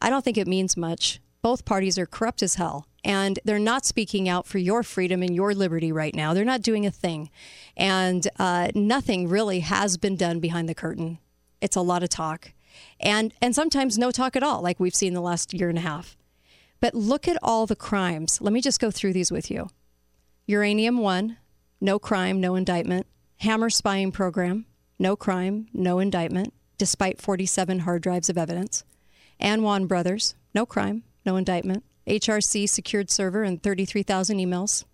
I 0.00 0.10
don't 0.10 0.24
think 0.24 0.36
it 0.36 0.48
means 0.48 0.76
much. 0.76 1.20
Both 1.42 1.64
parties 1.64 1.98
are 1.98 2.06
corrupt 2.06 2.42
as 2.42 2.54
hell 2.54 2.86
and 3.04 3.38
they're 3.44 3.58
not 3.58 3.84
speaking 3.84 4.28
out 4.28 4.46
for 4.46 4.58
your 4.58 4.82
freedom 4.82 5.22
and 5.22 5.34
your 5.34 5.54
liberty 5.54 5.90
right 5.90 6.14
now. 6.14 6.34
They're 6.34 6.44
not 6.44 6.62
doing 6.62 6.86
a 6.86 6.90
thing. 6.90 7.30
And 7.76 8.28
uh, 8.38 8.68
nothing 8.74 9.28
really 9.28 9.60
has 9.60 9.96
been 9.96 10.16
done 10.16 10.38
behind 10.38 10.68
the 10.68 10.74
curtain. 10.74 11.18
It's 11.60 11.76
a 11.76 11.80
lot 11.80 12.02
of 12.02 12.08
talk. 12.08 12.52
And, 13.00 13.34
and 13.42 13.54
sometimes 13.54 13.98
no 13.98 14.10
talk 14.10 14.36
at 14.36 14.42
all, 14.42 14.62
like 14.62 14.78
we've 14.78 14.94
seen 14.94 15.14
the 15.14 15.20
last 15.20 15.52
year 15.52 15.68
and 15.68 15.78
a 15.78 15.82
half. 15.82 16.16
But 16.80 16.94
look 16.94 17.28
at 17.28 17.38
all 17.42 17.66
the 17.66 17.76
crimes. 17.76 18.40
Let 18.40 18.52
me 18.52 18.60
just 18.60 18.80
go 18.80 18.90
through 18.90 19.12
these 19.12 19.32
with 19.32 19.50
you. 19.50 19.68
Uranium 20.46 20.98
One, 20.98 21.38
no 21.80 21.98
crime, 21.98 22.40
no 22.40 22.54
indictment. 22.54 23.06
Hammer 23.38 23.70
spying 23.70 24.12
program, 24.12 24.66
no 24.98 25.16
crime, 25.16 25.66
no 25.72 25.98
indictment, 25.98 26.52
despite 26.78 27.20
47 27.20 27.80
hard 27.80 28.02
drives 28.02 28.28
of 28.28 28.38
evidence. 28.38 28.84
Awan 29.40 29.88
Brothers, 29.88 30.36
no 30.54 30.64
crime, 30.64 31.02
no 31.24 31.36
indictment. 31.36 31.84
HRC 32.06 32.68
secured 32.68 33.10
server 33.10 33.42
and 33.42 33.62
33,000 33.62 34.38
emails. 34.38 34.84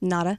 Nada. 0.00 0.38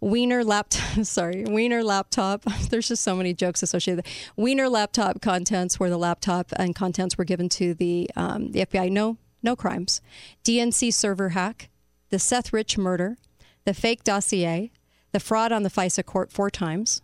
Weiner 0.00 0.44
laptop, 0.44 1.04
sorry, 1.06 1.44
Weiner 1.44 1.82
laptop. 1.82 2.44
There's 2.70 2.88
just 2.88 3.02
so 3.02 3.16
many 3.16 3.34
jokes 3.34 3.62
associated. 3.62 4.06
Weiner 4.36 4.68
laptop 4.68 5.20
contents, 5.20 5.80
where 5.80 5.90
the 5.90 5.98
laptop 5.98 6.52
and 6.56 6.74
contents 6.74 7.18
were 7.18 7.24
given 7.24 7.48
to 7.50 7.74
the 7.74 8.08
um, 8.14 8.52
the 8.52 8.64
FBI. 8.64 8.90
No, 8.90 9.16
no 9.42 9.56
crimes. 9.56 10.00
DNC 10.44 10.92
server 10.94 11.30
hack, 11.30 11.68
the 12.10 12.18
Seth 12.18 12.52
Rich 12.52 12.78
murder, 12.78 13.16
the 13.64 13.74
fake 13.74 14.04
dossier, 14.04 14.70
the 15.12 15.20
fraud 15.20 15.52
on 15.52 15.62
the 15.64 15.70
FISA 15.70 16.04
court 16.04 16.32
four 16.32 16.50
times, 16.50 17.02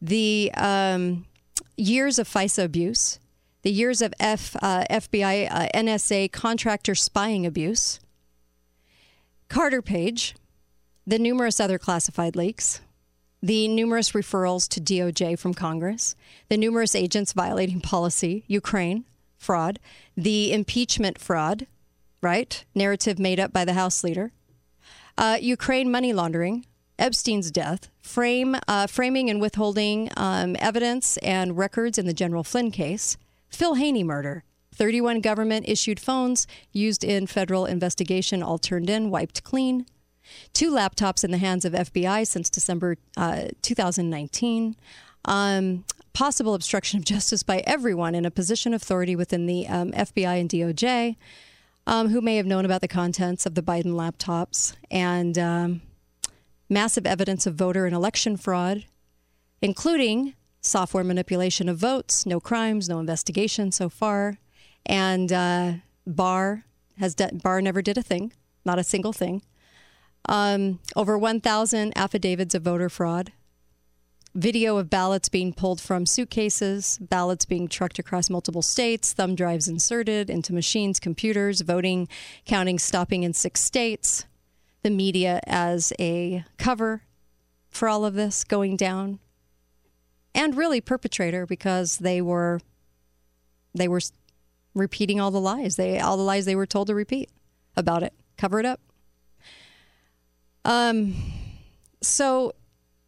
the 0.00 0.50
um, 0.54 1.26
years 1.76 2.18
of 2.18 2.26
FISA 2.26 2.64
abuse, 2.64 3.18
the 3.62 3.70
years 3.70 4.00
of 4.00 4.14
F, 4.18 4.56
uh, 4.62 4.84
FBI, 4.90 5.48
uh, 5.50 5.68
NSA 5.74 6.32
contractor 6.32 6.94
spying 6.94 7.44
abuse, 7.44 8.00
Carter 9.48 9.82
Page, 9.82 10.34
the 11.06 11.18
numerous 11.18 11.60
other 11.60 11.78
classified 11.78 12.36
leaks, 12.36 12.80
the 13.42 13.68
numerous 13.68 14.12
referrals 14.12 14.68
to 14.68 14.80
DOJ 14.80 15.38
from 15.38 15.54
Congress, 15.54 16.14
the 16.48 16.56
numerous 16.56 16.94
agents 16.94 17.32
violating 17.32 17.80
policy, 17.80 18.44
Ukraine, 18.46 19.04
fraud, 19.36 19.78
the 20.16 20.52
impeachment 20.52 21.18
fraud, 21.18 21.66
right? 22.22 22.64
Narrative 22.74 23.18
made 23.18 23.40
up 23.40 23.52
by 23.52 23.64
the 23.64 23.72
House 23.72 24.04
leader, 24.04 24.32
uh, 25.16 25.38
Ukraine 25.40 25.90
money 25.90 26.12
laundering, 26.12 26.66
Epstein's 26.98 27.50
death, 27.50 27.88
frame, 28.02 28.56
uh, 28.68 28.86
framing 28.86 29.30
and 29.30 29.40
withholding 29.40 30.10
um, 30.16 30.54
evidence 30.58 31.16
and 31.18 31.56
records 31.56 31.96
in 31.96 32.06
the 32.06 32.12
General 32.12 32.44
Flynn 32.44 32.70
case, 32.70 33.16
Phil 33.50 33.74
Haney 33.74 34.02
murder. 34.02 34.44
31 34.74 35.20
government 35.20 35.68
issued 35.68 36.00
phones 36.00 36.46
used 36.72 37.04
in 37.04 37.26
federal 37.26 37.66
investigation 37.66 38.42
all 38.42 38.58
turned 38.58 38.88
in, 38.88 39.10
wiped 39.10 39.44
clean. 39.44 39.84
Two 40.52 40.70
laptops 40.70 41.24
in 41.24 41.32
the 41.32 41.38
hands 41.38 41.64
of 41.64 41.72
FBI 41.72 42.26
since 42.26 42.48
December 42.48 42.96
uh, 43.16 43.48
2019. 43.62 44.76
Um, 45.26 45.84
possible 46.12 46.54
obstruction 46.54 46.98
of 46.98 47.04
justice 47.04 47.42
by 47.42 47.58
everyone 47.66 48.14
in 48.14 48.24
a 48.24 48.30
position 48.30 48.72
of 48.72 48.82
authority 48.82 49.16
within 49.16 49.46
the 49.46 49.66
um, 49.66 49.92
FBI 49.92 50.40
and 50.40 50.48
DOJ 50.48 51.16
um, 51.86 52.08
who 52.08 52.20
may 52.20 52.36
have 52.36 52.46
known 52.46 52.64
about 52.64 52.80
the 52.80 52.88
contents 52.88 53.46
of 53.46 53.54
the 53.54 53.62
Biden 53.62 53.94
laptops 53.94 54.74
and 54.90 55.38
um, 55.38 55.82
massive 56.68 57.06
evidence 57.06 57.46
of 57.46 57.54
voter 57.54 57.86
and 57.86 57.94
election 57.94 58.36
fraud, 58.36 58.84
including 59.60 60.34
software 60.60 61.04
manipulation 61.04 61.68
of 61.68 61.78
votes, 61.78 62.26
no 62.26 62.40
crimes, 62.40 62.88
no 62.88 62.98
investigation 62.98 63.72
so 63.72 63.88
far. 63.88 64.38
And 64.86 65.32
uh, 65.32 65.72
Barr 66.06 66.64
has 66.98 67.14
de- 67.14 67.32
Barr 67.32 67.60
never 67.62 67.82
did 67.82 67.98
a 67.98 68.02
thing, 68.02 68.32
not 68.64 68.78
a 68.78 68.84
single 68.84 69.12
thing. 69.12 69.42
Um, 70.28 70.80
over 70.96 71.16
1,000 71.16 71.92
affidavits 71.96 72.54
of 72.54 72.62
voter 72.62 72.88
fraud. 72.88 73.32
Video 74.34 74.76
of 74.76 74.88
ballots 74.88 75.28
being 75.28 75.52
pulled 75.52 75.80
from 75.80 76.06
suitcases, 76.06 76.98
ballots 77.00 77.44
being 77.44 77.66
trucked 77.66 77.98
across 77.98 78.30
multiple 78.30 78.62
states, 78.62 79.12
thumb 79.12 79.34
drives 79.34 79.66
inserted 79.66 80.30
into 80.30 80.52
machines, 80.52 81.00
computers, 81.00 81.62
voting, 81.62 82.06
counting 82.44 82.78
stopping 82.78 83.24
in 83.24 83.32
six 83.32 83.60
states. 83.60 84.26
The 84.82 84.90
media 84.90 85.40
as 85.46 85.92
a 85.98 86.44
cover 86.58 87.02
for 87.70 87.88
all 87.88 88.04
of 88.04 88.14
this 88.14 88.44
going 88.44 88.76
down 88.76 89.18
and 90.34 90.56
really 90.56 90.80
perpetrator 90.80 91.46
because 91.46 91.98
they 91.98 92.20
were 92.20 92.60
they 93.74 93.88
were 93.88 94.00
repeating 94.74 95.20
all 95.20 95.30
the 95.30 95.40
lies. 95.40 95.76
They 95.76 95.98
all 95.98 96.16
the 96.16 96.22
lies 96.22 96.44
they 96.44 96.56
were 96.56 96.66
told 96.66 96.88
to 96.88 96.94
repeat 96.94 97.30
about 97.76 98.02
it. 98.02 98.12
Cover 98.36 98.60
it 98.60 98.66
up. 98.66 98.80
Um 100.64 101.14
so 102.02 102.52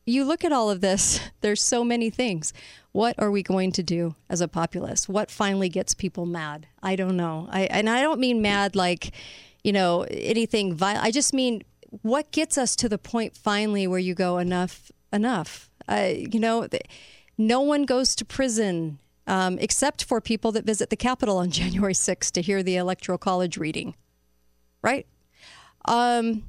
you 0.05 0.25
look 0.25 0.45
at 0.45 0.53
all 0.53 0.71
of 0.71 0.81
this 0.81 1.21
there's 1.41 1.63
so 1.63 1.85
many 1.85 2.11
things. 2.11 2.53
What 2.93 3.15
are 3.19 3.31
we 3.31 3.43
going 3.43 3.73
to 3.73 3.83
do 3.83 4.17
as 4.29 4.41
a 4.41 4.49
populace? 4.49 5.09
What 5.09 5.31
finally 5.31 5.71
gets 5.71 5.95
people 5.95 6.27
mad? 6.27 6.67
I 6.83 6.95
don't 6.97 7.17
know. 7.17 7.49
I 7.51 7.63
and 7.63 7.89
i 7.89 8.03
don't 8.03 8.21
mean 8.21 8.43
mad 8.43 8.77
like 8.77 9.13
you 9.65 9.73
know 9.73 10.03
anything 10.11 10.75
violent 10.75 11.05
i 11.05 11.11
just 11.11 11.33
mean 11.33 11.63
what 12.03 12.31
gets 12.33 12.59
us 12.59 12.75
to 12.77 12.89
the 12.89 12.99
point 12.99 13.37
finally 13.37 13.87
where 13.87 13.99
you 13.99 14.15
go 14.15 14.39
enough 14.39 14.91
enough 15.13 15.71
uh, 15.89 16.13
you 16.15 16.41
know 16.41 16.69
no 17.39 17.61
one 17.61 17.85
goes 17.85 18.15
to 18.17 18.25
prison 18.25 18.99
um, 19.27 19.59
except 19.61 20.05
for 20.05 20.21
people 20.21 20.53
that 20.53 20.65
visit 20.65 20.91
the 20.91 20.97
Capitol 20.97 21.39
on 21.39 21.51
January 21.61 21.95
6th 21.95 22.31
to 22.33 22.43
hear 22.43 22.63
the 22.63 22.77
Electoral 22.77 23.19
College 23.19 23.57
reading, 23.57 23.95
right? 24.83 25.07
Um, 25.85 26.45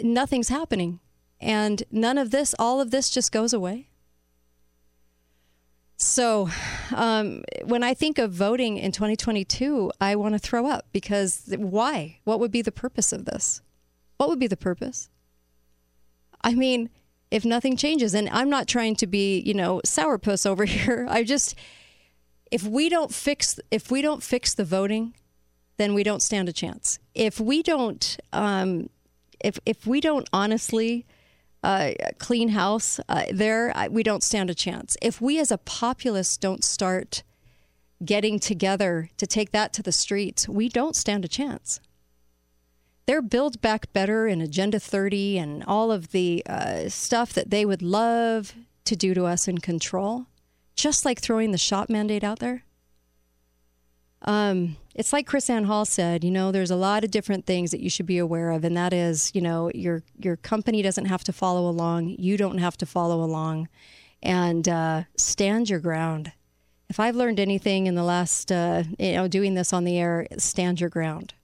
nothing's 0.00 0.48
happening. 0.48 1.00
And 1.40 1.82
none 1.90 2.18
of 2.18 2.30
this, 2.30 2.54
all 2.58 2.80
of 2.80 2.92
this 2.92 3.10
just 3.10 3.32
goes 3.32 3.52
away. 3.52 3.88
So, 5.96 6.48
um, 6.94 7.42
when 7.64 7.84
I 7.84 7.94
think 7.94 8.18
of 8.18 8.32
voting 8.32 8.76
in 8.76 8.90
2022, 8.92 9.92
I 10.00 10.16
want 10.16 10.34
to 10.34 10.38
throw 10.38 10.66
up 10.66 10.86
because 10.92 11.52
why? 11.56 12.18
What 12.24 12.40
would 12.40 12.50
be 12.50 12.62
the 12.62 12.72
purpose 12.72 13.12
of 13.12 13.24
this? 13.24 13.60
What 14.16 14.28
would 14.28 14.38
be 14.38 14.48
the 14.48 14.56
purpose? 14.56 15.10
I 16.42 16.54
mean, 16.54 16.90
if 17.32 17.46
nothing 17.46 17.78
changes. 17.78 18.12
And 18.12 18.28
I'm 18.28 18.50
not 18.50 18.68
trying 18.68 18.94
to 18.96 19.06
be, 19.06 19.40
you 19.40 19.54
know, 19.54 19.80
sourpuss 19.86 20.46
over 20.46 20.64
here. 20.76 21.06
I 21.10 21.24
just 21.24 21.56
if 22.52 22.64
we 22.64 22.88
don't 22.90 23.12
fix 23.12 23.58
if 23.70 23.90
we 23.90 24.02
don't 24.02 24.22
fix 24.22 24.54
the 24.54 24.64
voting, 24.64 25.14
then 25.78 25.94
we 25.94 26.02
don't 26.04 26.20
stand 26.20 26.48
a 26.48 26.52
chance. 26.52 26.98
If 27.14 27.40
we 27.40 27.62
don't 27.62 28.18
um, 28.32 28.90
if 29.40 29.58
if 29.64 29.86
we 29.86 30.00
don't 30.00 30.28
honestly 30.32 31.06
uh, 31.64 31.92
clean 32.18 32.50
house 32.50 33.00
uh, 33.08 33.24
there, 33.32 33.72
we 33.90 34.02
don't 34.02 34.22
stand 34.22 34.50
a 34.50 34.54
chance. 34.54 34.96
If 35.00 35.20
we 35.20 35.38
as 35.38 35.50
a 35.50 35.58
populace 35.58 36.36
don't 36.36 36.62
start 36.62 37.22
getting 38.04 38.40
together 38.40 39.08
to 39.16 39.26
take 39.26 39.52
that 39.52 39.72
to 39.74 39.82
the 39.82 39.92
streets, 39.92 40.48
we 40.48 40.68
don't 40.68 40.96
stand 40.96 41.24
a 41.24 41.28
chance 41.28 41.80
their 43.06 43.20
Build 43.22 43.60
Back 43.60 43.92
Better 43.92 44.26
and 44.26 44.40
Agenda 44.42 44.78
30 44.78 45.38
and 45.38 45.64
all 45.64 45.90
of 45.90 46.12
the 46.12 46.42
uh, 46.46 46.88
stuff 46.88 47.32
that 47.32 47.50
they 47.50 47.64
would 47.64 47.82
love 47.82 48.54
to 48.84 48.96
do 48.96 49.14
to 49.14 49.24
us 49.24 49.48
in 49.48 49.58
control, 49.58 50.26
just 50.76 51.04
like 51.04 51.20
throwing 51.20 51.50
the 51.52 51.58
shop 51.58 51.88
mandate 51.88 52.24
out 52.24 52.38
there, 52.38 52.64
Um, 54.24 54.76
it's 54.94 55.12
like 55.12 55.26
Kris 55.26 55.50
Anne 55.50 55.64
Hall 55.64 55.84
said, 55.84 56.22
you 56.22 56.30
know, 56.30 56.52
there's 56.52 56.70
a 56.70 56.76
lot 56.76 57.02
of 57.02 57.10
different 57.10 57.44
things 57.44 57.70
that 57.72 57.80
you 57.80 57.90
should 57.90 58.06
be 58.06 58.18
aware 58.18 58.50
of, 58.50 58.62
and 58.64 58.76
that 58.76 58.92
is, 58.92 59.32
you 59.34 59.40
know, 59.40 59.70
your 59.74 60.02
your 60.18 60.36
company 60.36 60.82
doesn't 60.82 61.06
have 61.06 61.24
to 61.24 61.32
follow 61.32 61.68
along, 61.68 62.08
you 62.18 62.36
don't 62.36 62.58
have 62.58 62.76
to 62.78 62.86
follow 62.86 63.22
along, 63.22 63.68
and 64.22 64.68
uh, 64.68 65.02
stand 65.16 65.68
your 65.70 65.80
ground. 65.80 66.32
If 66.88 67.00
I've 67.00 67.16
learned 67.16 67.40
anything 67.40 67.86
in 67.86 67.94
the 67.94 68.04
last, 68.04 68.52
uh, 68.52 68.84
you 68.98 69.12
know, 69.14 69.26
doing 69.28 69.54
this 69.54 69.72
on 69.72 69.84
the 69.84 69.98
air, 69.98 70.26
stand 70.38 70.80
your 70.80 70.90
ground. 70.90 71.34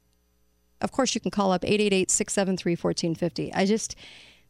Of 0.81 0.93
course, 0.93 1.15
you 1.15 1.21
can 1.21 1.31
call 1.31 1.53
up 1.53 1.65
888 1.65 2.11
673 2.11 2.73
1450. 2.73 3.55
I 3.55 3.67
just, 3.67 3.97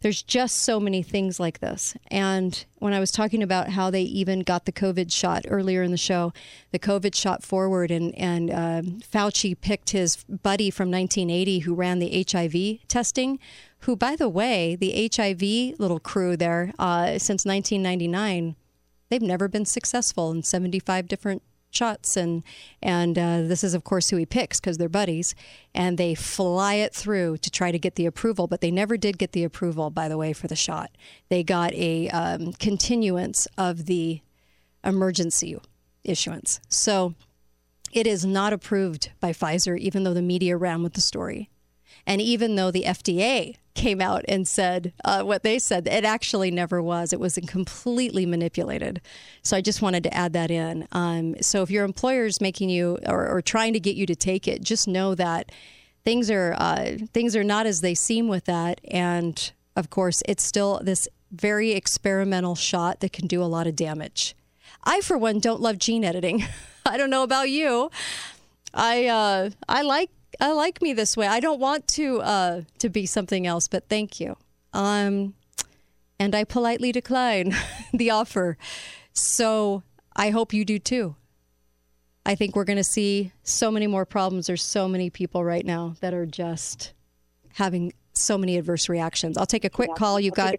there's 0.00 0.22
just 0.22 0.58
so 0.58 0.78
many 0.78 1.02
things 1.02 1.40
like 1.40 1.58
this. 1.58 1.96
And 2.08 2.64
when 2.76 2.92
I 2.92 3.00
was 3.00 3.10
talking 3.10 3.42
about 3.42 3.70
how 3.70 3.90
they 3.90 4.02
even 4.02 4.40
got 4.40 4.64
the 4.64 4.72
COVID 4.72 5.12
shot 5.12 5.44
earlier 5.48 5.82
in 5.82 5.90
the 5.90 5.96
show, 5.96 6.32
the 6.70 6.78
COVID 6.78 7.14
shot 7.14 7.42
forward, 7.42 7.90
and 7.90 8.14
and 8.16 8.50
uh, 8.50 8.82
Fauci 9.00 9.58
picked 9.60 9.90
his 9.90 10.24
buddy 10.24 10.70
from 10.70 10.90
1980 10.90 11.60
who 11.60 11.74
ran 11.74 11.98
the 11.98 12.24
HIV 12.28 12.88
testing. 12.88 13.38
Who, 13.82 13.96
by 13.96 14.16
the 14.16 14.28
way, 14.28 14.76
the 14.76 15.10
HIV 15.14 15.78
little 15.78 16.00
crew 16.00 16.36
there 16.36 16.72
uh, 16.80 17.18
since 17.18 17.44
1999, 17.44 18.56
they've 19.08 19.22
never 19.22 19.46
been 19.46 19.64
successful 19.64 20.32
in 20.32 20.42
75 20.42 21.06
different 21.06 21.42
shots 21.70 22.16
and 22.16 22.42
and 22.82 23.18
uh, 23.18 23.42
this 23.42 23.62
is 23.62 23.74
of 23.74 23.84
course 23.84 24.08
who 24.08 24.16
he 24.16 24.26
picks 24.26 24.60
because 24.60 24.78
they're 24.78 24.88
buddies 24.88 25.34
and 25.74 25.98
they 25.98 26.14
fly 26.14 26.74
it 26.74 26.94
through 26.94 27.36
to 27.38 27.50
try 27.50 27.70
to 27.70 27.78
get 27.78 27.94
the 27.96 28.06
approval 28.06 28.46
but 28.46 28.60
they 28.60 28.70
never 28.70 28.96
did 28.96 29.18
get 29.18 29.32
the 29.32 29.44
approval 29.44 29.90
by 29.90 30.08
the 30.08 30.16
way 30.16 30.32
for 30.32 30.48
the 30.48 30.56
shot. 30.56 30.90
They 31.28 31.42
got 31.42 31.72
a 31.74 32.08
um, 32.10 32.52
continuance 32.54 33.46
of 33.56 33.86
the 33.86 34.20
emergency 34.84 35.58
issuance. 36.04 36.60
So 36.68 37.14
it 37.92 38.06
is 38.06 38.24
not 38.24 38.52
approved 38.52 39.10
by 39.20 39.32
Pfizer 39.32 39.78
even 39.78 40.04
though 40.04 40.14
the 40.14 40.22
media 40.22 40.56
ran 40.56 40.82
with 40.82 40.94
the 40.94 41.00
story 41.00 41.50
and 42.08 42.22
even 42.22 42.56
though 42.56 42.70
the 42.70 42.84
FDA 42.84 43.56
came 43.74 44.00
out 44.00 44.24
and 44.26 44.48
said 44.48 44.94
uh, 45.04 45.22
what 45.22 45.42
they 45.42 45.58
said, 45.58 45.86
it 45.86 46.06
actually 46.06 46.50
never 46.50 46.82
was. 46.82 47.12
It 47.12 47.20
was 47.20 47.38
completely 47.46 48.24
manipulated. 48.24 49.02
So 49.42 49.58
I 49.58 49.60
just 49.60 49.82
wanted 49.82 50.04
to 50.04 50.14
add 50.14 50.32
that 50.32 50.50
in. 50.50 50.88
Um, 50.90 51.36
so 51.42 51.62
if 51.62 51.70
your 51.70 51.84
employer 51.84 52.24
is 52.24 52.40
making 52.40 52.70
you 52.70 52.98
or, 53.06 53.28
or, 53.28 53.42
trying 53.42 53.74
to 53.74 53.80
get 53.80 53.94
you 53.94 54.06
to 54.06 54.16
take 54.16 54.48
it, 54.48 54.62
just 54.62 54.88
know 54.88 55.14
that 55.16 55.52
things 56.02 56.30
are 56.30 56.54
uh, 56.58 56.96
things 57.12 57.36
are 57.36 57.44
not 57.44 57.66
as 57.66 57.82
they 57.82 57.94
seem 57.94 58.26
with 58.26 58.46
that. 58.46 58.80
And 58.90 59.52
of 59.76 59.90
course, 59.90 60.22
it's 60.26 60.42
still 60.42 60.80
this 60.82 61.08
very 61.30 61.72
experimental 61.72 62.54
shot 62.54 63.00
that 63.00 63.12
can 63.12 63.26
do 63.26 63.42
a 63.42 63.44
lot 63.44 63.66
of 63.66 63.76
damage. 63.76 64.34
I, 64.82 65.02
for 65.02 65.18
one, 65.18 65.40
don't 65.40 65.60
love 65.60 65.76
gene 65.78 66.04
editing. 66.04 66.42
I 66.86 66.96
don't 66.96 67.10
know 67.10 67.22
about 67.22 67.50
you. 67.50 67.90
I 68.72 69.06
uh, 69.06 69.50
I 69.68 69.82
like 69.82 70.10
I 70.40 70.52
like 70.52 70.80
me 70.80 70.92
this 70.92 71.16
way. 71.16 71.26
I 71.26 71.40
don't 71.40 71.60
want 71.60 71.88
to 71.88 72.20
uh, 72.20 72.62
to 72.78 72.88
be 72.88 73.06
something 73.06 73.46
else, 73.46 73.68
but 73.68 73.88
thank 73.88 74.20
you. 74.20 74.36
Um, 74.72 75.34
and 76.18 76.34
I 76.34 76.44
politely 76.44 76.92
decline 76.92 77.54
the 77.92 78.10
offer. 78.10 78.56
So 79.12 79.82
I 80.14 80.30
hope 80.30 80.52
you 80.52 80.64
do 80.64 80.78
too. 80.78 81.16
I 82.24 82.34
think 82.34 82.54
we're 82.54 82.64
going 82.64 82.76
to 82.76 82.84
see 82.84 83.32
so 83.42 83.70
many 83.70 83.86
more 83.86 84.04
problems. 84.04 84.46
There's 84.46 84.62
so 84.62 84.86
many 84.86 85.08
people 85.08 85.44
right 85.44 85.64
now 85.64 85.94
that 86.00 86.12
are 86.12 86.26
just 86.26 86.92
having 87.54 87.92
so 88.12 88.36
many 88.36 88.58
adverse 88.58 88.88
reactions. 88.88 89.38
I'll 89.38 89.46
take 89.46 89.64
a 89.64 89.70
quick 89.70 89.94
call. 89.96 90.20
You've 90.20 90.34
got 90.34 90.56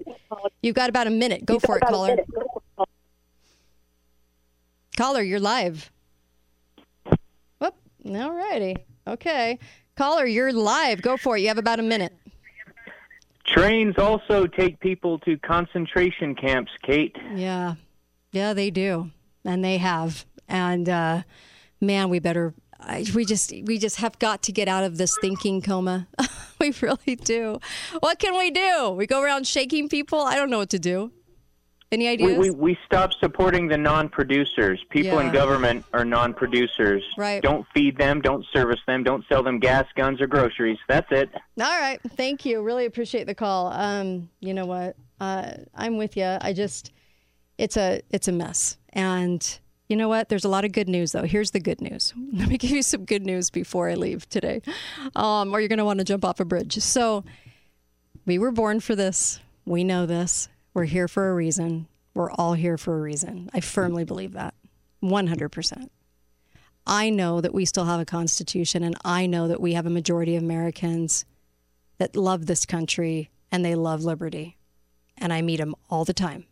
you've 0.61 0.75
got 0.75 0.89
about 0.89 1.07
a 1.07 1.11
minute. 1.11 1.45
Go 1.45 1.59
for 1.59 1.77
it, 1.77 1.81
caller. 1.81 2.17
Caller, 4.97 5.21
you're 5.21 5.39
live. 5.39 5.91
Whoop. 7.59 7.75
All 8.05 8.33
righty. 8.33 8.75
Okay. 9.09 9.59
Caller, 9.95 10.25
you're 10.25 10.53
live. 10.53 11.01
Go 11.01 11.17
for 11.17 11.35
it. 11.35 11.41
You 11.41 11.47
have 11.47 11.57
about 11.57 11.79
a 11.79 11.83
minute. 11.83 12.13
Trains 13.45 13.97
also 13.97 14.45
take 14.45 14.79
people 14.79 15.17
to 15.19 15.37
concentration 15.39 16.35
camps, 16.35 16.71
Kate. 16.83 17.15
Yeah. 17.33 17.75
Yeah, 18.31 18.53
they 18.53 18.69
do. 18.69 19.09
And 19.43 19.63
they 19.63 19.77
have. 19.77 20.25
And 20.47 20.87
uh, 20.87 21.23
man, 21.81 22.09
we 22.09 22.19
better 22.19 22.53
I, 22.79 23.05
we 23.13 23.25
just 23.25 23.51
we 23.65 23.77
just 23.77 23.97
have 23.97 24.17
got 24.19 24.41
to 24.43 24.51
get 24.51 24.67
out 24.67 24.83
of 24.83 24.97
this 24.97 25.15
thinking 25.19 25.61
coma. 25.61 26.07
we 26.59 26.73
really 26.81 27.15
do. 27.15 27.59
What 27.99 28.19
can 28.19 28.37
we 28.37 28.51
do? 28.51 28.91
We 28.91 29.05
go 29.05 29.21
around 29.21 29.47
shaking 29.47 29.89
people? 29.89 30.21
I 30.21 30.35
don't 30.35 30.49
know 30.49 30.59
what 30.59 30.69
to 30.69 30.79
do. 30.79 31.11
Any 31.91 32.07
ideas? 32.07 32.37
We, 32.37 32.51
we, 32.51 32.55
we 32.55 32.77
stop 32.85 33.13
supporting 33.13 33.67
the 33.67 33.77
non-producers. 33.77 34.83
People 34.89 35.19
yeah. 35.19 35.27
in 35.27 35.33
government 35.33 35.85
are 35.91 36.05
non-producers. 36.05 37.03
Right. 37.17 37.41
Don't 37.41 37.65
feed 37.73 37.97
them. 37.97 38.21
Don't 38.21 38.45
service 38.53 38.79
them. 38.85 39.03
Don't 39.03 39.25
sell 39.27 39.41
them 39.41 39.57
gas, 39.59 39.85
guns, 39.95 40.21
or 40.21 40.27
groceries. 40.27 40.77
That's 40.87 41.07
it. 41.11 41.29
All 41.33 41.79
right. 41.79 41.99
Thank 42.15 42.45
you. 42.45 42.61
Really 42.61 42.85
appreciate 42.85 43.25
the 43.25 43.33
call. 43.33 43.67
Um, 43.67 44.29
you 44.39 44.53
know 44.53 44.67
what? 44.67 44.97
Uh, 45.19 45.53
I'm 45.73 45.97
with 45.97 46.15
you. 46.15 46.37
I 46.39 46.53
just, 46.53 46.91
it's 47.57 47.75
a, 47.75 48.01
it's 48.11 48.27
a 48.27 48.31
mess. 48.31 48.77
And 48.93 49.59
you 49.87 49.95
know 49.95 50.09
what? 50.09 50.29
There's 50.29 50.45
a 50.45 50.49
lot 50.49 50.65
of 50.65 50.71
good 50.71 50.87
news 50.87 51.13
though. 51.13 51.23
Here's 51.23 51.49
the 51.51 51.59
good 51.59 51.81
news. 51.81 52.13
Let 52.33 52.49
me 52.49 52.59
give 52.59 52.69
you 52.69 52.83
some 52.83 53.05
good 53.05 53.25
news 53.25 53.49
before 53.49 53.89
I 53.89 53.95
leave 53.95 54.29
today, 54.29 54.61
um, 55.15 55.51
or 55.51 55.59
you're 55.59 55.69
going 55.69 55.79
to 55.79 55.85
want 55.85 55.97
to 55.97 56.05
jump 56.05 56.23
off 56.23 56.39
a 56.39 56.45
bridge. 56.45 56.77
So, 56.77 57.23
we 58.27 58.37
were 58.37 58.51
born 58.51 58.79
for 58.79 58.95
this. 58.95 59.39
We 59.65 59.83
know 59.83 60.05
this 60.05 60.49
we're 60.73 60.85
here 60.85 61.07
for 61.07 61.29
a 61.29 61.33
reason. 61.33 61.87
We're 62.13 62.31
all 62.31 62.53
here 62.53 62.77
for 62.77 62.97
a 62.97 63.01
reason. 63.01 63.49
I 63.53 63.59
firmly 63.59 64.03
believe 64.03 64.33
that 64.33 64.53
100%. 65.03 65.89
I 66.85 67.09
know 67.09 67.39
that 67.41 67.53
we 67.53 67.65
still 67.65 67.85
have 67.85 67.99
a 67.99 68.05
constitution, 68.05 68.83
and 68.83 68.95
I 69.05 69.25
know 69.25 69.47
that 69.47 69.61
we 69.61 69.73
have 69.73 69.85
a 69.85 69.91
majority 69.91 70.35
of 70.35 70.43
Americans 70.43 71.25
that 71.97 72.15
love 72.15 72.45
this 72.45 72.65
country 72.65 73.29
and 73.51 73.63
they 73.63 73.75
love 73.75 74.03
liberty. 74.03 74.57
And 75.17 75.33
I 75.33 75.41
meet 75.41 75.57
them 75.57 75.75
all 75.89 76.05
the 76.05 76.13
time. 76.13 76.45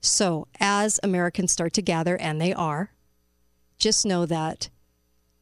So, 0.00 0.46
as 0.58 1.00
Americans 1.02 1.52
start 1.52 1.72
to 1.74 1.82
gather, 1.82 2.16
and 2.16 2.40
they 2.40 2.52
are, 2.52 2.92
just 3.78 4.06
know 4.06 4.24
that 4.26 4.70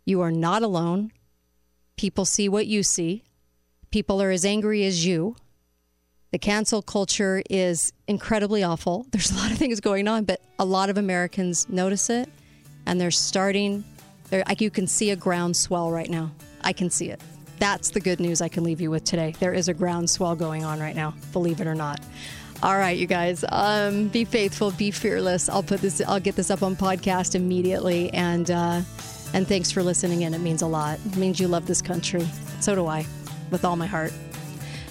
you 0.05 0.21
are 0.21 0.33
not 0.33 0.63
alone. 0.63 1.13
People 1.97 2.25
see 2.25 2.49
what 2.49 2.67
you 2.67 2.83
see. 2.83 3.25
People 3.91 4.23
are 4.23 4.31
as 4.31 4.45
angry 4.45 4.85
as 4.85 5.05
you. 5.05 5.37
The 6.31 6.39
cancel 6.39 6.83
culture 6.83 7.43
is 7.49 7.93
incredibly 8.07 8.63
awful. 8.63 9.07
There's 9.13 9.31
a 9.31 9.37
lot 9.37 9.51
of 9.51 9.59
things 9.59 9.81
going 9.81 10.09
on, 10.09 10.25
but 10.25 10.41
a 10.59 10.65
lot 10.65 10.91
of 10.91 10.99
Americans 10.99 11.69
notice 11.69 12.11
it 12.11 12.29
and 12.87 13.01
they're 13.01 13.11
starting. 13.11 13.85
They're, 14.31 14.45
like 14.47 14.61
you 14.61 14.71
can 14.71 14.87
see 14.87 15.11
a 15.11 15.17
groundswell 15.17 15.91
right 15.91 16.11
now. 16.11 16.31
I 16.63 16.73
can 16.73 16.91
see 16.91 17.11
it. 17.11 17.21
That's 17.59 17.91
the 17.91 18.01
good 18.01 18.21
news 18.21 18.41
I 18.41 18.49
can 18.49 18.63
leave 18.63 18.81
you 18.81 18.91
with 18.91 19.05
today. 19.05 19.35
There 19.41 19.53
is 19.53 19.69
a 19.69 19.75
groundswell 19.75 20.37
going 20.37 20.65
on 20.65 20.81
right 20.81 20.95
now, 20.95 21.15
believe 21.33 21.61
it 21.61 21.67
or 21.67 21.75
not. 21.75 22.01
All 22.63 22.77
right, 22.77 22.97
you 22.97 23.07
guys, 23.07 23.45
um, 23.51 24.09
be 24.09 24.25
faithful, 24.25 24.73
be 24.73 24.91
fearless. 24.91 25.49
I'll 25.49 25.63
put 25.63 25.81
this, 25.81 26.03
I'll 26.07 26.21
get 26.21 26.35
this 26.35 26.51
up 26.51 26.63
on 26.63 26.77
podcast 26.77 27.35
immediately, 27.37 28.13
and 28.13 28.51
uh, 28.51 28.81
and 29.33 29.47
thanks 29.47 29.71
for 29.71 29.83
listening 29.83 30.23
in. 30.23 30.35
It 30.35 30.41
means 30.41 30.63
a 30.63 30.67
lot. 30.67 30.99
It 31.07 31.17
means 31.17 31.39
you 31.39 31.47
love 31.47 31.67
this 31.67 31.83
country. 31.83 32.27
So 32.61 32.75
do 32.75 32.87
I, 32.87 33.07
with 33.51 33.65
all 33.65 33.77
my 33.77 33.87
heart. 33.87 34.13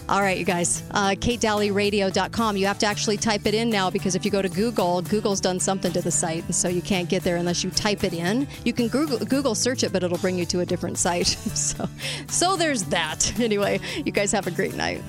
All 0.09 0.21
right, 0.21 0.37
you 0.37 0.45
guys. 0.45 0.83
Uh, 0.91 1.09
KateDalleyRadio.com. 1.09 2.55
You 2.55 2.65
have 2.65 2.79
to 2.79 2.85
actually 2.85 3.17
type 3.17 3.45
it 3.45 3.53
in 3.53 3.69
now 3.69 3.89
because 3.89 4.15
if 4.15 4.23
you 4.23 4.31
go 4.31 4.41
to 4.41 4.47
Google, 4.47 5.01
Google's 5.01 5.41
done 5.41 5.59
something 5.59 5.91
to 5.91 6.01
the 6.01 6.11
site, 6.11 6.45
and 6.45 6.55
so 6.55 6.69
you 6.69 6.81
can't 6.81 7.09
get 7.09 7.23
there 7.23 7.35
unless 7.35 7.63
you 7.63 7.71
type 7.71 8.05
it 8.05 8.13
in. 8.13 8.47
You 8.63 8.71
can 8.71 8.87
Google, 8.87 9.19
Google 9.19 9.53
search 9.53 9.83
it, 9.83 9.91
but 9.91 10.03
it'll 10.03 10.17
bring 10.17 10.37
you 10.37 10.45
to 10.45 10.61
a 10.61 10.65
different 10.65 10.97
site. 10.97 11.27
so, 11.53 11.89
so 12.27 12.55
there's 12.55 12.83
that. 12.83 13.33
Anyway, 13.47 13.79
you 14.03 14.11
guys 14.11 14.33
have 14.33 14.45
a 14.45 14.51
great 14.51 14.75
night. 14.75 15.01